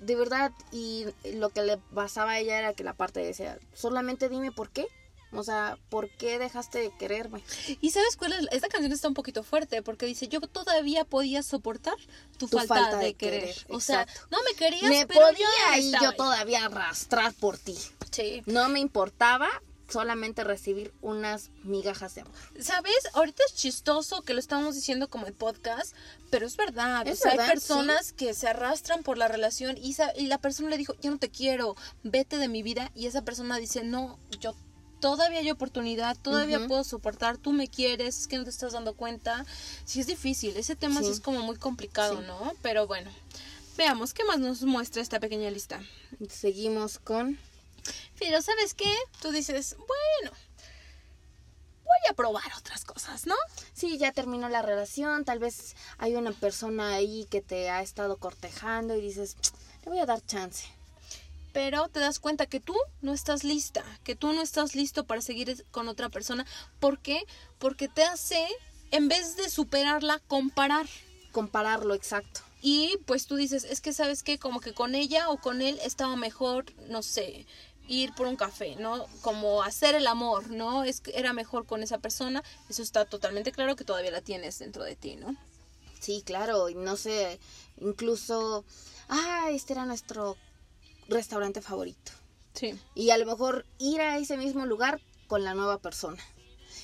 de 0.00 0.14
verdad, 0.16 0.52
y 0.70 1.06
lo 1.34 1.50
que 1.50 1.62
le 1.62 1.78
pasaba 1.94 2.32
a 2.32 2.38
ella 2.38 2.58
era 2.58 2.74
que 2.74 2.84
la 2.84 2.94
parte 2.94 3.20
decía, 3.20 3.58
solamente 3.74 4.28
dime 4.28 4.52
por 4.52 4.70
qué. 4.70 4.86
O 5.30 5.42
sea, 5.42 5.76
¿por 5.90 6.08
qué 6.08 6.38
dejaste 6.38 6.78
de 6.78 6.90
quererme? 6.96 7.42
¿Y 7.82 7.90
sabes 7.90 8.16
cuál 8.16 8.32
es? 8.32 8.46
Esta 8.50 8.68
canción 8.68 8.92
está 8.92 9.08
un 9.08 9.14
poquito 9.14 9.42
fuerte 9.42 9.82
porque 9.82 10.06
dice, 10.06 10.26
yo 10.28 10.40
todavía 10.40 11.04
podía 11.04 11.42
soportar 11.42 11.96
tu, 12.38 12.48
Tu 12.48 12.56
falta, 12.56 12.74
falta 12.74 12.96
de, 12.96 13.04
de 13.06 13.14
querer. 13.14 13.40
querer, 13.42 13.56
O 13.68 13.78
sea, 13.78 14.02
exacto. 14.04 14.26
no 14.30 14.38
me 14.42 14.54
querías, 14.56 14.88
Me 14.90 15.06
pero 15.06 15.20
podía 15.20 15.46
y 15.78 15.90
yo 15.92 16.08
ahí. 16.10 16.16
todavía 16.16 16.64
arrastrar 16.64 17.34
por 17.34 17.58
ti. 17.58 17.76
Sí. 18.10 18.42
No 18.46 18.70
me 18.70 18.80
importaba 18.80 19.48
solamente 19.88 20.44
recibir 20.44 20.92
unas 21.00 21.50
migajas 21.64 22.14
de 22.14 22.20
amor. 22.22 22.34
¿Sabes? 22.60 23.08
Ahorita 23.14 23.42
es 23.48 23.54
chistoso 23.54 24.22
que 24.22 24.34
lo 24.34 24.40
estamos 24.40 24.74
diciendo 24.74 25.08
como 25.08 25.26
en 25.26 25.34
podcast, 25.34 25.94
pero 26.30 26.46
es 26.46 26.56
verdad. 26.56 27.06
Es 27.06 27.20
o 27.20 27.22
sea, 27.22 27.30
verdad, 27.32 27.46
hay 27.46 27.52
personas 27.52 28.12
que 28.12 28.34
se 28.34 28.48
arrastran 28.48 29.02
por 29.02 29.18
la 29.18 29.28
relación 29.28 29.76
y, 29.78 29.96
la 30.26 30.38
persona 30.38 30.68
le 30.68 30.78
dijo, 30.78 30.94
ya 31.00 31.10
no 31.10 31.18
te 31.18 31.30
quiero, 31.30 31.74
vete 32.02 32.36
de 32.36 32.48
mi 32.48 32.62
vida. 32.62 32.90
Y 32.94 33.06
esa 33.06 33.22
persona 33.22 33.56
dice, 33.56 33.82
no, 33.82 34.18
yo 34.40 34.54
todavía 35.00 35.40
hay 35.40 35.50
oportunidad, 35.50 36.16
todavía 36.16 36.66
puedo 36.66 36.84
soportar, 36.84 37.38
tú 37.38 37.52
me 37.52 37.68
quieres, 37.68 38.18
es 38.18 38.26
que 38.26 38.36
no 38.36 38.44
te 38.44 38.50
estás 38.50 38.72
dando 38.72 38.94
cuenta. 38.94 39.46
Sí, 39.84 40.00
es 40.00 40.06
difícil, 40.06 40.56
ese 40.56 40.76
tema 40.76 41.00
sí, 41.00 41.06
Sí. 41.06 41.12
es 41.12 41.20
como 41.20 41.40
muy 41.40 41.56
complicado, 41.56 42.18
Sí. 42.18 42.24
¿no? 42.26 42.52
Pero 42.62 42.86
bueno, 42.86 43.10
veamos, 43.76 44.12
¿qué 44.12 44.24
más 44.24 44.38
nos 44.38 44.62
muestra 44.62 45.00
esta 45.00 45.20
pequeña 45.20 45.50
lista? 45.50 45.80
Seguimos 46.28 46.98
con... 46.98 47.38
Pero 48.18 48.42
¿sabes 48.42 48.74
qué? 48.74 48.92
Tú 49.20 49.30
dices, 49.30 49.76
bueno, 49.76 50.36
voy 51.84 52.10
a 52.10 52.14
probar 52.14 52.44
otras 52.58 52.84
cosas, 52.84 53.26
¿no? 53.26 53.34
Sí, 53.72 53.96
ya 53.98 54.12
terminó 54.12 54.48
la 54.48 54.62
relación, 54.62 55.24
tal 55.24 55.38
vez 55.38 55.74
hay 55.98 56.16
una 56.16 56.32
persona 56.32 56.94
ahí 56.94 57.26
que 57.30 57.40
te 57.40 57.70
ha 57.70 57.80
estado 57.82 58.16
cortejando 58.18 58.94
y 58.96 59.00
dices, 59.00 59.36
le 59.84 59.90
voy 59.90 59.98
a 60.00 60.06
dar 60.06 60.24
chance. 60.26 60.66
pero 61.52 61.88
te 61.88 61.98
das 62.00 62.18
cuenta 62.20 62.46
que 62.46 62.60
tú 62.60 62.76
no 63.02 63.12
estás 63.12 63.42
lista, 63.42 63.84
que 64.04 64.14
tú 64.14 64.32
no 64.32 64.42
estás 64.42 64.74
listo 64.74 65.04
para 65.04 65.20
seguir 65.22 65.64
con 65.70 65.88
otra 65.88 66.08
persona. 66.08 66.46
¿Por 66.78 67.00
qué? 67.00 67.24
Porque 67.58 67.88
te 67.88 68.04
hace, 68.04 68.46
en 68.90 69.08
vez 69.08 69.36
de 69.36 69.50
superarla, 69.50 70.20
comparar. 70.28 70.86
Compararlo, 71.32 71.94
exacto. 71.94 72.42
Y 72.60 72.98
pues 73.06 73.26
tú 73.26 73.36
dices, 73.36 73.64
es 73.64 73.80
que 73.80 73.92
sabes 73.92 74.22
que 74.22 74.38
como 74.38 74.60
que 74.60 74.74
con 74.74 74.94
ella 74.94 75.30
o 75.30 75.38
con 75.38 75.62
él 75.62 75.78
estaba 75.82 76.16
mejor, 76.16 76.64
no 76.88 77.02
sé, 77.02 77.46
ir 77.88 78.14
por 78.14 78.26
un 78.26 78.36
café, 78.36 78.76
¿no? 78.76 79.06
Como 79.22 79.62
hacer 79.62 79.94
el 79.94 80.06
amor, 80.06 80.50
¿no? 80.50 80.84
Es 80.84 81.00
que 81.00 81.18
era 81.18 81.32
mejor 81.32 81.66
con 81.66 81.82
esa 81.82 81.98
persona. 81.98 82.44
Eso 82.68 82.82
está 82.82 83.04
totalmente 83.06 83.50
claro 83.50 83.74
que 83.74 83.84
todavía 83.84 84.10
la 84.10 84.20
tienes 84.20 84.58
dentro 84.58 84.84
de 84.84 84.94
ti, 84.94 85.16
¿no? 85.16 85.34
Sí, 85.98 86.22
claro, 86.24 86.68
no 86.76 86.96
sé, 86.96 87.40
incluso, 87.80 88.64
ah, 89.08 89.48
este 89.50 89.72
era 89.72 89.84
nuestro 89.84 90.36
restaurante 91.08 91.60
favorito. 91.60 92.12
Sí. 92.54 92.78
Y 92.94 93.10
a 93.10 93.18
lo 93.18 93.26
mejor 93.26 93.66
ir 93.78 94.00
a 94.00 94.18
ese 94.18 94.36
mismo 94.36 94.64
lugar 94.66 95.00
con 95.26 95.42
la 95.42 95.54
nueva 95.54 95.78
persona. 95.78 96.22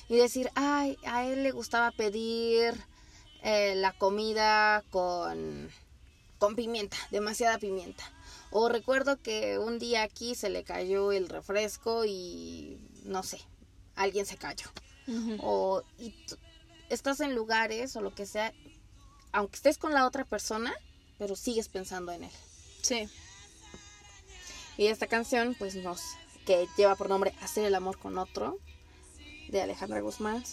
Y 0.09 0.17
decir, 0.17 0.49
ay, 0.55 0.97
a 1.05 1.25
él 1.25 1.43
le 1.43 1.51
gustaba 1.51 1.91
pedir 1.91 2.75
eh, 3.41 3.75
la 3.75 3.93
comida 3.93 4.83
con, 4.89 5.69
con 6.37 6.55
pimienta, 6.55 6.97
demasiada 7.11 7.57
pimienta. 7.57 8.03
O 8.51 8.69
recuerdo 8.69 9.21
que 9.21 9.59
un 9.59 9.79
día 9.79 10.03
aquí 10.03 10.35
se 10.35 10.49
le 10.49 10.63
cayó 10.63 11.11
el 11.11 11.29
refresco 11.29 12.05
y 12.05 12.77
no 13.03 13.23
sé, 13.23 13.39
alguien 13.95 14.25
se 14.25 14.37
cayó. 14.37 14.67
O 15.39 15.83
y 15.99 16.15
estás 16.89 17.19
en 17.19 17.35
lugares 17.35 17.95
o 17.95 18.01
lo 18.01 18.13
que 18.13 18.25
sea, 18.25 18.53
aunque 19.31 19.55
estés 19.55 19.77
con 19.77 19.93
la 19.93 20.05
otra 20.07 20.25
persona, 20.25 20.73
pero 21.17 21.35
sigues 21.35 21.69
pensando 21.69 22.11
en 22.11 22.23
él. 22.23 22.31
Sí. 22.81 23.07
Y 24.77 24.87
esta 24.87 25.07
canción, 25.07 25.55
pues 25.57 25.75
nos, 25.75 26.01
que 26.45 26.67
lleva 26.77 26.95
por 26.95 27.09
nombre 27.09 27.33
Hacer 27.41 27.65
el 27.65 27.75
amor 27.75 27.97
con 27.97 28.17
otro, 28.17 28.59
de 29.49 29.61
Alejandra 29.61 30.01
Guzmán, 30.01 30.43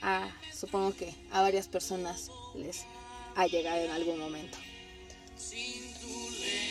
a, 0.00 0.30
supongo 0.52 0.94
que 0.94 1.14
a 1.30 1.40
varias 1.42 1.68
personas 1.68 2.30
les 2.54 2.84
ha 3.34 3.46
llegado 3.46 3.80
en 3.80 3.90
algún 3.90 4.18
momento. 4.18 4.58
Sin 5.36 5.92
tu 5.94 6.30
lengua 6.30 6.63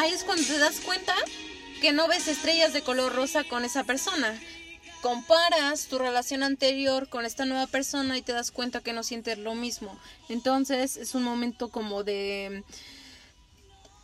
Ahí 0.00 0.14
es 0.14 0.24
cuando 0.24 0.42
te 0.44 0.56
das 0.56 0.80
cuenta 0.80 1.14
que 1.82 1.92
no 1.92 2.08
ves 2.08 2.26
estrellas 2.26 2.72
de 2.72 2.80
color 2.80 3.14
rosa 3.14 3.44
con 3.44 3.66
esa 3.66 3.84
persona. 3.84 4.34
Comparas 5.02 5.88
tu 5.88 5.98
relación 5.98 6.42
anterior 6.42 7.10
con 7.10 7.26
esta 7.26 7.44
nueva 7.44 7.66
persona 7.66 8.16
y 8.16 8.22
te 8.22 8.32
das 8.32 8.50
cuenta 8.50 8.80
que 8.80 8.94
no 8.94 9.02
sientes 9.02 9.36
lo 9.36 9.54
mismo. 9.54 9.94
Entonces 10.30 10.96
es 10.96 11.14
un 11.14 11.22
momento 11.22 11.68
como 11.68 12.02
de 12.02 12.64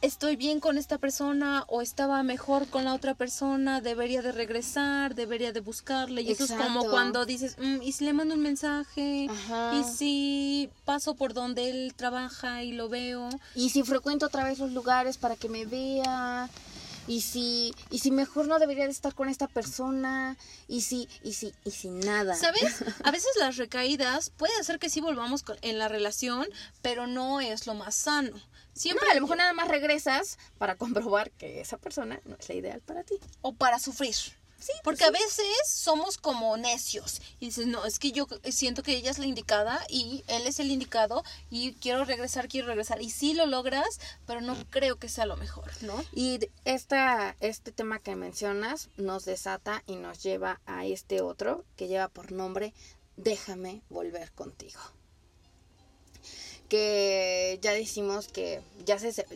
estoy 0.02 0.36
bien 0.36 0.60
con 0.60 0.78
esta 0.78 0.98
persona 0.98 1.64
o 1.68 1.82
estaba 1.82 2.22
mejor 2.22 2.66
con 2.68 2.84
la 2.84 2.94
otra 2.94 3.14
persona, 3.14 3.80
debería 3.80 4.22
de 4.22 4.32
regresar, 4.32 5.14
debería 5.14 5.52
de 5.52 5.60
buscarle. 5.60 6.22
Y 6.22 6.32
eso 6.32 6.44
es 6.44 6.50
como 6.52 6.80
cuando 6.90 7.24
dices, 7.26 7.56
"Mm, 7.58 7.82
¿y 7.82 7.92
si 7.92 8.04
le 8.04 8.12
mando 8.12 8.34
un 8.34 8.40
mensaje? 8.42 9.26
Ajá. 9.30 9.74
¿Y 9.80 9.84
si 9.96 10.70
paso 10.84 11.14
por 11.14 11.34
donde 11.34 11.70
él 11.70 11.94
trabaja 11.96 12.62
y 12.62 12.72
lo 12.72 12.88
veo? 12.88 13.28
Y 13.54 13.70
si 13.70 13.82
frecuento 13.82 14.26
otra 14.26 14.44
vez 14.44 14.58
los 14.58 14.72
lugares 14.72 15.16
para 15.16 15.36
que 15.36 15.48
me 15.48 15.64
vea. 15.66 16.48
Y 17.08 17.20
si, 17.20 17.72
y 17.90 18.00
si 18.00 18.10
mejor 18.10 18.48
no 18.48 18.58
debería 18.58 18.84
de 18.86 18.90
estar 18.90 19.14
con 19.14 19.28
esta 19.28 19.46
persona. 19.46 20.36
Y 20.66 20.80
si, 20.80 21.08
y 21.22 21.34
si, 21.34 21.54
y 21.64 21.70
si 21.70 21.88
nada. 21.88 22.34
¿Sabes? 22.34 22.62
A 23.04 23.12
veces 23.12 23.30
las 23.38 23.56
recaídas 23.56 24.30
puede 24.30 24.52
hacer 24.58 24.80
que 24.80 24.90
sí 24.90 25.00
volvamos 25.00 25.44
con- 25.44 25.56
en 25.62 25.78
la 25.78 25.86
relación, 25.86 26.46
pero 26.82 27.06
no 27.06 27.40
es 27.40 27.66
lo 27.68 27.74
más 27.74 27.94
sano. 27.94 28.36
Siempre 28.76 29.06
Siempre 29.06 29.10
a 29.10 29.14
lo 29.14 29.20
mejor 29.22 29.38
nada 29.38 29.52
más 29.52 29.68
regresas 29.68 30.38
para 30.58 30.76
comprobar 30.76 31.30
que 31.32 31.60
esa 31.60 31.78
persona 31.78 32.20
no 32.24 32.36
es 32.38 32.48
la 32.48 32.54
ideal 32.54 32.80
para 32.82 33.02
ti. 33.04 33.14
o 33.42 33.54
para 33.54 33.78
sufrir. 33.78 34.14
Sí, 34.58 34.72
porque 34.82 35.04
a 35.04 35.10
veces 35.10 35.46
somos 35.66 36.16
como 36.16 36.56
necios 36.56 37.20
y 37.40 37.46
dices, 37.46 37.66
no, 37.66 37.84
es 37.84 37.98
que 37.98 38.12
yo 38.12 38.26
siento 38.44 38.82
que 38.82 38.96
ella 38.96 39.10
es 39.10 39.18
la 39.18 39.26
indicada 39.26 39.84
y 39.88 40.24
él 40.28 40.46
es 40.46 40.58
el 40.60 40.70
indicado 40.70 41.24
y 41.50 41.74
quiero 41.74 42.04
regresar, 42.06 42.48
quiero 42.48 42.66
regresar. 42.66 43.02
Y 43.02 43.10
sí 43.10 43.34
lo 43.34 43.46
logras, 43.46 44.00
pero 44.26 44.40
no 44.40 44.56
creo 44.70 44.96
que 44.96 45.10
sea 45.10 45.26
lo 45.26 45.36
mejor, 45.36 45.70
¿no? 45.82 46.02
Y 46.12 46.40
esta, 46.64 47.36
este 47.40 47.70
tema 47.70 47.98
que 47.98 48.16
mencionas 48.16 48.88
nos 48.96 49.26
desata 49.26 49.82
y 49.86 49.96
nos 49.96 50.22
lleva 50.22 50.60
a 50.64 50.86
este 50.86 51.20
otro 51.20 51.64
que 51.76 51.88
lleva 51.88 52.08
por 52.08 52.32
nombre 52.32 52.72
Déjame 53.16 53.80
volver 53.88 54.30
contigo. 54.32 54.78
Que 56.68 57.58
ya 57.62 57.72
decimos 57.72 58.28
que 58.28 58.60
ya 58.84 58.98
se, 58.98 59.12
se- 59.12 59.26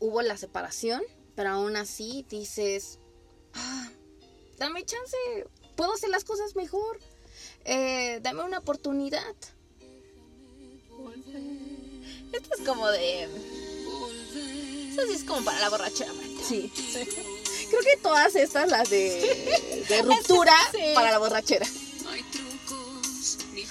hubo 0.00 0.22
la 0.22 0.36
separación, 0.36 1.02
pero 1.34 1.50
aún 1.50 1.76
así 1.76 2.24
dices, 2.30 2.98
"Ah, 3.54 3.90
dame 4.58 4.84
chance, 4.84 5.16
puedo 5.76 5.92
hacer 5.92 6.08
las 6.10 6.24
cosas 6.24 6.56
mejor, 6.56 6.98
eh, 7.64 8.20
dame 8.22 8.42
una 8.44 8.58
oportunidad. 8.58 9.34
Esto 12.32 12.54
es 12.58 12.66
como 12.66 12.88
de... 12.88 13.24
Eso 13.24 15.06
sí 15.06 15.12
es 15.14 15.24
como 15.24 15.44
para 15.44 15.58
la 15.60 15.68
borrachera. 15.70 16.12
Sí. 16.46 16.72
Creo 17.70 17.80
que 17.82 17.96
todas 18.02 18.34
estas, 18.34 18.68
las 18.70 18.88
de, 18.90 19.84
de 19.88 20.02
ruptura 20.06 20.54
Sí. 20.72 20.78
para 20.94 21.10
la 21.10 21.18
borrachera. 21.18 21.66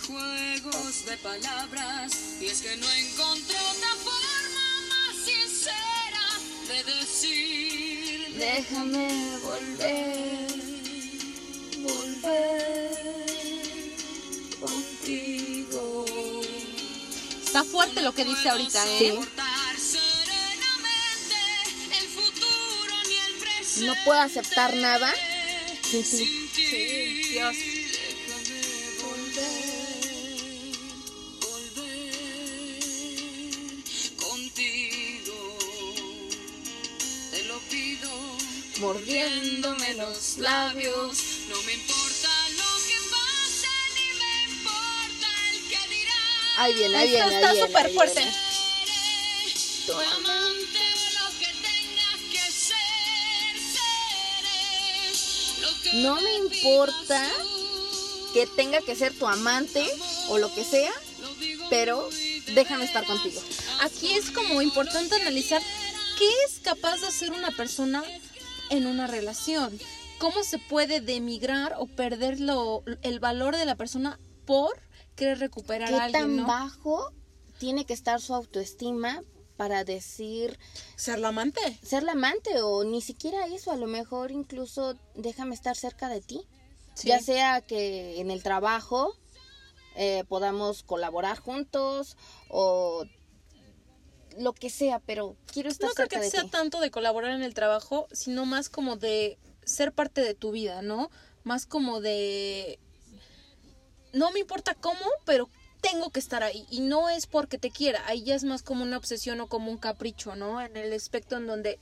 Juegos 0.02 1.06
de 1.06 1.18
palabras. 1.18 2.12
Y 2.40 2.46
es 2.48 2.62
que 2.62 2.76
no 2.78 2.90
encontré 2.92 3.56
otra 3.56 3.90
forma 4.04 4.88
más 4.90 5.16
sincera 5.26 6.28
de 6.68 6.84
decir. 6.94 8.36
Déjame 8.38 9.08
volver, 9.44 10.48
volver 11.80 12.92
contigo. 14.60 16.06
Está 17.44 17.64
fuerte 17.64 18.02
lo 18.02 18.14
que 18.14 18.26
dice 18.26 18.50
ahorita, 18.50 18.86
¿eh? 18.88 19.20
Sí. 19.78 19.98
No 23.86 23.94
puedo 24.06 24.20
aceptar 24.20 24.76
nada 24.76 25.12
sin 25.82 26.04
ti. 26.04 26.50
Ti. 26.54 26.66
Dios. 27.32 27.56
Mordiéndome 39.12 39.94
los 39.96 40.38
labios. 40.38 41.18
No 41.50 41.62
me 41.64 41.74
importa 41.74 42.30
lo 42.52 42.64
que 42.88 42.96
pase, 43.10 43.68
ni 43.96 44.08
me 44.18 44.54
importa 44.54 45.28
el 45.52 45.60
que 45.68 45.96
dirá. 45.96 46.14
Ahí 46.58 46.74
viene, 46.76 46.96
ahí 46.98 47.16
Esto 47.16 47.30
viene. 47.30 47.50
está 47.50 47.66
súper 47.68 47.94
fuerte. 47.94 48.26
tu 49.86 49.92
amante, 49.94 50.80
lo 51.20 51.40
que 51.40 51.46
tengas 51.62 52.20
que 52.32 52.52
ser, 52.52 53.58
seré 53.76 55.62
lo 55.62 55.82
que 55.82 55.94
No 55.96 56.22
me 56.22 56.34
importa. 56.36 57.30
Que 58.34 58.48
tenga 58.48 58.80
que 58.80 58.96
ser 58.96 59.14
tu 59.14 59.28
amante 59.28 59.86
o 60.30 60.38
lo 60.38 60.56
que 60.56 60.64
sea, 60.64 60.94
pero 61.70 62.08
déjame 62.54 62.86
estar 62.86 63.06
contigo. 63.06 63.44
Aquí 63.82 64.14
es 64.14 64.32
como 64.32 64.62
importante 64.62 65.16
analizar 65.16 65.62
qué 66.18 66.30
es 66.48 66.62
capaz 66.64 67.02
de 67.02 67.08
hacer 67.08 67.32
una 67.34 67.52
persona 67.52 68.02
en 68.72 68.88
una 68.88 69.06
relación. 69.08 69.78
¿Cómo 70.20 70.44
se 70.44 70.58
puede 70.60 71.02
demigrar 71.02 71.76
o 71.78 71.86
perder 71.88 72.40
lo- 72.40 72.84
el 73.04 73.20
valor 73.20 73.56
de 73.58 73.66
la 73.66 73.76
persona 73.76 74.20
por 74.46 74.72
querer 75.16 75.40
recuperar 75.40 75.90
¿Qué 75.90 75.96
a 75.96 76.04
alguien, 76.06 76.22
tan 76.22 76.36
¿no? 76.38 76.48
bajo 76.48 77.12
tiene 77.60 77.86
que 77.86 77.94
estar 77.94 78.20
su 78.22 78.34
autoestima 78.34 79.22
para 79.58 79.84
decir 79.84 80.58
Ser 80.96 81.20
la 81.20 81.28
amante. 81.30 81.60
ser 81.84 82.02
la 82.04 82.14
amante 82.14 82.62
o 82.62 82.84
ni 82.84 83.02
siquiera 83.02 83.46
eso, 83.48 83.72
a 83.72 83.78
lo 83.78 83.86
mejor 83.88 84.32
incluso 84.32 84.96
déjame 85.16 85.54
estar 85.54 85.76
cerca 85.76 86.10
de 86.10 86.22
ti. 86.22 86.42
Sí. 86.96 87.08
Ya 87.10 87.20
sea 87.20 87.62
que 87.62 88.20
en 88.20 88.32
el 88.32 88.42
trabajo 88.44 89.16
eh, 89.96 90.24
podamos 90.28 90.84
colaborar 90.84 91.38
juntos 91.40 92.16
o 92.50 93.06
lo 94.38 94.54
que 94.54 94.70
sea, 94.70 95.00
pero 95.00 95.36
quiero 95.52 95.70
estar 95.70 95.90
No 95.90 95.94
creo 95.94 96.08
que 96.08 96.20
de 96.20 96.30
sea 96.30 96.44
ti. 96.44 96.50
tanto 96.50 96.80
de 96.80 96.92
colaborar 96.92 97.32
en 97.32 97.44
el 97.44 97.54
trabajo, 97.54 98.08
sino 98.12 98.46
más 98.46 98.70
como 98.70 98.96
de 98.96 99.38
ser 99.66 99.92
parte 99.92 100.22
de 100.22 100.34
tu 100.34 100.52
vida, 100.52 100.82
¿no? 100.82 101.10
Más 101.44 101.66
como 101.66 102.02
de... 102.02 102.80
No 104.14 104.32
me 104.32 104.40
importa 104.40 104.74
cómo, 104.76 105.06
pero 105.26 105.50
tengo 105.82 106.10
que 106.12 106.20
estar 106.20 106.44
ahí. 106.44 106.66
Y 106.70 106.82
no 106.82 107.10
es 107.10 107.28
porque 107.28 107.58
te 107.58 107.72
quiera, 107.72 108.06
ahí 108.08 108.24
ya 108.24 108.36
es 108.36 108.44
más 108.44 108.62
como 108.62 108.84
una 108.84 108.98
obsesión 108.98 109.42
o 109.42 109.48
como 109.48 109.72
un 109.72 109.78
capricho, 109.78 110.36
¿no? 110.36 110.62
En 110.62 110.78
el 110.78 110.94
aspecto 110.94 111.38
en 111.38 111.48
donde 111.48 111.80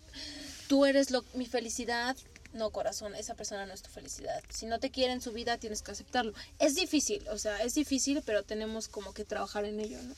tú 0.68 0.86
eres 0.86 1.12
lo, 1.12 1.24
mi 1.34 1.46
felicidad. 1.46 2.16
No, 2.54 2.72
corazón, 2.72 3.14
esa 3.14 3.36
persona 3.36 3.66
no 3.68 3.74
es 3.74 3.84
tu 3.84 3.92
felicidad. 3.92 4.44
Si 4.50 4.66
no 4.66 4.80
te 4.80 4.90
quiere 4.90 5.14
en 5.14 5.22
su 5.22 5.32
vida, 5.32 5.58
tienes 5.58 5.84
que 5.84 5.92
aceptarlo. 5.92 6.34
Es 6.58 6.74
difícil, 6.76 7.28
o 7.30 7.38
sea, 7.38 7.62
es 7.64 7.76
difícil, 7.76 8.24
pero 8.26 8.44
tenemos 8.44 8.88
como 8.88 9.14
que 9.14 9.24
trabajar 9.24 9.66
en 9.66 9.80
ello, 9.80 10.00
¿no? 10.02 10.16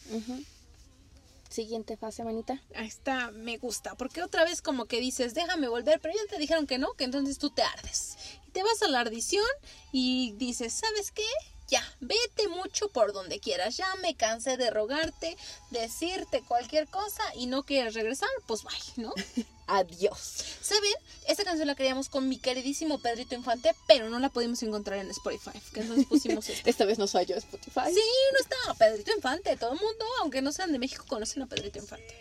Siguiente 1.52 1.97
fase, 1.97 2.24
manita. 2.24 2.64
Ahí 2.76 2.88
está, 2.88 3.30
me 3.32 3.58
gusta. 3.58 3.95
Porque 3.95 4.24
otra 4.24 4.45
vez 4.45 4.62
como 4.62 4.86
que 4.86 5.02
dices, 5.02 5.34
déjame 5.34 5.68
volver, 5.68 5.99
pero 5.99 6.14
ya 6.16 6.26
te 6.30 6.39
dijeron 6.39 6.66
que 6.66 6.78
no, 6.78 6.93
que 6.93 7.04
entonces 7.04 7.39
tú 7.39 7.49
te 7.49 7.62
ardes. 7.62 8.16
Y 8.47 8.52
te 8.52 8.64
vas 8.64 8.82
a 8.82 8.88
la 8.88 9.02
ardición 9.02 9.43
y 9.91 10.32
dices, 10.38 10.72
¿sabes 10.72 11.12
qué? 11.12 11.26
Ya, 11.72 11.82
vete 12.01 12.49
mucho 12.49 12.89
por 12.89 13.13
donde 13.13 13.39
quieras. 13.39 13.78
Ya 13.78 13.95
me 14.01 14.13
cansé 14.15 14.57
de 14.57 14.69
rogarte, 14.69 15.38
decirte 15.69 16.43
cualquier 16.45 16.86
cosa 16.88 17.24
y 17.34 17.45
no 17.47 17.63
quieres 17.63 17.93
regresar, 17.93 18.28
pues 18.45 18.63
bye, 18.63 18.74
¿no? 18.97 19.13
Adiós. 19.67 20.43
¿Saben? 20.61 20.91
Esta 21.30 21.45
canción 21.45 21.67
la 21.67 21.76
creíamos 21.76 22.09
con 22.09 22.28
mi 22.28 22.38
queridísimo 22.38 22.99
Pedrito 22.99 23.36
Infante, 23.36 23.74
pero 23.88 24.09
no 24.09 24.19
la 24.19 24.28
pudimos 24.28 24.61
encontrar 24.63 24.99
en 24.99 25.09
Spotify. 25.11 25.57
Que 25.74 25.80
entonces 25.80 26.07
pusimos 26.07 26.49
esta. 26.53 26.69
Esta 26.69 26.84
vez 26.84 26.99
no 26.99 27.07
soy 27.07 27.26
yo 27.26 27.38
Spotify. 27.38 27.89
Sí, 27.93 28.01
no 28.34 28.39
está 28.41 28.74
Pedrito 28.74 29.13
Infante. 29.15 29.55
Todo 29.55 29.72
el 29.72 29.80
mundo, 29.80 30.03
aunque 30.19 30.41
no 30.41 30.51
sean 30.51 30.74
de 30.74 30.80
México, 30.80 31.05
conocen 31.07 31.43
a 31.43 31.47
Pedrito 31.47 31.80
Infante. 31.80 32.13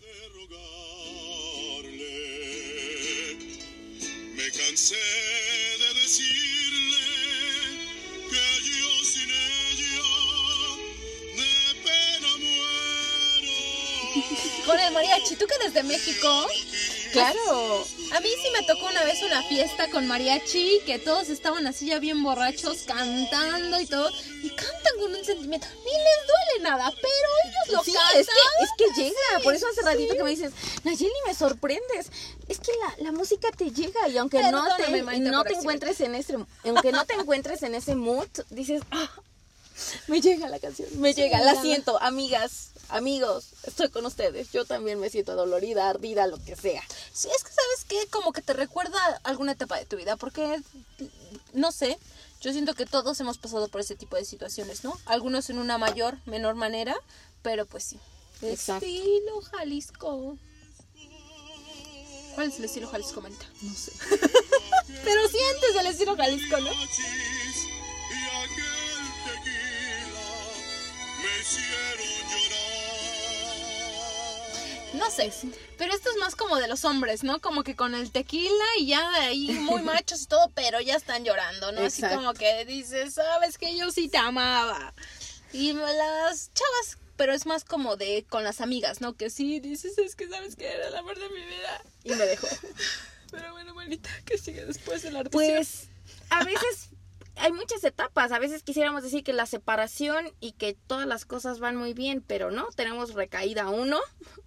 de 0.00 0.28
rogarle. 0.28 2.04
Me 4.36 4.50
cansé 4.52 4.94
de 4.94 5.94
decirle 6.00 6.43
mariachi. 14.92 15.36
¿Tú 15.36 15.46
que 15.46 15.54
eres 15.56 15.74
de 15.74 15.82
México? 15.82 16.46
Claro. 17.12 17.84
A 18.12 18.20
mí 18.20 18.28
sí 18.42 18.48
me 18.52 18.62
tocó 18.66 18.86
una 18.86 19.04
vez 19.04 19.22
una 19.22 19.42
fiesta 19.44 19.88
con 19.90 20.06
mariachi, 20.06 20.80
que 20.86 20.98
todos 20.98 21.28
estaban 21.28 21.66
así 21.66 21.86
ya 21.86 21.98
bien 21.98 22.22
borrachos, 22.22 22.82
cantando 22.86 23.80
y 23.80 23.86
todo, 23.86 24.10
y 24.42 24.50
cantan 24.50 24.98
con 24.98 25.14
un 25.14 25.24
sentimiento. 25.24 25.66
Ni 25.84 25.92
les 25.92 26.26
duele 26.26 26.62
nada, 26.68 26.90
pero 26.90 27.28
ellos 27.44 27.72
lo 27.78 27.84
Sí, 27.84 27.92
cantan. 27.92 28.20
es 28.20 28.26
que, 28.26 28.64
es 28.64 28.70
que 28.94 29.00
llega. 29.02 29.42
Por 29.42 29.54
eso 29.54 29.66
hace 29.68 29.82
ratito 29.82 30.14
que 30.16 30.24
me 30.24 30.30
dices, 30.30 30.52
Nayeli, 30.84 31.12
me 31.26 31.34
sorprendes. 31.34 32.10
Es 32.48 32.58
que 32.58 32.72
la, 32.80 33.04
la 33.04 33.12
música 33.12 33.50
te 33.52 33.70
llega 33.70 34.08
y 34.08 34.18
aunque 34.18 34.42
no 34.50 34.64
te, 34.76 35.02
Maite, 35.02 35.30
no 35.30 35.44
te 35.44 35.54
encuentres 35.54 36.00
en 36.00 36.14
ese, 36.14 36.36
aunque 36.64 36.92
no 36.92 37.04
te 37.06 37.14
encuentres 37.14 37.62
en 37.62 37.74
ese 37.74 37.94
mood, 37.94 38.28
dices, 38.50 38.82
"Ah, 38.90 39.10
me 40.08 40.20
llega 40.20 40.48
la 40.48 40.58
canción, 40.58 40.88
me 41.00 41.14
llega, 41.14 41.40
la 41.40 41.60
siento, 41.60 42.00
amigas, 42.02 42.70
amigos, 42.94 43.48
estoy 43.64 43.90
con 43.90 44.06
ustedes. 44.06 44.52
Yo 44.52 44.64
también 44.64 45.00
me 45.00 45.10
siento 45.10 45.34
dolorida, 45.34 45.88
ardida, 45.88 46.26
lo 46.26 46.38
que 46.38 46.56
sea. 46.56 46.82
Sí, 47.12 47.28
es 47.34 47.44
que 47.44 47.50
sabes 47.50 47.84
que 47.88 48.06
como 48.08 48.32
que 48.32 48.40
te 48.40 48.52
recuerda 48.52 48.98
alguna 49.24 49.52
etapa 49.52 49.78
de 49.78 49.84
tu 49.84 49.96
vida, 49.96 50.16
porque 50.16 50.60
no 51.52 51.72
sé, 51.72 51.98
yo 52.40 52.52
siento 52.52 52.74
que 52.74 52.86
todos 52.86 53.18
hemos 53.20 53.38
pasado 53.38 53.68
por 53.68 53.80
ese 53.80 53.96
tipo 53.96 54.16
de 54.16 54.24
situaciones, 54.24 54.84
¿no? 54.84 54.96
Algunos 55.06 55.50
en 55.50 55.58
una 55.58 55.76
mayor, 55.76 56.18
menor 56.26 56.54
manera, 56.54 56.94
pero 57.42 57.66
pues 57.66 57.84
sí. 57.84 57.98
Exacto. 58.42 58.86
Estilo 58.86 59.40
Jalisco. 59.42 60.38
¿Cuál 62.34 62.48
es 62.48 62.58
el 62.58 62.64
estilo 62.64 62.88
Jalisco, 62.88 63.20
Manita? 63.20 63.46
No 63.62 63.72
sé. 63.74 63.92
Pero 65.04 65.28
sientes 65.28 65.76
el 65.78 65.86
estilo 65.86 66.16
Jalisco, 66.16 66.58
¿no? 66.58 66.64
mariachis 66.64 67.68
y 68.10 68.24
aquel 68.42 69.04
tequila 69.24 70.24
me 71.22 71.40
hicieron. 71.40 72.43
No 74.94 75.10
sé, 75.10 75.32
pero 75.76 75.92
esto 75.94 76.10
es 76.10 76.16
más 76.18 76.36
como 76.36 76.56
de 76.56 76.68
los 76.68 76.84
hombres, 76.84 77.24
¿no? 77.24 77.40
Como 77.40 77.62
que 77.62 77.74
con 77.74 77.94
el 77.94 78.10
tequila 78.10 78.64
y 78.78 78.86
ya 78.86 79.10
de 79.10 79.18
ahí 79.18 79.50
muy 79.52 79.82
machos 79.82 80.22
y 80.22 80.26
todo, 80.26 80.50
pero 80.54 80.80
ya 80.80 80.96
están 80.96 81.24
llorando, 81.24 81.72
¿no? 81.72 81.82
Así 81.82 82.02
como 82.02 82.32
que 82.34 82.64
dices, 82.64 83.14
sabes 83.14 83.58
que 83.58 83.76
yo 83.76 83.90
sí 83.90 84.08
te 84.08 84.18
amaba. 84.18 84.94
Y 85.52 85.72
las 85.72 86.50
chavas, 86.52 86.98
pero 87.16 87.32
es 87.32 87.46
más 87.46 87.64
como 87.64 87.96
de 87.96 88.24
con 88.28 88.44
las 88.44 88.60
amigas, 88.60 89.00
¿no? 89.00 89.14
Que 89.14 89.30
sí 89.30 89.60
dices, 89.60 89.98
es 89.98 90.16
que 90.16 90.28
sabes 90.28 90.56
que 90.56 90.66
era 90.66 90.88
el 90.88 90.96
amor 90.96 91.18
de 91.18 91.28
mi 91.28 91.44
vida. 91.44 91.82
Y 92.02 92.10
me 92.10 92.26
dejó. 92.26 92.48
Pero 93.30 93.52
bueno, 93.52 93.74
manita, 93.74 94.08
¿qué 94.24 94.38
sigue 94.38 94.64
después 94.64 95.02
de 95.02 95.10
la 95.10 95.20
artista? 95.20 95.36
Pues 95.36 95.88
a 96.30 96.44
veces 96.44 96.90
hay 97.36 97.52
muchas 97.52 97.82
etapas. 97.84 98.32
A 98.32 98.38
veces 98.38 98.62
quisiéramos 98.62 99.02
decir 99.02 99.24
que 99.24 99.32
la 99.32 99.46
separación 99.46 100.32
y 100.40 100.52
que 100.52 100.76
todas 100.86 101.06
las 101.06 101.24
cosas 101.24 101.60
van 101.60 101.76
muy 101.76 101.94
bien, 101.94 102.22
pero 102.26 102.50
no. 102.50 102.68
Tenemos 102.76 103.14
recaída 103.14 103.68
uno, 103.68 103.98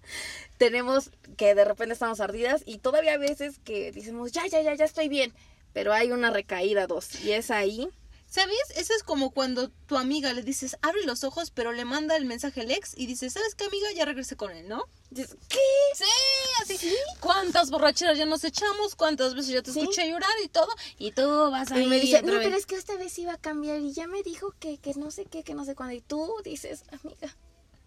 tenemos 0.58 1.10
que 1.36 1.54
de 1.54 1.64
repente 1.64 1.92
estamos 1.94 2.20
ardidas 2.20 2.62
y 2.66 2.78
todavía 2.78 3.14
a 3.14 3.18
veces 3.18 3.58
que 3.60 3.92
decimos, 3.92 4.32
ya, 4.32 4.46
ya, 4.46 4.60
ya, 4.62 4.74
ya 4.74 4.84
estoy 4.84 5.08
bien, 5.08 5.32
pero 5.72 5.92
hay 5.92 6.12
una 6.12 6.30
recaída 6.30 6.86
dos. 6.86 7.22
Y 7.24 7.32
es 7.32 7.50
ahí. 7.50 7.88
¿Sabes? 8.30 8.58
Eso 8.76 8.92
es 8.94 9.02
como 9.02 9.30
cuando 9.30 9.70
tu 9.86 9.96
amiga 9.96 10.32
le 10.34 10.42
dices, 10.42 10.76
abre 10.82 11.02
los 11.04 11.24
ojos, 11.24 11.50
pero 11.50 11.72
le 11.72 11.86
manda 11.86 12.14
el 12.14 12.26
mensaje 12.26 12.60
al 12.60 12.70
ex 12.70 12.92
y 12.94 13.06
dice, 13.06 13.30
¿sabes 13.30 13.54
qué, 13.54 13.64
amiga? 13.64 13.88
Ya 13.94 14.04
regresé 14.04 14.36
con 14.36 14.50
él, 14.50 14.68
¿no? 14.68 14.84
dices, 15.10 15.34
¿Qué? 15.48 15.58
Sí, 15.94 16.04
así. 16.74 16.94
¿Cuántas 17.20 17.70
borracheras 17.70 18.18
ya 18.18 18.26
nos 18.26 18.44
echamos? 18.44 18.94
¿Cuántas 18.96 19.34
veces 19.34 19.52
ya 19.52 19.62
te 19.62 19.72
Sí. 19.72 19.80
escuché 19.80 20.06
llorar 20.10 20.28
y 20.44 20.48
todo? 20.48 20.68
Y 20.98 21.12
tú 21.12 21.22
vas 21.50 21.72
ahí 21.72 21.84
Y 21.84 21.86
me 21.86 21.98
dice, 22.00 22.20
no, 22.22 22.34
vez. 22.34 22.42
pero 22.44 22.56
es 22.58 22.66
que 22.66 22.74
esta 22.76 22.96
vez 22.96 23.18
iba 23.18 23.32
a 23.32 23.38
cambiar 23.38 23.78
y 23.80 23.92
ya 23.94 24.06
me 24.06 24.22
dijo 24.22 24.54
que, 24.60 24.76
que 24.76 24.92
no 24.94 25.10
sé 25.10 25.24
qué, 25.24 25.42
que 25.42 25.54
no 25.54 25.64
sé 25.64 25.74
cuándo. 25.74 25.94
Y 25.94 26.02
tú 26.02 26.30
dices, 26.44 26.82
amiga, 27.02 27.34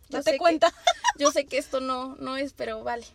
yo 0.10 0.24
que- 0.24 0.38
cuenta. 0.40 0.74
yo 1.20 1.32
sé 1.32 1.46
que 1.46 1.60
esto 1.60 1.80
no, 1.82 2.16
no 2.16 2.36
es, 2.38 2.54
pero 2.54 2.84
vale, 2.84 3.06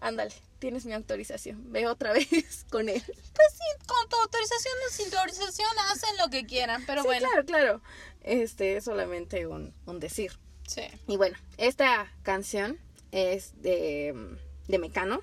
ándale, 0.00 0.32
tienes 0.58 0.84
mi 0.86 0.92
autorización. 0.92 1.70
Ve 1.72 1.86
otra 1.86 2.12
vez 2.14 2.64
con 2.70 2.88
él. 2.88 3.02
Pues 3.06 3.48
sí, 3.52 3.86
con 3.86 4.08
tu 4.08 4.16
autorización 4.16 4.74
o 4.88 4.92
sin 4.92 5.10
tu 5.10 5.16
autorización 5.18 5.68
hacen 5.92 6.16
lo 6.18 6.28
que 6.28 6.44
quieran, 6.46 6.84
pero 6.86 7.02
Sí, 7.02 7.06
bueno. 7.08 7.28
claro, 7.28 7.44
claro. 7.46 7.82
Este 8.22 8.76
es 8.76 8.84
solamente 8.84 9.46
un, 9.46 9.72
un 9.86 10.00
decir. 10.00 10.32
Sí. 10.66 10.82
Y 11.08 11.16
bueno, 11.16 11.36
esta 11.56 12.12
canción 12.22 12.78
es 13.12 13.60
de, 13.62 14.36
de 14.68 14.78
Mecano. 14.78 15.20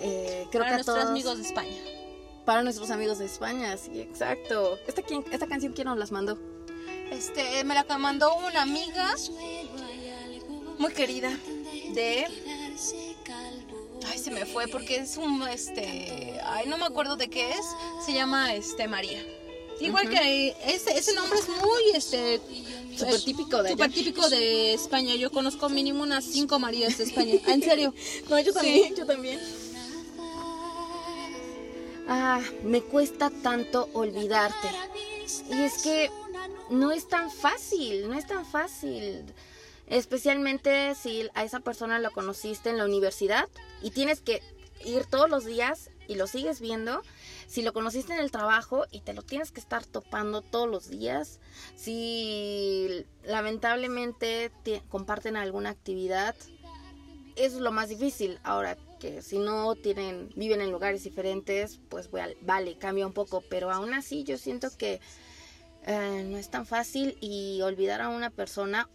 Eh, 0.00 0.46
creo 0.50 0.60
Para 0.62 0.70
que 0.70 0.74
nuestros 0.76 0.96
todos- 0.96 1.10
amigos 1.10 1.38
de 1.38 1.44
España. 1.44 1.76
Para 2.44 2.62
nuestros 2.62 2.90
amigos 2.90 3.18
de 3.18 3.26
España, 3.26 3.76
sí, 3.76 4.00
exacto. 4.00 4.78
¿Esta, 4.86 5.02
quién, 5.02 5.24
esta 5.32 5.46
canción 5.46 5.72
quién 5.74 5.86
nos 5.86 5.98
las 5.98 6.12
mandó? 6.12 6.38
Este, 7.10 7.62
me 7.64 7.74
la 7.74 7.84
mandó 7.98 8.34
una 8.36 8.62
amiga 8.62 9.14
muy 10.78 10.92
querida 10.92 11.30
de 11.94 12.26
Ay, 14.10 14.18
se 14.18 14.30
me 14.30 14.46
fue 14.46 14.68
porque 14.68 14.96
es 14.96 15.16
un 15.16 15.42
este, 15.48 16.38
ay, 16.44 16.66
no 16.68 16.78
me 16.78 16.84
acuerdo 16.86 17.16
de 17.16 17.28
qué 17.28 17.50
es, 17.50 17.64
se 18.04 18.12
llama 18.12 18.54
este 18.54 18.88
María. 18.88 19.24
Igual 19.80 20.08
que 20.08 20.56
ese, 20.66 20.96
ese 20.98 21.14
nombre 21.14 21.38
es 21.38 21.48
muy 21.48 21.82
este 21.94 22.40
Súper 22.96 23.20
típico 23.22 23.62
de 23.62 23.70
súper 23.70 23.92
típico 23.92 24.28
de 24.28 24.74
España. 24.74 25.14
Yo 25.14 25.30
conozco 25.30 25.68
mínimo 25.68 26.02
unas 26.02 26.24
cinco 26.24 26.58
Marías 26.58 26.98
de 26.98 27.04
España. 27.04 27.34
En 27.46 27.62
serio. 27.62 27.94
No, 28.28 28.40
yo 28.40 28.52
Sí. 28.52 28.58
también, 28.58 28.94
yo 28.96 29.06
también. 29.06 29.40
Ah, 32.08 32.40
me 32.64 32.80
cuesta 32.80 33.30
tanto 33.30 33.88
olvidarte. 33.92 34.68
Y 35.50 35.62
es 35.62 35.82
que 35.82 36.10
no 36.70 36.90
es 36.90 37.06
tan 37.06 37.30
fácil, 37.30 38.08
no 38.08 38.18
es 38.18 38.26
tan 38.26 38.44
fácil. 38.44 39.22
Especialmente 39.88 40.94
si 40.94 41.28
a 41.34 41.44
esa 41.44 41.60
persona 41.60 41.98
lo 41.98 42.10
conociste 42.10 42.70
en 42.70 42.78
la 42.78 42.84
universidad 42.84 43.48
y 43.82 43.90
tienes 43.90 44.20
que 44.20 44.42
ir 44.84 45.06
todos 45.06 45.28
los 45.28 45.44
días 45.44 45.90
y 46.06 46.14
lo 46.14 46.26
sigues 46.26 46.60
viendo. 46.60 47.02
Si 47.46 47.62
lo 47.62 47.72
conociste 47.72 48.12
en 48.12 48.20
el 48.20 48.30
trabajo 48.30 48.84
y 48.90 49.00
te 49.00 49.14
lo 49.14 49.22
tienes 49.22 49.50
que 49.50 49.60
estar 49.60 49.84
topando 49.86 50.42
todos 50.42 50.68
los 50.68 50.88
días. 50.90 51.40
Si 51.76 53.04
lamentablemente 53.24 54.50
te- 54.62 54.82
comparten 54.88 55.36
alguna 55.36 55.70
actividad 55.70 56.34
eso 57.36 57.56
es 57.56 57.62
lo 57.62 57.70
más 57.70 57.88
difícil. 57.88 58.38
Ahora 58.42 58.76
que 58.98 59.22
si 59.22 59.38
no 59.38 59.74
tienen, 59.76 60.28
viven 60.34 60.60
en 60.60 60.72
lugares 60.72 61.04
diferentes, 61.04 61.78
pues 61.88 62.10
vale, 62.10 62.76
cambia 62.78 63.06
un 63.06 63.12
poco. 63.12 63.42
Pero 63.48 63.70
aún 63.70 63.94
así 63.94 64.24
yo 64.24 64.36
siento 64.38 64.68
que 64.76 65.00
eh, 65.86 66.24
no 66.26 66.36
es 66.36 66.50
tan 66.50 66.66
fácil 66.66 67.16
y 67.20 67.60
olvidar 67.62 68.00
a 68.00 68.08
una 68.08 68.30
persona, 68.30 68.88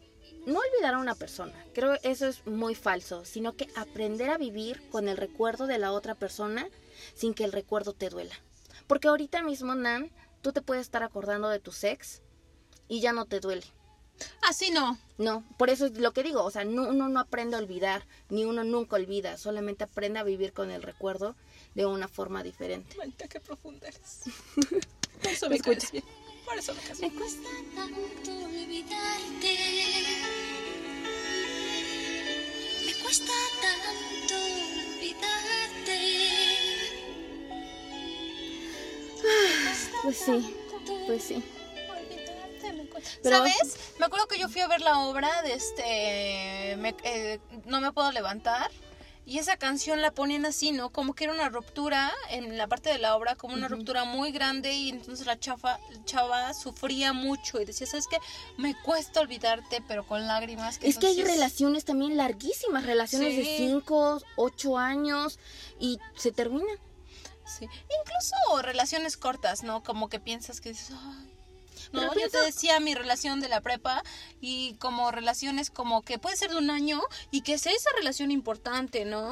no 0.46 0.60
olvidar 0.60 0.94
a 0.96 1.00
una 1.00 1.16
persona, 1.16 1.54
creo 1.74 1.98
eso 2.04 2.28
es 2.28 2.46
muy 2.46 2.76
falso, 2.76 3.26
sino 3.26 3.56
que 3.56 3.68
aprender 3.76 4.30
a 4.30 4.38
vivir 4.38 4.82
con 4.90 5.08
el 5.08 5.18
recuerdo 5.18 5.68
de 5.68 5.78
la 5.78 5.92
otra 5.92 6.16
persona 6.16 6.68
sin 7.16 7.34
que 7.34 7.44
el 7.46 7.52
recuerdo 7.52 7.94
te 7.94 8.10
duela. 8.10 8.36
Porque 8.88 9.08
ahorita 9.08 9.42
mismo, 9.42 9.76
Nan, 9.76 10.12
tú 10.42 10.52
te 10.52 10.62
puedes 10.62 10.82
estar 10.82 11.04
acordando 11.04 11.50
de 11.50 11.60
tu 11.60 11.72
ex 11.84 12.22
y 12.88 13.00
ya 13.02 13.14
no 13.14 13.26
te 13.26 13.40
duele. 13.40 13.64
Así 14.42 14.70
no. 14.70 14.98
No, 15.18 15.44
por 15.58 15.70
eso 15.70 15.86
es 15.86 15.98
lo 15.98 16.12
que 16.12 16.24
digo, 16.24 16.44
o 16.44 16.52
sea, 16.52 16.66
no, 16.66 16.90
uno 16.90 17.08
no 17.08 17.20
aprende 17.20 17.56
a 17.56 17.60
olvidar, 17.60 18.06
ni 18.30 18.46
uno 18.46 18.64
nunca 18.64 18.96
olvida, 18.96 19.38
solamente 19.38 19.84
aprende 19.84 20.20
a 20.20 20.24
vivir 20.24 20.54
con 20.54 20.72
el 20.72 20.82
recuerdo 20.82 21.36
de 21.76 21.86
una 21.86 22.08
forma 22.08 22.44
diferente. 22.44 22.98
Maldita, 22.98 23.28
qué 23.28 23.40
profunda 23.40 23.88
eres. 23.88 24.22
Eso 25.24 25.46
Me 25.46 25.52
me 25.52 25.56
escucha. 25.58 25.80
caes 25.80 25.92
bien. 25.92 26.04
Por 26.54 26.60
eso 26.60 26.76
me 27.02 27.10
cuesta 27.12 27.50
tanto 27.76 28.32
olvidarte. 28.46 29.58
Me 32.86 32.94
cuesta 33.02 33.34
tanto 33.60 34.36
olvidarte. 34.36 36.00
Pues 40.04 40.18
sí, 40.18 40.56
pues 41.08 41.24
sí. 41.24 41.44
Olvidarte, 41.90 42.74
me 42.74 42.86
cuesta. 42.86 43.10
Pero- 43.24 43.38
¿Sabes? 43.38 43.78
Me 43.98 44.06
acuerdo 44.06 44.28
que 44.28 44.38
yo 44.38 44.48
fui 44.48 44.62
a 44.62 44.68
ver 44.68 44.82
la 44.82 45.00
obra 45.00 45.42
de 45.42 45.54
este 45.54 46.76
me- 46.78 46.96
eh, 47.04 47.40
No 47.66 47.82
me 47.82 47.92
puedo 47.92 48.12
levantar. 48.12 48.70
Y 49.26 49.40
esa 49.40 49.56
canción 49.56 50.02
la 50.02 50.12
ponían 50.12 50.46
así, 50.46 50.72
¿no? 50.74 50.90
Como 50.90 51.14
que 51.16 51.24
era 51.24 51.34
una 51.34 51.48
ruptura 51.48 52.12
en 52.30 52.58
la 52.58 52.68
parte 52.68 52.90
de 52.90 52.98
la 52.98 53.16
obra, 53.16 53.36
como 53.36 53.54
una 53.54 53.70
ruptura 53.70 54.04
muy 54.04 54.32
grande 54.34 54.74
y 54.74 54.90
entonces 54.90 55.26
la 55.26 55.40
chava, 55.40 55.80
chava 56.04 56.54
sufría 56.54 57.14
mucho 57.14 57.62
y 57.62 57.66
decía, 57.66 57.88
¿sabes 57.88 58.08
qué? 58.08 58.18
Me 58.58 58.76
cuesta 58.82 59.22
olvidarte, 59.22 59.82
pero 59.88 60.06
con 60.06 60.28
lágrimas. 60.28 60.78
Es 60.82 60.98
que 60.98 61.08
hay 61.08 61.24
relaciones 61.24 61.86
también 61.86 62.18
larguísimas, 62.18 62.86
relaciones 62.86 63.38
de 63.38 63.44
Sí. 63.46 63.58
5, 63.58 64.22
8 64.36 64.78
años 64.78 65.40
y 65.80 66.00
se 66.18 66.34
terminan. 66.34 66.78
Sí. 67.46 67.66
Incluso 68.02 68.62
relaciones 68.62 69.16
cortas, 69.16 69.64
¿no? 69.64 69.84
Como 69.84 70.10
que 70.10 70.20
piensas 70.20 70.60
que 70.60 70.70
dices, 70.70 70.92
"Ay". 70.92 71.33
No, 71.94 72.14
yo 72.16 72.30
te 72.30 72.42
decía 72.42 72.80
mi 72.80 72.96
relación 72.96 73.40
de 73.40 73.50
la 73.50 73.62
prepa 73.62 74.04
y 74.42 74.76
como 74.80 75.12
relaciones 75.12 75.70
como 75.70 76.02
que 76.02 76.20
puede 76.20 76.36
ser 76.36 76.52
de 76.52 76.58
un 76.58 76.70
año 76.70 77.02
y 77.32 77.42
que 77.42 77.58
sea 77.58 77.72
esa 77.72 77.92
relación 77.96 78.32
importante, 78.32 79.06
¿no? 79.06 79.32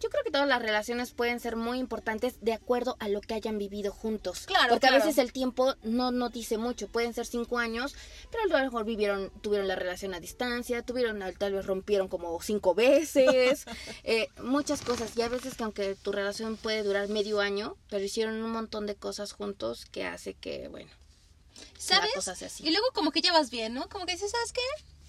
Yo 0.00 0.10
creo 0.10 0.22
que 0.22 0.30
todas 0.30 0.46
las 0.46 0.62
relaciones 0.62 1.10
pueden 1.10 1.40
ser 1.40 1.56
muy 1.56 1.78
importantes 1.78 2.36
de 2.40 2.52
acuerdo 2.52 2.96
a 3.00 3.08
lo 3.08 3.20
que 3.20 3.34
hayan 3.34 3.58
vivido 3.58 3.90
juntos. 3.90 4.46
Claro, 4.46 4.68
Porque 4.70 4.86
a 4.86 4.92
veces 4.92 5.18
el 5.18 5.32
tiempo 5.32 5.74
no, 5.82 6.12
no 6.12 6.28
dice 6.28 6.56
mucho. 6.56 6.86
Pueden 6.86 7.14
ser 7.14 7.26
cinco 7.26 7.58
años, 7.58 7.96
pero 8.30 8.44
a 8.44 8.58
lo 8.58 8.64
mejor 8.64 8.84
vivieron, 8.84 9.32
tuvieron 9.40 9.66
la 9.66 9.74
relación 9.74 10.14
a 10.14 10.20
distancia, 10.20 10.82
tuvieron, 10.82 11.20
tal 11.36 11.52
vez 11.52 11.66
rompieron 11.66 12.06
como 12.06 12.40
cinco 12.40 12.74
veces, 12.74 13.64
eh, 14.04 14.28
muchas 14.40 14.82
cosas. 14.82 15.16
Y 15.16 15.22
a 15.22 15.28
veces 15.28 15.56
que 15.56 15.64
aunque 15.64 15.96
tu 15.96 16.12
relación 16.12 16.56
puede 16.56 16.84
durar 16.84 17.08
medio 17.08 17.40
año, 17.40 17.76
pero 17.90 18.04
hicieron 18.04 18.40
un 18.40 18.52
montón 18.52 18.86
de 18.86 18.94
cosas 18.94 19.32
juntos 19.32 19.84
que 19.84 20.04
hace 20.04 20.34
que, 20.34 20.68
bueno, 20.68 20.90
¿Sabes? 21.78 22.10
la 22.10 22.14
cosa 22.16 22.34
sea 22.34 22.48
así. 22.48 22.66
Y 22.66 22.70
luego 22.70 22.86
como 22.92 23.10
que 23.10 23.20
ya 23.20 23.32
vas 23.32 23.50
bien, 23.50 23.74
¿no? 23.74 23.88
Como 23.88 24.06
que 24.06 24.12
dices, 24.12 24.30
¿sabes 24.30 24.52
qué? 24.52 24.60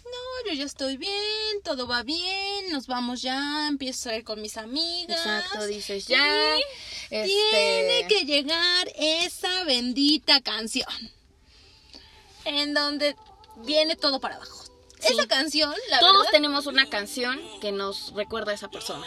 No, 0.09 0.49
yo 0.49 0.53
ya 0.53 0.65
estoy 0.65 0.97
bien, 0.97 1.61
todo 1.63 1.87
va 1.87 2.03
bien, 2.03 2.71
nos 2.71 2.87
vamos 2.87 3.21
ya, 3.21 3.67
empiezo 3.67 4.09
a 4.09 4.15
ir 4.15 4.23
con 4.23 4.41
mis 4.41 4.57
amigas. 4.57 5.19
Exacto, 5.19 5.65
dices 5.67 6.07
ya. 6.07 6.57
Y 6.57 6.61
este, 7.09 7.25
Tiene 7.25 8.07
que 8.07 8.25
llegar 8.25 8.91
esa 8.95 9.63
bendita 9.65 10.41
canción. 10.41 10.87
En 12.45 12.73
donde 12.73 13.15
viene 13.57 13.95
todo 13.95 14.19
para 14.19 14.35
abajo. 14.35 14.63
Sí. 14.99 15.13
Esa 15.13 15.27
canción, 15.27 15.73
la 15.89 15.99
Todos 15.99 16.17
verdad, 16.17 16.31
tenemos 16.31 16.65
una 16.65 16.89
canción 16.89 17.39
que 17.61 17.71
nos 17.71 18.13
recuerda 18.13 18.51
a 18.51 18.55
esa 18.55 18.69
persona. 18.69 19.05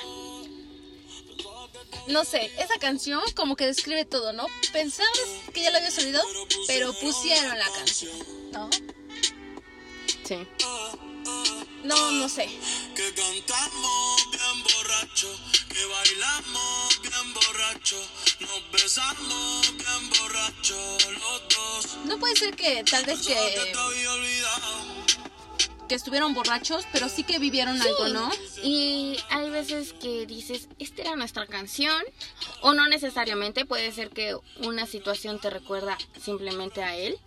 No 2.09 2.25
sé, 2.25 2.51
esa 2.59 2.79
canción 2.79 3.23
como 3.35 3.57
que 3.57 3.67
describe 3.67 4.05
todo, 4.05 4.33
¿no? 4.33 4.47
Pensabas 4.73 5.19
que 5.53 5.63
ya 5.63 5.71
lo 5.71 5.79
habías 5.79 5.97
olvidado, 5.99 6.27
pero 6.67 6.93
pusieron 6.95 7.59
la 7.59 7.71
canción, 7.71 8.13
¿no? 8.53 8.71
Sí. 10.25 10.47
No, 11.85 12.13
no 12.13 12.29
sé. 12.29 12.49
Que 12.95 13.13
cantamos 13.13 14.31
bien 14.31 14.63
borracho, 14.63 15.29
que 15.69 15.85
bailamos 15.85 17.03
bien 17.03 17.35
borracho, 17.35 17.97
nos 18.41 18.71
besamos 18.71 19.77
bien 19.77 20.11
borracho 20.11 20.77
los 21.11 21.49
dos. 21.49 21.97
No 22.05 22.19
puede 22.19 22.37
ser 22.37 22.55
que 22.55 22.85
tal 22.85 23.05
vez 23.05 23.27
que, 23.27 23.35
que 25.89 25.95
estuvieron 25.97 26.35
borrachos, 26.35 26.87
pero 26.93 27.09
sí 27.09 27.25
que 27.25 27.39
vivieron 27.39 27.83
algo, 27.83 28.09
¿no? 28.09 28.31
Y 28.63 29.19
veces 29.53 29.93
que 29.93 30.27
dices, 30.27 30.69
esta 30.79 31.03
era 31.03 31.17
nuestra 31.17 31.47
canción, 31.47 32.03
o 32.61 32.73
no 32.73 32.89
necesariamente, 32.89 33.65
puede 33.65 33.93
ser 33.93 34.11
que 34.11 34.37
una 34.61 34.87
situación 34.87 35.41
te 35.41 35.51
recuerda 35.51 35.97
simplemente 36.21 36.83
a 36.83 36.97
él. 36.97 37.19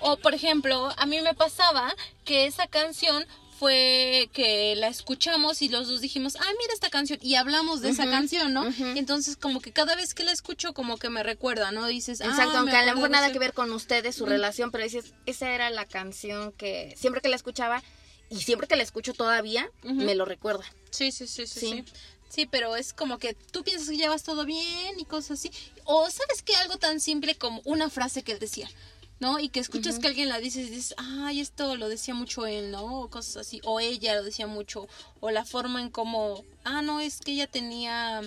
O 0.00 0.16
por 0.18 0.34
ejemplo, 0.34 0.90
a 0.96 1.06
mí 1.06 1.20
me 1.20 1.34
pasaba 1.34 1.94
que 2.24 2.46
esa 2.46 2.66
canción 2.66 3.24
fue 3.60 4.30
que 4.32 4.74
la 4.74 4.88
escuchamos 4.88 5.60
y 5.60 5.68
los 5.68 5.86
dos 5.86 6.00
dijimos, 6.00 6.34
ah, 6.36 6.50
mira 6.58 6.72
esta 6.72 6.88
canción, 6.88 7.18
y 7.20 7.34
hablamos 7.34 7.82
de 7.82 7.90
esa 7.90 8.10
canción, 8.10 8.54
¿no? 8.54 8.62
ujú. 8.62 8.84
Entonces, 8.96 9.36
como 9.36 9.60
que 9.60 9.70
cada 9.70 9.94
vez 9.96 10.14
que 10.14 10.24
la 10.24 10.32
escucho, 10.32 10.72
como 10.72 10.96
que 10.96 11.10
me 11.10 11.22
recuerda, 11.22 11.70
¿no? 11.70 11.86
Dices, 11.86 12.22
Exacto, 12.22 12.52
ah, 12.54 12.60
aunque 12.60 12.76
a 12.76 12.86
lo 12.86 12.94
mejor 12.94 13.10
nada 13.10 13.30
que 13.30 13.38
ver 13.38 13.52
con 13.52 13.70
ustedes, 13.72 14.16
su 14.16 14.24
relación, 14.24 14.70
pero 14.70 14.84
dices, 14.84 15.12
esa 15.26 15.50
era 15.50 15.68
la 15.68 15.84
canción 15.84 16.52
que 16.52 16.94
siempre 16.96 17.20
que 17.20 17.28
la 17.28 17.36
escuchaba 17.36 17.82
y 18.30 18.40
siempre 18.40 18.68
que 18.68 18.76
la 18.76 18.82
escucho 18.82 19.12
todavía, 19.12 19.70
Ujú. 19.82 19.94
me 19.94 20.14
lo 20.14 20.24
recuerda. 20.24 20.64
Sí, 20.90 21.12
sí, 21.12 21.26
sí, 21.26 21.46
sí, 21.46 21.60
Sí. 21.60 21.68
sí. 21.70 21.84
Sí, 22.28 22.46
pero 22.46 22.76
es 22.76 22.92
como 22.92 23.18
que 23.18 23.34
tú 23.34 23.64
piensas 23.64 23.88
que 23.88 23.96
ya 23.96 24.08
vas 24.08 24.22
todo 24.22 24.44
bien 24.44 25.00
y 25.00 25.04
cosas 25.04 25.40
así. 25.40 25.50
O 25.84 26.08
sabes 26.10 26.42
que 26.42 26.54
algo 26.54 26.76
tan 26.76 27.00
simple 27.00 27.34
como 27.34 27.60
una 27.64 27.90
frase 27.90 28.22
que 28.22 28.30
él 28.30 28.38
decía, 28.38 28.70
¿no? 29.18 29.40
Y 29.40 29.48
que 29.48 29.58
escuchas 29.58 29.98
que 29.98 30.06
alguien 30.06 30.28
la 30.28 30.38
dice 30.38 30.60
y 30.60 30.68
dices, 30.70 30.94
ay, 30.96 31.40
esto 31.40 31.74
lo 31.74 31.88
decía 31.88 32.14
mucho 32.14 32.46
él, 32.46 32.70
¿no? 32.70 33.00
O 33.00 33.10
cosas 33.10 33.38
así. 33.38 33.60
O 33.64 33.80
ella 33.80 34.14
lo 34.14 34.22
decía 34.22 34.46
mucho. 34.46 34.86
O 35.18 35.32
la 35.32 35.44
forma 35.44 35.80
en 35.80 35.90
cómo, 35.90 36.44
ah, 36.62 36.82
no, 36.82 37.00
es 37.00 37.18
que 37.18 37.32
ella 37.32 37.48
tenía 37.48 38.22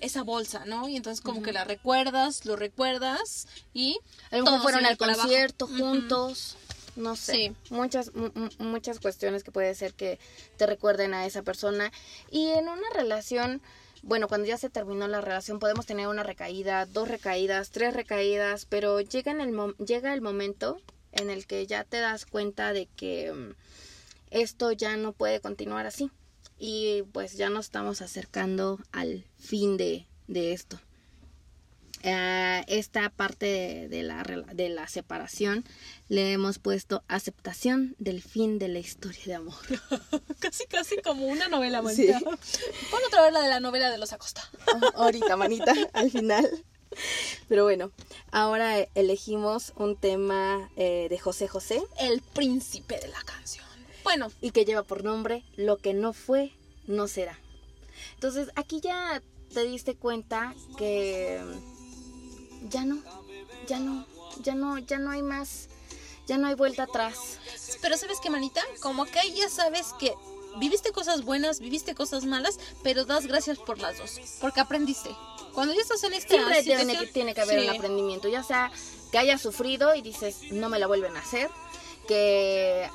esa 0.00 0.24
bolsa, 0.24 0.64
¿no? 0.66 0.88
Y 0.88 0.96
entonces 0.96 1.20
como 1.20 1.42
que 1.42 1.52
la 1.52 1.62
recuerdas, 1.62 2.44
lo 2.44 2.56
recuerdas 2.56 3.46
y... 3.72 3.98
A 4.32 4.38
lo 4.38 4.44
mejor 4.44 4.62
fueron 4.62 4.84
al 4.86 4.98
concierto 4.98 5.68
juntos, 5.68 6.56
no 6.96 7.16
sé. 7.16 7.32
Sí. 7.32 7.52
Muchas, 7.70 8.14
mu- 8.14 8.30
mu- 8.34 8.48
muchas 8.58 9.00
cuestiones 9.00 9.42
que 9.44 9.50
puede 9.52 9.74
ser 9.74 9.94
que 9.94 10.18
te 10.56 10.66
recuerden 10.66 11.14
a 11.14 11.26
esa 11.26 11.42
persona. 11.42 11.90
Y 12.30 12.48
en 12.48 12.68
una 12.68 12.88
relación, 12.94 13.60
bueno, 14.02 14.28
cuando 14.28 14.46
ya 14.46 14.58
se 14.58 14.70
terminó 14.70 15.08
la 15.08 15.20
relación, 15.20 15.58
podemos 15.58 15.86
tener 15.86 16.08
una 16.08 16.22
recaída, 16.22 16.86
dos 16.86 17.08
recaídas, 17.08 17.70
tres 17.70 17.94
recaídas, 17.94 18.66
pero 18.66 19.00
llega, 19.00 19.32
en 19.32 19.40
el, 19.40 19.52
mo- 19.52 19.74
llega 19.76 20.12
el 20.14 20.20
momento 20.20 20.80
en 21.12 21.30
el 21.30 21.46
que 21.46 21.66
ya 21.66 21.84
te 21.84 21.98
das 21.98 22.26
cuenta 22.26 22.72
de 22.72 22.86
que 22.96 23.32
mm, 23.32 23.54
esto 24.30 24.72
ya 24.72 24.96
no 24.96 25.12
puede 25.12 25.40
continuar 25.40 25.86
así. 25.86 26.10
Y 26.58 27.02
pues 27.12 27.36
ya 27.36 27.50
nos 27.50 27.66
estamos 27.66 28.00
acercando 28.02 28.78
al 28.92 29.24
fin 29.38 29.76
de, 29.76 30.06
de 30.28 30.52
esto. 30.52 30.78
A 32.04 32.60
esta 32.66 33.08
parte 33.10 33.46
de, 33.46 33.88
de 33.88 34.02
la, 34.02 34.22
de 34.52 34.68
la 34.68 34.86
separación 34.88 35.64
le 36.08 36.32
hemos 36.32 36.58
puesto 36.58 37.02
aceptación 37.08 37.94
del 37.98 38.22
fin 38.22 38.58
de 38.58 38.68
la 38.68 38.78
historia 38.78 39.22
de 39.24 39.34
amor. 39.34 39.54
Casi, 40.38 40.66
casi 40.66 40.96
como 41.02 41.26
una 41.26 41.48
novela, 41.48 41.78
Sí. 41.94 42.06
manita. 42.08 42.18
Pon 42.20 43.00
otra 43.06 43.22
vez 43.22 43.32
la 43.32 43.40
de 43.40 43.48
la 43.48 43.60
novela 43.60 43.90
de 43.90 43.98
los 43.98 44.12
Acosta. 44.12 44.42
Ahorita, 44.94 45.36
manita, 45.36 45.72
al 45.92 46.10
final. 46.10 46.48
Pero 47.48 47.64
bueno, 47.64 47.90
ahora 48.30 48.78
elegimos 48.94 49.72
un 49.76 49.96
tema 49.96 50.70
eh, 50.76 51.08
de 51.10 51.18
José 51.18 51.48
José 51.48 51.82
El 51.98 52.20
príncipe 52.20 52.98
de 53.00 53.08
la 53.08 53.20
canción. 53.24 53.64
Bueno, 54.04 54.30
y 54.40 54.50
que 54.50 54.64
lleva 54.64 54.82
por 54.82 55.02
nombre 55.02 55.42
Lo 55.56 55.78
que 55.78 55.94
no 55.94 56.12
fue, 56.12 56.52
no 56.86 57.08
será. 57.08 57.38
Entonces, 58.14 58.48
aquí 58.54 58.80
ya 58.80 59.22
te 59.52 59.64
diste 59.64 59.96
cuenta 59.96 60.54
que 60.78 61.40
ya 62.64 62.84
no, 62.84 63.02
ya 63.66 63.78
no, 63.78 64.06
ya 64.42 64.54
no, 64.54 64.78
ya 64.78 64.98
no 64.98 65.10
hay 65.10 65.22
más, 65.22 65.68
ya 66.26 66.38
no 66.38 66.48
hay 66.48 66.54
vuelta 66.54 66.84
atrás. 66.84 67.38
pero 67.80 67.96
¿sabes 67.96 68.18
qué, 68.20 68.30
manita? 68.30 68.62
Como 68.80 69.04
que 69.04 69.18
ahí 69.18 69.34
ya 69.34 69.48
sabes 69.48 69.92
que 69.98 70.14
viviste 70.58 70.92
cosas 70.92 71.22
buenas, 71.22 71.60
viviste 71.60 71.94
cosas 71.94 72.24
malas, 72.24 72.58
pero 72.82 73.04
das 73.04 73.26
gracias 73.26 73.58
por 73.58 73.78
las 73.78 73.98
dos. 73.98 74.20
Porque 74.40 74.60
aprendiste. 74.60 75.10
Cuando 75.52 75.74
ya 75.74 75.80
estás 75.82 76.02
en 76.04 76.14
esta 76.14 76.34
Siempre 76.34 76.62
tiene 76.62 76.76
que, 76.76 76.82
situación, 76.82 77.12
tiene 77.12 77.34
que 77.34 77.40
haber 77.40 77.60
sí. 77.60 77.68
un 77.68 77.76
aprendimiento, 77.76 78.28
ya 78.28 78.42
sea 78.42 78.72
que 79.12 79.18
hayas 79.18 79.40
sufrido 79.40 79.94
y 79.94 80.02
dices, 80.02 80.38
no 80.50 80.68
me 80.68 80.78
la 80.78 80.88
vuelven 80.88 81.16
a 81.16 81.20
hacer, 81.20 81.48
que 82.08 82.88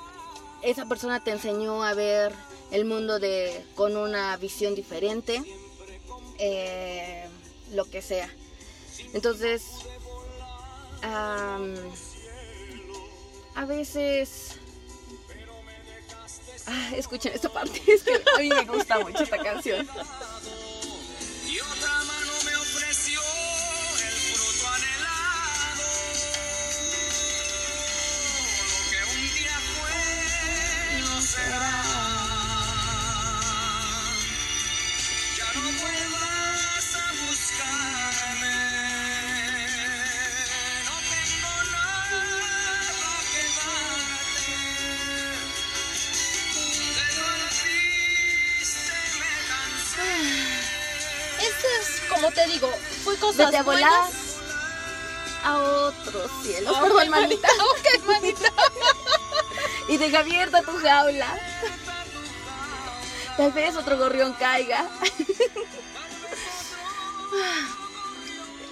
esa 0.62 0.86
persona 0.88 1.24
te 1.24 1.32
enseñó 1.32 1.84
a 1.84 1.94
ver 1.94 2.34
el 2.72 2.86
mundo 2.86 3.20
de 3.20 3.66
con 3.76 3.96
una 3.96 4.36
visión 4.38 4.76
diferente, 4.76 5.42
eh, 6.38 7.26
lo 7.72 7.86
que 7.86 8.02
sea. 8.02 8.30
Entonces, 9.14 9.64
a 13.56 13.66
veces... 13.66 14.56
Ah, 16.68 16.92
escuchen 16.96 17.34
esta 17.34 17.50
parte, 17.50 17.82
es 17.88 18.04
que 18.04 18.14
a 18.14 18.40
mí 18.40 18.50
me 18.50 18.64
gusta 18.66 19.00
mucho 19.00 19.24
esta 19.24 19.42
canción. 19.42 19.88
Y 21.48 21.60
otra 21.60 22.04
mano 22.04 22.32
me 22.46 22.56
ofreció 22.56 23.20
el 23.20 24.14
fruto 24.14 24.68
anhelado. 24.68 25.84
Lo 28.68 28.80
que 28.92 29.00
un 29.16 29.22
día 29.34 29.58
fue 29.74 31.22
será. 31.22 31.99
Te 52.32 52.46
digo, 52.48 52.70
fue 53.04 53.16
cosas 53.18 53.48
Vete 53.48 53.58
a 53.58 53.64
volar 53.64 53.90
buenas. 53.90 54.14
a 55.44 55.58
otros 55.58 56.32
cielos. 56.44 56.76
Ok, 56.76 56.82
Perdón, 56.84 57.10
manita. 57.10 57.48
Ok, 57.72 58.04
manita. 58.06 58.54
Y 59.88 59.98
deja 59.98 60.20
abierta 60.20 60.62
tu 60.62 60.78
jaula. 60.78 61.40
Tal 63.38 63.52
vez 63.54 63.76
otro 63.76 63.98
gorrión 63.98 64.34
caiga. 64.34 64.88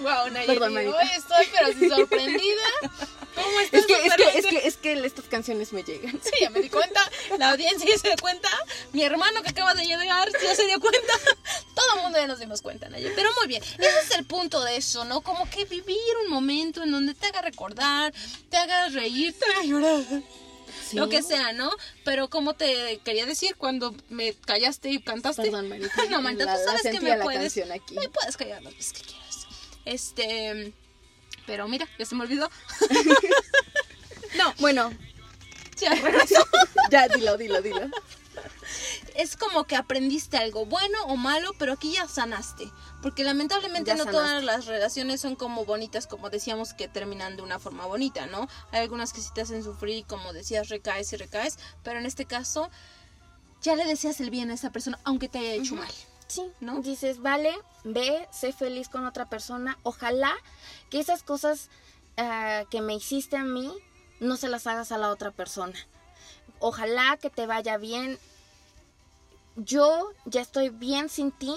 Wow, 0.00 0.30
Nayeli, 0.30 0.46
Perdón, 0.46 0.74
manita. 0.74 0.96
hoy 0.96 1.08
estoy 1.16 1.46
pero 1.52 1.66
así 1.66 1.88
sorprendida. 1.88 2.62
¿Cómo 3.34 3.60
estás? 3.60 3.80
Es 3.80 3.86
que, 3.86 4.06
es 4.06 4.14
que, 4.14 4.38
es 4.38 4.46
que, 4.46 4.66
es 4.68 4.76
que 4.76 4.92
estas 5.06 5.24
canciones 5.26 5.72
me 5.72 5.82
llegan. 5.82 6.20
Sí, 6.22 6.30
ya 6.40 6.50
me 6.50 6.60
di 6.60 6.70
cuenta. 6.70 7.00
La 7.38 7.50
audiencia 7.50 7.88
ya 7.88 7.98
se 7.98 8.08
dio 8.08 8.16
cuenta. 8.20 8.48
Mi 8.92 9.02
hermano 9.04 9.42
que 9.42 9.50
acaba 9.50 9.74
de 9.74 9.84
llegar 9.84 10.28
ya 10.42 10.54
se 10.54 10.66
dio 10.66 10.78
cuenta. 10.80 11.12
Nos 12.28 12.38
dimos 12.38 12.62
cuenta, 12.62 12.88
Nayeli. 12.88 13.14
Pero 13.16 13.30
muy 13.38 13.48
bien. 13.48 13.62
Ese 13.62 14.00
es 14.04 14.10
el 14.16 14.24
punto 14.24 14.62
de 14.62 14.76
eso, 14.76 15.04
¿no? 15.04 15.20
Como 15.22 15.48
que 15.50 15.64
vivir 15.64 15.98
un 16.24 16.30
momento 16.30 16.82
en 16.84 16.92
donde 16.92 17.14
te 17.14 17.26
haga 17.26 17.42
recordar, 17.42 18.12
te 18.50 18.56
haga 18.56 18.88
reír, 18.90 19.34
te 19.36 19.44
haga 19.46 19.64
llorar. 19.64 20.04
Sí. 20.88 20.96
lo 20.96 21.08
que 21.08 21.22
sea, 21.22 21.52
¿no? 21.52 21.70
Pero 22.04 22.28
como 22.28 22.54
te 22.54 22.98
quería 23.04 23.26
decir 23.26 23.56
cuando 23.56 23.94
me 24.10 24.32
callaste 24.34 24.90
y 24.90 25.00
cantaste, 25.00 25.42
Perdón, 25.42 25.68
Marita. 25.68 26.04
no, 26.10 26.22
Marita, 26.22 26.44
La- 26.44 26.56
tú 26.56 26.60
sabes 26.64 26.82
que 26.82 27.00
me 27.00 27.18
puedes, 27.18 27.56
aquí. 27.70 27.94
me 27.94 28.08
puedes 28.08 28.36
callar 28.36 28.62
las 28.62 28.74
veces 28.74 28.92
que 28.92 29.02
quieras. 29.02 29.46
Este, 29.84 30.72
pero 31.46 31.68
mira, 31.68 31.88
ya 31.98 32.04
se 32.06 32.14
me 32.14 32.22
olvidó. 32.22 32.50
no, 34.36 34.54
Bueno, 34.58 34.92
ya 35.78 35.94
ya 36.90 37.08
dilo, 37.08 37.36
dilo, 37.36 37.60
dilo. 37.62 37.88
Es 39.14 39.36
como 39.36 39.64
que 39.64 39.76
aprendiste 39.76 40.36
algo 40.36 40.66
bueno 40.66 40.98
o 41.06 41.16
malo, 41.16 41.52
pero 41.58 41.72
aquí 41.72 41.92
ya 41.92 42.06
sanaste. 42.08 42.70
Porque 43.02 43.24
lamentablemente 43.24 43.90
Ya 43.90 43.96
no 43.96 44.04
sanaste. 44.04 44.12
todas 44.26 44.44
las 44.44 44.66
relaciones 44.66 45.20
son 45.20 45.36
como 45.36 45.64
bonitas, 45.64 46.06
como 46.06 46.30
decíamos 46.30 46.74
que 46.74 46.88
terminan 46.88 47.36
de 47.36 47.42
una 47.42 47.58
forma 47.58 47.86
bonita, 47.86 48.26
¿no? 48.26 48.48
Hay 48.72 48.80
algunas 48.80 49.12
que 49.12 49.20
sí 49.20 49.30
te 49.34 49.40
hacen 49.42 49.62
sufrir 49.62 50.04
como 50.06 50.32
decías, 50.32 50.68
recaes 50.68 51.12
y 51.12 51.16
recaes, 51.16 51.58
pero 51.82 51.98
en 51.98 52.06
este 52.06 52.24
caso 52.24 52.70
ya 53.62 53.74
le 53.76 53.84
deseas 53.84 54.20
el 54.20 54.30
bien 54.30 54.50
a 54.50 54.54
esa 54.54 54.70
persona, 54.70 54.98
aunque 55.04 55.28
te 55.28 55.38
haya 55.38 55.52
hecho 55.54 55.74
mal. 55.74 55.90
Sí, 56.28 56.42
¿No? 56.60 56.80
Dices, 56.82 57.20
vale, 57.22 57.56
ve, 57.84 58.28
sé 58.30 58.52
feliz 58.52 58.88
con 58.90 59.06
otra 59.06 59.30
persona. 59.30 59.78
Ojalá 59.82 60.32
que 60.90 61.00
esas 61.00 61.22
cosas 61.22 61.70
ah, 62.18 62.64
que 62.70 62.82
me 62.82 62.94
hiciste 62.94 63.36
a 63.36 63.44
mí 63.44 63.72
no 64.20 64.36
se 64.36 64.48
las 64.48 64.66
hagas 64.66 64.92
a 64.92 64.98
la 64.98 65.08
otra 65.10 65.30
persona. 65.30 65.78
Ojalá 66.60 67.16
que 67.16 67.30
te 67.30 67.46
vaya 67.46 67.78
bien. 67.78 68.18
Yo 69.64 70.10
ya 70.24 70.40
estoy 70.40 70.68
bien 70.68 71.08
sin 71.08 71.32
ti. 71.32 71.54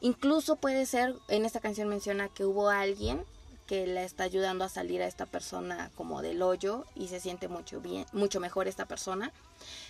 Incluso 0.00 0.56
puede 0.56 0.86
ser, 0.86 1.16
en 1.28 1.44
esta 1.44 1.58
canción 1.58 1.88
menciona 1.88 2.28
que 2.28 2.44
hubo 2.44 2.68
alguien 2.68 3.24
que 3.66 3.84
le 3.88 4.04
está 4.04 4.22
ayudando 4.22 4.64
a 4.64 4.68
salir 4.68 5.02
a 5.02 5.08
esta 5.08 5.26
persona 5.26 5.90
como 5.96 6.22
del 6.22 6.40
hoyo 6.40 6.84
y 6.94 7.08
se 7.08 7.18
siente 7.18 7.48
mucho 7.48 7.80
bien, 7.80 8.06
mucho 8.12 8.38
mejor 8.38 8.68
esta 8.68 8.86
persona. 8.86 9.32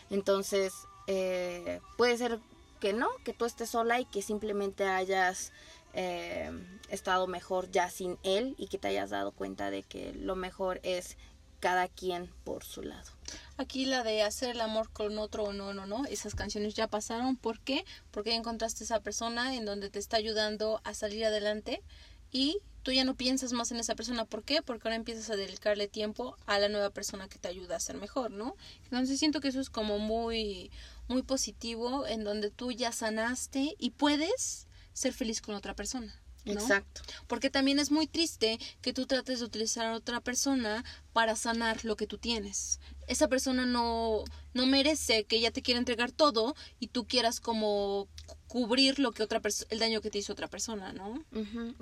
Entonces, 0.08 0.72
eh, 1.08 1.80
puede 1.98 2.16
ser 2.16 2.40
que 2.80 2.94
no, 2.94 3.08
que 3.22 3.34
tú 3.34 3.44
estés 3.44 3.68
sola 3.68 4.00
y 4.00 4.06
que 4.06 4.22
simplemente 4.22 4.84
hayas 4.84 5.52
eh, 5.92 6.50
estado 6.88 7.26
mejor 7.26 7.70
ya 7.70 7.90
sin 7.90 8.16
él 8.22 8.54
y 8.56 8.68
que 8.68 8.78
te 8.78 8.88
hayas 8.88 9.10
dado 9.10 9.32
cuenta 9.32 9.70
de 9.70 9.82
que 9.82 10.14
lo 10.14 10.36
mejor 10.36 10.80
es 10.84 11.18
cada 11.60 11.88
quien 11.88 12.32
por 12.44 12.64
su 12.64 12.80
lado. 12.80 13.15
Aquí 13.56 13.86
la 13.86 14.02
de 14.02 14.22
hacer 14.22 14.50
el 14.50 14.60
amor 14.60 14.90
con 14.90 15.18
otro 15.18 15.44
o 15.44 15.52
no, 15.52 15.72
no, 15.74 15.86
no, 15.86 16.04
esas 16.06 16.34
canciones 16.34 16.74
ya 16.74 16.88
pasaron. 16.88 17.36
¿Por 17.36 17.60
qué? 17.60 17.84
Porque 18.10 18.30
ya 18.30 18.36
encontraste 18.36 18.84
esa 18.84 19.00
persona 19.00 19.54
en 19.54 19.64
donde 19.64 19.90
te 19.90 19.98
está 19.98 20.16
ayudando 20.16 20.80
a 20.84 20.94
salir 20.94 21.24
adelante 21.24 21.82
y 22.30 22.58
tú 22.82 22.92
ya 22.92 23.04
no 23.04 23.16
piensas 23.16 23.52
más 23.52 23.72
en 23.72 23.78
esa 23.78 23.96
persona. 23.96 24.24
¿Por 24.24 24.44
qué? 24.44 24.62
Porque 24.62 24.86
ahora 24.86 24.96
empiezas 24.96 25.30
a 25.30 25.36
dedicarle 25.36 25.88
tiempo 25.88 26.36
a 26.46 26.58
la 26.58 26.68
nueva 26.68 26.90
persona 26.90 27.28
que 27.28 27.38
te 27.38 27.48
ayuda 27.48 27.76
a 27.76 27.80
ser 27.80 27.96
mejor, 27.96 28.30
¿no? 28.30 28.56
Entonces 28.84 29.18
siento 29.18 29.40
que 29.40 29.48
eso 29.48 29.60
es 29.60 29.70
como 29.70 29.98
muy, 29.98 30.70
muy 31.08 31.22
positivo 31.22 32.06
en 32.06 32.24
donde 32.24 32.50
tú 32.50 32.70
ya 32.72 32.92
sanaste 32.92 33.74
y 33.78 33.90
puedes 33.90 34.68
ser 34.92 35.12
feliz 35.12 35.40
con 35.40 35.54
otra 35.54 35.74
persona. 35.74 36.14
¿no? 36.44 36.52
Exacto. 36.52 37.02
Porque 37.26 37.50
también 37.50 37.78
es 37.78 37.90
muy 37.90 38.06
triste 38.06 38.58
que 38.82 38.92
tú 38.92 39.06
trates 39.06 39.40
de 39.40 39.46
utilizar 39.46 39.86
a 39.86 39.94
otra 39.94 40.20
persona 40.20 40.84
para 41.12 41.34
sanar 41.34 41.84
lo 41.84 41.96
que 41.96 42.06
tú 42.06 42.18
tienes. 42.18 42.78
Esa 43.06 43.28
persona 43.28 43.66
no, 43.66 44.24
no 44.54 44.66
merece 44.66 45.24
que 45.24 45.36
ella 45.36 45.50
te 45.52 45.62
quiera 45.62 45.78
entregar 45.78 46.10
todo 46.12 46.54
y 46.80 46.88
tú 46.88 47.06
quieras 47.06 47.40
como 47.40 48.08
cu- 48.26 48.36
cubrir 48.48 48.98
lo 48.98 49.12
que 49.12 49.22
otra 49.22 49.40
el 49.70 49.78
daño 49.78 50.00
que 50.00 50.10
te 50.10 50.18
hizo 50.18 50.32
otra 50.32 50.48
persona, 50.48 50.92
¿no? 50.92 51.24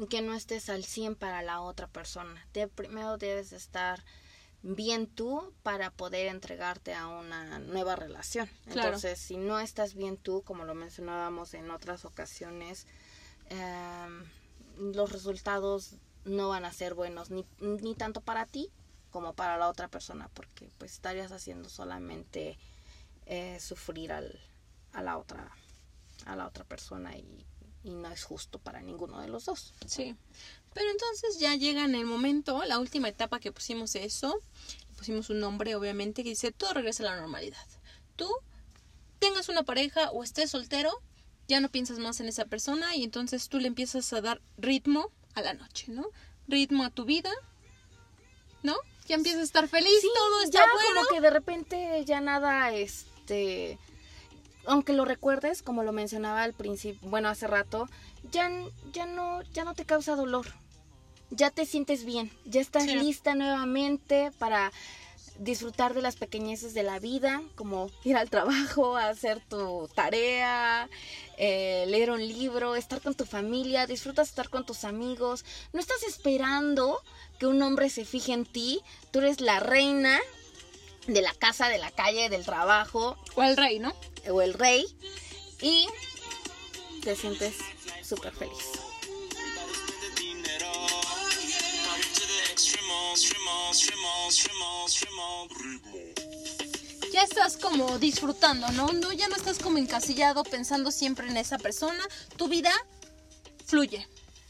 Que 0.09 0.21
no 0.23 0.35
estés 0.35 0.69
al 0.69 0.85
100 0.85 1.15
para 1.15 1.43
la 1.43 1.61
otra 1.61 1.87
persona. 1.89 2.47
Te, 2.53 2.69
primero 2.69 3.17
debes 3.17 3.51
de 3.51 3.57
estar 3.57 4.05
bien 4.63 5.07
tú 5.07 5.53
para 5.63 5.91
poder 5.91 6.27
entregarte 6.29 6.95
a 6.95 7.07
una 7.07 7.59
nueva 7.59 7.97
relación. 7.97 8.49
Claro. 8.65 8.89
Entonces, 8.89 9.19
si 9.19 9.37
no 9.37 9.61
estás 9.61 9.95
bien 9.95 10.17
tú, 10.17 10.43
como 10.43 10.65
lo 10.65 10.75
mencionábamos 10.75 11.53
en 11.55 11.71
otras 11.71 12.05
ocasiones, 12.07 12.87
em, 13.51 14.25
los 14.95 15.13
resultados 15.13 15.97
no 16.25 16.49
van 16.49 16.65
a 16.65 16.73
ser 16.73 16.95
buenos 16.95 17.31
ni, 17.31 17.45
ni 17.61 17.95
tanto 17.95 18.21
para 18.23 18.47
ti 18.47 18.71
como 19.15 19.33
para 19.33 19.57
la 19.57 19.69
otra 19.69 19.87
persona, 19.87 20.29
porque 20.35 20.69
pues 20.77 20.91
estarías 20.91 21.31
haciendo 21.31 21.69
solamente 21.69 22.59
eh, 23.27 23.61
sufrir 23.61 24.11
al, 24.11 24.41
a 24.93 25.05
la 25.05 25.19
otra 25.19 25.53
a 26.27 26.35
la 26.35 26.49
otra 26.49 26.65
persona 26.65 27.17
y, 27.17 27.47
y 27.85 27.91
no 27.91 28.11
es 28.11 28.25
justo 28.25 28.59
para 28.59 28.83
ninguno 28.83 29.21
de 29.21 29.29
los 29.29 29.45
dos. 29.45 29.73
Sí. 29.87 30.17
Pero 30.73 30.91
entonces 30.91 31.39
ya 31.39 31.55
llega 31.55 31.85
en 31.85 31.95
el 31.95 32.07
momento, 32.07 32.65
la 32.65 32.81
última 32.81 33.09
etapa 33.09 33.39
que 33.39 33.53
pusimos 33.53 33.95
eso, 33.95 34.41
pusimos 34.99 35.31
un 35.31 35.39
nombre 35.39 35.77
obviamente 35.77 36.25
que 36.25 36.31
dice 36.31 36.51
todo 36.51 36.75
regresa 36.75 37.05
a 37.05 37.15
la 37.15 37.21
normalidad. 37.21 37.69
Tú 38.17 38.29
tengas 39.21 39.49
una 39.49 39.63
pareja 39.63 40.11
o 40.11 40.25
estés 40.25 40.51
soltero, 40.51 40.91
ya 41.47 41.61
no 41.61 41.69
piensas 41.69 42.01
más 42.01 42.19
en 42.19 42.27
esa 42.27 42.47
persona 42.47 42.97
y 42.97 43.05
entonces 43.05 43.49
tú 43.49 43.61
le 43.61 43.69
empiezas 43.69 44.13
a 44.13 44.21
dar 44.21 44.43
ritmo 44.59 45.13
a 45.35 45.43
la 45.43 45.55
noche, 45.55 45.93
¿no? 45.93 46.05
Ritmo 46.49 46.83
a 46.83 46.91
tu 46.91 47.05
vida, 47.05 47.31
¿no? 48.65 48.75
Ya 49.07 49.17
empiezas 49.17 49.41
a 49.43 49.45
estar 49.45 49.69
feliz, 49.69 50.01
todo 50.15 50.41
está 50.43 50.61
ya 50.61 50.73
bueno. 50.73 51.01
como 51.03 51.09
que 51.15 51.21
de 51.21 51.31
repente 51.31 52.05
ya 52.07 52.21
nada, 52.21 52.73
este, 52.73 53.79
aunque 54.67 54.93
lo 54.95 55.05
recuerdes, 55.05 55.63
como 55.63 55.83
lo 55.83 55.93
mencionaba 55.93 56.43
al 56.43 56.55
principio, 56.55 57.09
bueno, 57.11 57.29
hace 57.29 57.47
rato, 57.47 57.89
ya, 58.33 58.51
ya 58.93 59.05
no, 59.07 59.43
ya 59.53 59.65
no 59.65 59.75
te 59.75 59.85
causa 59.85 60.17
dolor. 60.17 60.47
Ya 61.31 61.51
te 61.51 61.67
sientes 61.67 62.05
bien, 62.05 62.31
ya 62.45 62.61
estás 62.61 62.85
Sí. 62.85 62.95
lista 62.95 63.35
nuevamente 63.35 64.31
para 64.39 64.71
disfrutar 65.39 65.95
de 65.95 66.03
las 66.03 66.17
pequeñeces 66.17 66.75
de 66.75 66.83
la 66.83 66.99
vida, 66.99 67.43
como 67.55 67.91
ir 68.05 68.17
al 68.17 68.31
trabajo, 68.31 68.97
hacer 68.97 69.41
tu 69.49 69.89
tarea, 69.95 70.89
eh, 71.37 71.85
leer 71.89 72.11
un 72.11 72.27
libro, 72.27 72.77
estar 72.77 73.01
con 73.01 73.15
tu 73.15 73.25
familia, 73.25 73.87
disfrutas 73.87 74.29
estar 74.29 74.49
con 74.49 74.65
tus 74.65 74.85
amigos. 74.85 75.45
No 75.73 75.81
estás 75.81 76.03
esperando 76.03 77.03
que 77.39 77.47
un 77.47 77.61
hombre 77.63 77.91
se 77.91 78.05
fije 78.05 78.33
en 78.33 78.47
ti, 78.47 78.81
tú 79.11 79.21
eres 79.21 79.41
la 79.41 79.61
reina 79.61 80.21
de 81.07 81.21
la 81.21 81.35
casa, 81.35 81.69
de 81.69 81.79
la 81.79 81.91
calle, 81.91 82.31
del 82.31 82.45
trabajo 82.45 83.17
O 83.35 83.43
al 83.43 83.57
rey, 83.57 83.79
¿no? 83.79 83.95
o 84.31 84.41
el 84.41 84.55
rey 84.55 84.87
y 85.61 85.87
te 87.03 87.15
sientes 87.15 87.57
súper 88.03 88.33
feliz. 88.33 88.94
Ya 97.15 97.23
estás 97.23 97.57
como 97.57 97.99
disfrutando, 97.99 98.69
¿no? 98.73 98.93
No, 98.93 99.13
ya 99.13 99.29
no 99.29 99.37
estás 99.37 99.61
como 99.61 99.79
encasillado 99.79 100.43
pensando 100.43 100.91
siempre 100.91 101.29
en 101.29 101.37
esa 101.37 101.59
persona. 101.59 102.03
Tu 102.37 102.49
vida 102.49 102.73
fluye. 103.65 104.09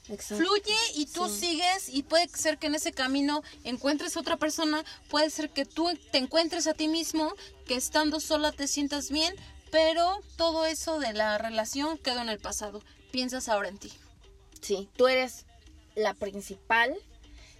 Exacto. 0.09 0.37
Fluye 0.43 0.77
y 0.95 1.07
tú 1.07 1.29
Sí. 1.29 1.41
sigues 1.41 1.89
y 1.91 2.03
puede 2.03 2.29
ser 2.29 2.59
que 2.59 2.69
en 2.69 2.75
ese 2.75 2.93
camino 2.93 3.43
encuentres 3.65 4.17
otra 4.17 4.39
persona, 4.39 4.83
puede 5.09 5.29
ser 5.31 5.51
que 5.51 5.67
tú 5.67 5.91
te 6.11 6.19
encuentres 6.19 6.67
a 6.67 6.75
ti 6.75 6.89
mismo, 6.89 7.35
que 7.67 7.75
estando 7.75 8.19
sola 8.21 8.51
te 8.53 8.67
sientas 8.67 9.11
bien, 9.11 9.35
pero 9.71 10.21
todo 10.37 10.65
eso 10.65 10.99
de 10.99 11.13
la 11.13 11.37
relación 11.37 11.99
quedó 11.99 12.21
en 12.23 12.29
el 12.31 12.39
pasado. 12.39 12.83
Piensas 13.13 13.49
ahora 13.49 13.69
en 13.69 13.79
ti. 13.79 13.93
Sí, 14.63 14.89
tú 14.97 15.09
eres 15.09 15.45
la 15.95 16.15
principal, 16.15 16.95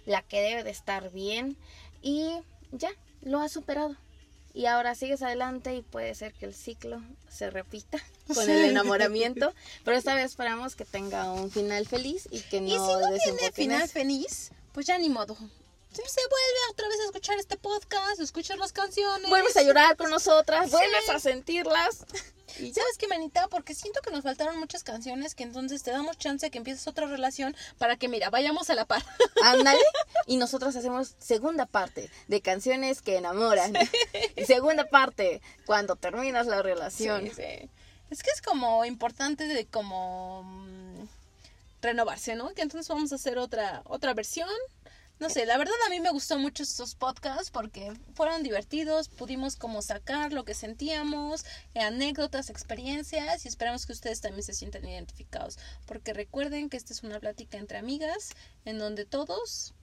la 0.05 0.21
que 0.23 0.41
debe 0.41 0.63
de 0.63 0.71
estar 0.71 1.11
bien 1.11 1.57
y 2.05 2.29
ya, 2.71 2.91
lo 3.23 3.39
has 3.39 3.51
superado. 3.51 3.95
Y 4.53 4.67
ahora 4.67 4.93
sigues 4.93 5.23
adelante 5.23 5.75
y 5.75 5.81
puede 5.81 6.13
ser 6.13 6.33
que 6.33 6.45
el 6.45 6.53
ciclo 6.53 7.01
se 7.27 7.49
repita 7.49 7.97
con 8.33 8.47
el 8.47 8.69
enamoramiento, 8.69 9.53
pero 9.83 9.97
esta 9.97 10.13
vez 10.13 10.25
esperamos 10.25 10.75
que 10.75 10.85
tenga 10.85 11.33
un 11.33 11.51
final 11.51 11.87
feliz 11.87 12.29
y 12.31 12.41
que 12.41 12.61
no 12.61 12.67
y 12.67 12.71
si 12.71 12.77
no 12.77 13.37
tiene 13.37 13.51
final 13.51 13.89
feliz, 13.89 14.51
pues 14.71 14.85
ya 14.85 14.99
ni 14.99 15.09
modo. 15.09 15.35
Se 15.95 16.21
vuelve 16.29 16.59
otra 16.71 16.87
vez 16.89 16.99
a 16.99 17.05
escuchar 17.05 17.39
este 17.39 17.57
podcast, 17.57 18.19
escuchar 18.19 18.57
las 18.57 18.73
canciones. 18.73 19.29
Vuelves 19.29 19.55
a 19.55 19.63
llorar 19.63 19.95
con 19.95 20.09
nosotras, 20.09 20.69
vuelves 20.69 21.09
a 21.09 21.19
sentirlas. 21.19 22.05
Y 22.59 22.73
¿Sabes 22.73 22.97
qué, 22.97 23.07
manita? 23.07 23.47
Porque 23.49 23.73
siento 23.73 24.01
que 24.01 24.11
nos 24.11 24.23
faltaron 24.23 24.57
muchas 24.59 24.83
canciones 24.83 25.35
que 25.35 25.43
entonces 25.43 25.83
te 25.83 25.91
damos 25.91 26.17
chance 26.17 26.45
de 26.45 26.51
que 26.51 26.59
empieces 26.59 26.87
otra 26.87 27.05
relación 27.05 27.55
para 27.77 27.97
que, 27.97 28.07
mira, 28.07 28.29
vayamos 28.29 28.69
a 28.69 28.75
la 28.75 28.85
par. 28.85 29.03
Ándale. 29.43 29.81
Y 30.25 30.37
nosotros 30.37 30.73
hacemos 30.75 31.15
segunda 31.19 31.65
parte 31.65 32.09
de 32.27 32.41
canciones 32.41 33.01
que 33.01 33.17
enamoran. 33.17 33.73
Y 34.37 34.45
segunda 34.45 34.85
parte 34.85 35.41
cuando 35.65 35.95
terminas 35.95 36.47
la 36.47 36.61
relación. 36.61 37.23
Sí, 37.23 37.31
sí. 37.35 37.69
Es 38.09 38.23
que 38.23 38.29
es 38.29 38.41
como 38.41 38.85
importante 38.85 39.47
de 39.47 39.65
como 39.65 40.43
mm, 40.43 41.07
renovarse, 41.81 42.35
¿no? 42.35 42.53
Que 42.53 42.61
entonces 42.61 42.87
vamos 42.87 43.11
a 43.11 43.15
hacer 43.15 43.37
otra 43.37 43.81
otra 43.85 44.13
versión. 44.13 44.49
No 45.17 45.29
sé, 45.29 45.45
la 45.45 45.57
verdad 45.57 45.73
a 45.87 45.89
mí 45.89 46.01
me 46.01 46.11
gustó 46.11 46.37
mucho 46.37 46.61
estos 46.61 46.93
podcasts 46.93 47.49
porque 47.49 47.93
fueron 48.15 48.43
divertidos, 48.43 49.07
pudimos 49.07 49.55
como 49.55 49.81
sacar 49.81 50.33
lo 50.33 50.43
que 50.43 50.53
sentíamos, 50.53 51.45
eh, 51.73 51.79
anécdotas, 51.79 52.49
experiencias 52.49 53.45
y 53.45 53.47
esperamos 53.47 53.85
que 53.85 53.93
ustedes 53.93 54.19
también 54.19 54.43
se 54.43 54.53
sientan 54.53 54.85
identificados. 54.85 55.57
Porque 55.85 56.13
recuerden 56.13 56.69
que 56.69 56.75
esta 56.75 56.91
es 56.91 57.01
una 57.03 57.21
plática 57.21 57.57
entre 57.57 57.77
amigas 57.77 58.31
en 58.65 58.77
donde 58.77 59.05
todos 59.05 59.73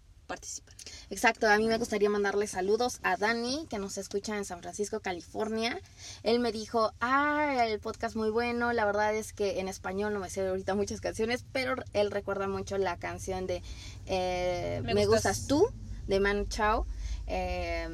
Exacto, 1.11 1.49
a 1.49 1.59
mí 1.59 1.66
me 1.66 1.78
gustaría 1.78 2.09
mandarle 2.09 2.47
saludos 2.47 2.99
a 3.03 3.16
Dani, 3.16 3.66
que 3.68 3.78
nos 3.78 3.99
escucha 3.99 4.37
en 4.37 4.45
San 4.45 4.61
Francisco, 4.61 5.01
California. 5.01 5.78
Él 6.22 6.41
me 6.41 6.53
dijo, 6.53 6.93
ah, 7.01 7.66
el 7.66 7.78
podcast 7.80 8.16
muy 8.16 8.30
bueno, 8.30 8.72
la 8.72 8.85
verdad 8.85 9.14
es 9.14 9.33
que 9.33 9.61
en 9.61 9.68
español 9.68 10.14
no 10.14 10.20
me 10.20 10.30
sé 10.30 10.47
ahorita 10.47 10.74
muchas 10.74 11.01
canciones, 11.01 11.45
pero 11.53 11.74
él 11.93 12.11
recuerda 12.11 12.49
mucho 12.49 12.78
la 12.78 12.97
canción 12.97 13.47
de 13.47 13.62
eh, 14.07 14.80
Me 14.85 14.95
Me, 14.95 15.07
gustas. 15.07 15.47
tú, 15.47 15.68
de 16.07 16.20
Manu 16.20 16.47
Chao. 16.47 16.87
Eh, 17.26 17.89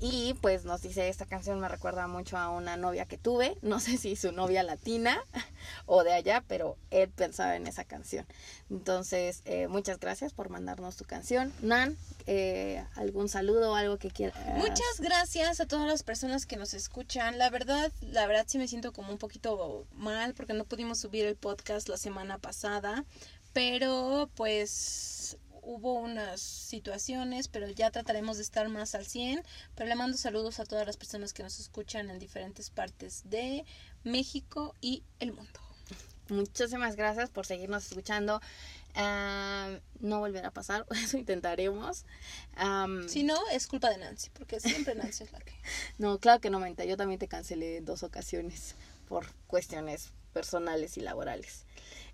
y 0.00 0.34
pues 0.40 0.64
nos 0.64 0.80
dice, 0.80 1.08
esta 1.08 1.26
canción 1.26 1.60
me 1.60 1.68
recuerda 1.68 2.06
mucho 2.06 2.38
a 2.38 2.48
una 2.48 2.78
novia 2.78 3.04
que 3.04 3.18
tuve, 3.18 3.58
no 3.60 3.80
sé 3.80 3.98
si 3.98 4.16
su 4.16 4.32
novia 4.32 4.62
latina 4.62 5.22
o 5.86 6.02
de 6.04 6.14
allá, 6.14 6.42
pero 6.48 6.78
él 6.90 7.10
pensaba 7.10 7.54
en 7.56 7.66
esa 7.66 7.84
canción. 7.84 8.26
Entonces, 8.70 9.42
eh, 9.44 9.68
muchas 9.68 10.00
gracias 10.00 10.32
por 10.32 10.48
mandarnos 10.48 10.96
tu 10.96 11.04
canción. 11.04 11.52
Nan, 11.60 11.98
eh, 12.26 12.82
algún 12.94 13.28
saludo 13.28 13.72
o 13.72 13.74
algo 13.74 13.98
que 13.98 14.10
quieras. 14.10 14.38
Muchas 14.56 15.00
gracias 15.00 15.60
a 15.60 15.66
todas 15.66 15.86
las 15.86 16.02
personas 16.02 16.46
que 16.46 16.56
nos 16.56 16.72
escuchan. 16.72 17.36
La 17.36 17.50
verdad, 17.50 17.92
la 18.00 18.26
verdad 18.26 18.46
sí 18.48 18.56
me 18.56 18.68
siento 18.68 18.92
como 18.92 19.12
un 19.12 19.18
poquito 19.18 19.86
mal 19.92 20.32
porque 20.32 20.54
no 20.54 20.64
pudimos 20.64 20.98
subir 20.98 21.26
el 21.26 21.36
podcast 21.36 21.88
la 21.88 21.98
semana 21.98 22.38
pasada, 22.38 23.04
pero 23.52 24.30
pues 24.34 25.36
hubo 25.62 25.94
unas 25.94 26.40
situaciones, 26.40 27.48
pero 27.48 27.68
ya 27.68 27.90
trataremos 27.90 28.36
de 28.36 28.42
estar 28.42 28.68
más 28.68 28.94
al 28.94 29.06
100. 29.06 29.44
Pero 29.74 29.88
le 29.88 29.94
mando 29.94 30.16
saludos 30.16 30.60
a 30.60 30.64
todas 30.64 30.86
las 30.86 30.96
personas 30.96 31.32
que 31.32 31.42
nos 31.42 31.60
escuchan 31.60 32.10
en 32.10 32.18
diferentes 32.18 32.70
partes 32.70 33.22
de 33.28 33.64
México 34.04 34.74
y 34.80 35.02
el 35.18 35.32
mundo. 35.32 35.60
Muchísimas 36.28 36.96
gracias 36.96 37.28
por 37.30 37.44
seguirnos 37.46 37.86
escuchando. 37.86 38.40
Ah, 38.94 39.78
no 40.00 40.20
volverá 40.20 40.48
a 40.48 40.52
pasar, 40.52 40.86
eso 41.02 41.18
intentaremos. 41.18 42.04
Am, 42.54 43.08
Si 43.08 43.22
no, 43.22 43.36
es 43.52 43.66
culpa 43.66 43.90
de 43.90 43.98
Nancy, 43.98 44.30
porque 44.30 44.60
siempre 44.60 44.94
Nancy 44.94 45.24
es 45.24 45.32
la 45.32 45.40
que... 45.40 45.52
No, 45.98 46.18
claro 46.18 46.40
que 46.40 46.50
no, 46.50 46.60
Menta. 46.60 46.84
Yo 46.84 46.96
también 46.96 47.18
te 47.18 47.28
cancelé 47.28 47.78
en 47.78 47.84
dos 47.84 48.02
ocasiones 48.02 48.74
por 49.08 49.26
cuestiones 49.46 50.12
personales 50.32 50.96
y 50.96 51.00
laborales. 51.00 51.66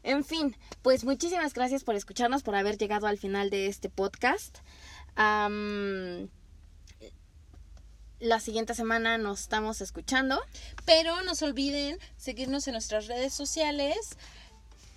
En 0.07 0.25
fin, 0.25 0.57
pues 0.83 1.05
muchísimas 1.05 1.53
gracias 1.53 1.83
por 1.83 1.97
escucharnos, 1.97 2.45
por 2.45 2.55
haber 2.55 2.79
llegado 2.79 3.09
al 3.09 3.19
final 3.19 3.51
de 3.51 3.67
este 3.67 3.91
podcast. 3.91 4.59
La 8.21 8.39
siguiente 8.39 8.77
semana 8.77 9.19
nos 9.19 9.41
estamos 9.41 9.81
escuchando. 9.81 10.41
Pero 10.85 11.25
no 11.25 11.35
se 11.35 11.45
olviden 11.45 11.99
seguirnos 12.17 12.69
en 12.69 12.75
nuestras 12.75 13.09
redes 13.09 13.35
sociales 13.35 14.17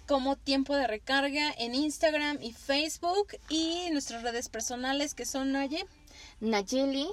como 0.07 0.36
Tiempo 0.36 0.76
de 0.76 0.86
Recarga 0.86 1.55
en 1.57 1.74
Instagram 1.74 2.38
y 2.39 2.53
Facebook 2.53 3.30
y 3.49 3.89
nuestras 3.91 4.22
redes 4.22 4.47
personales 4.47 5.16
que 5.16 5.26
son 5.26 5.51
Naye 5.51 5.88
Nayeli 6.39 7.10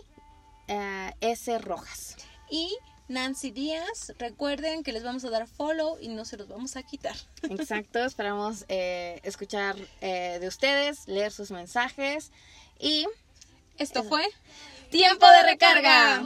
eh, 0.69 1.13
S. 1.23 1.59
Rojas. 1.61 2.17
y 2.51 2.77
Nancy 3.09 3.51
Díaz. 3.51 4.13
Recuerden 4.19 4.83
que 4.83 4.93
les 4.93 5.03
vamos 5.03 5.25
a 5.25 5.31
dar 5.31 5.47
follow 5.47 5.99
y 6.01 6.09
no 6.09 6.25
se 6.25 6.37
los 6.37 6.49
vamos 6.49 6.77
a 6.77 6.83
quitar. 6.83 7.17
Exacto, 7.43 8.05
esperamos 8.05 8.65
eh, 8.69 9.21
escuchar 9.23 9.77
eh, 10.01 10.39
de 10.41 10.49
ustedes, 10.49 11.07
leer 11.07 11.33
sus 11.33 11.51
mensajes 11.51 12.31
y 12.79 13.07
Esto 13.79 14.05
fue 14.05 14.27
Tiempo 14.91 15.27
de 15.29 15.43
Recarga. 15.43 16.23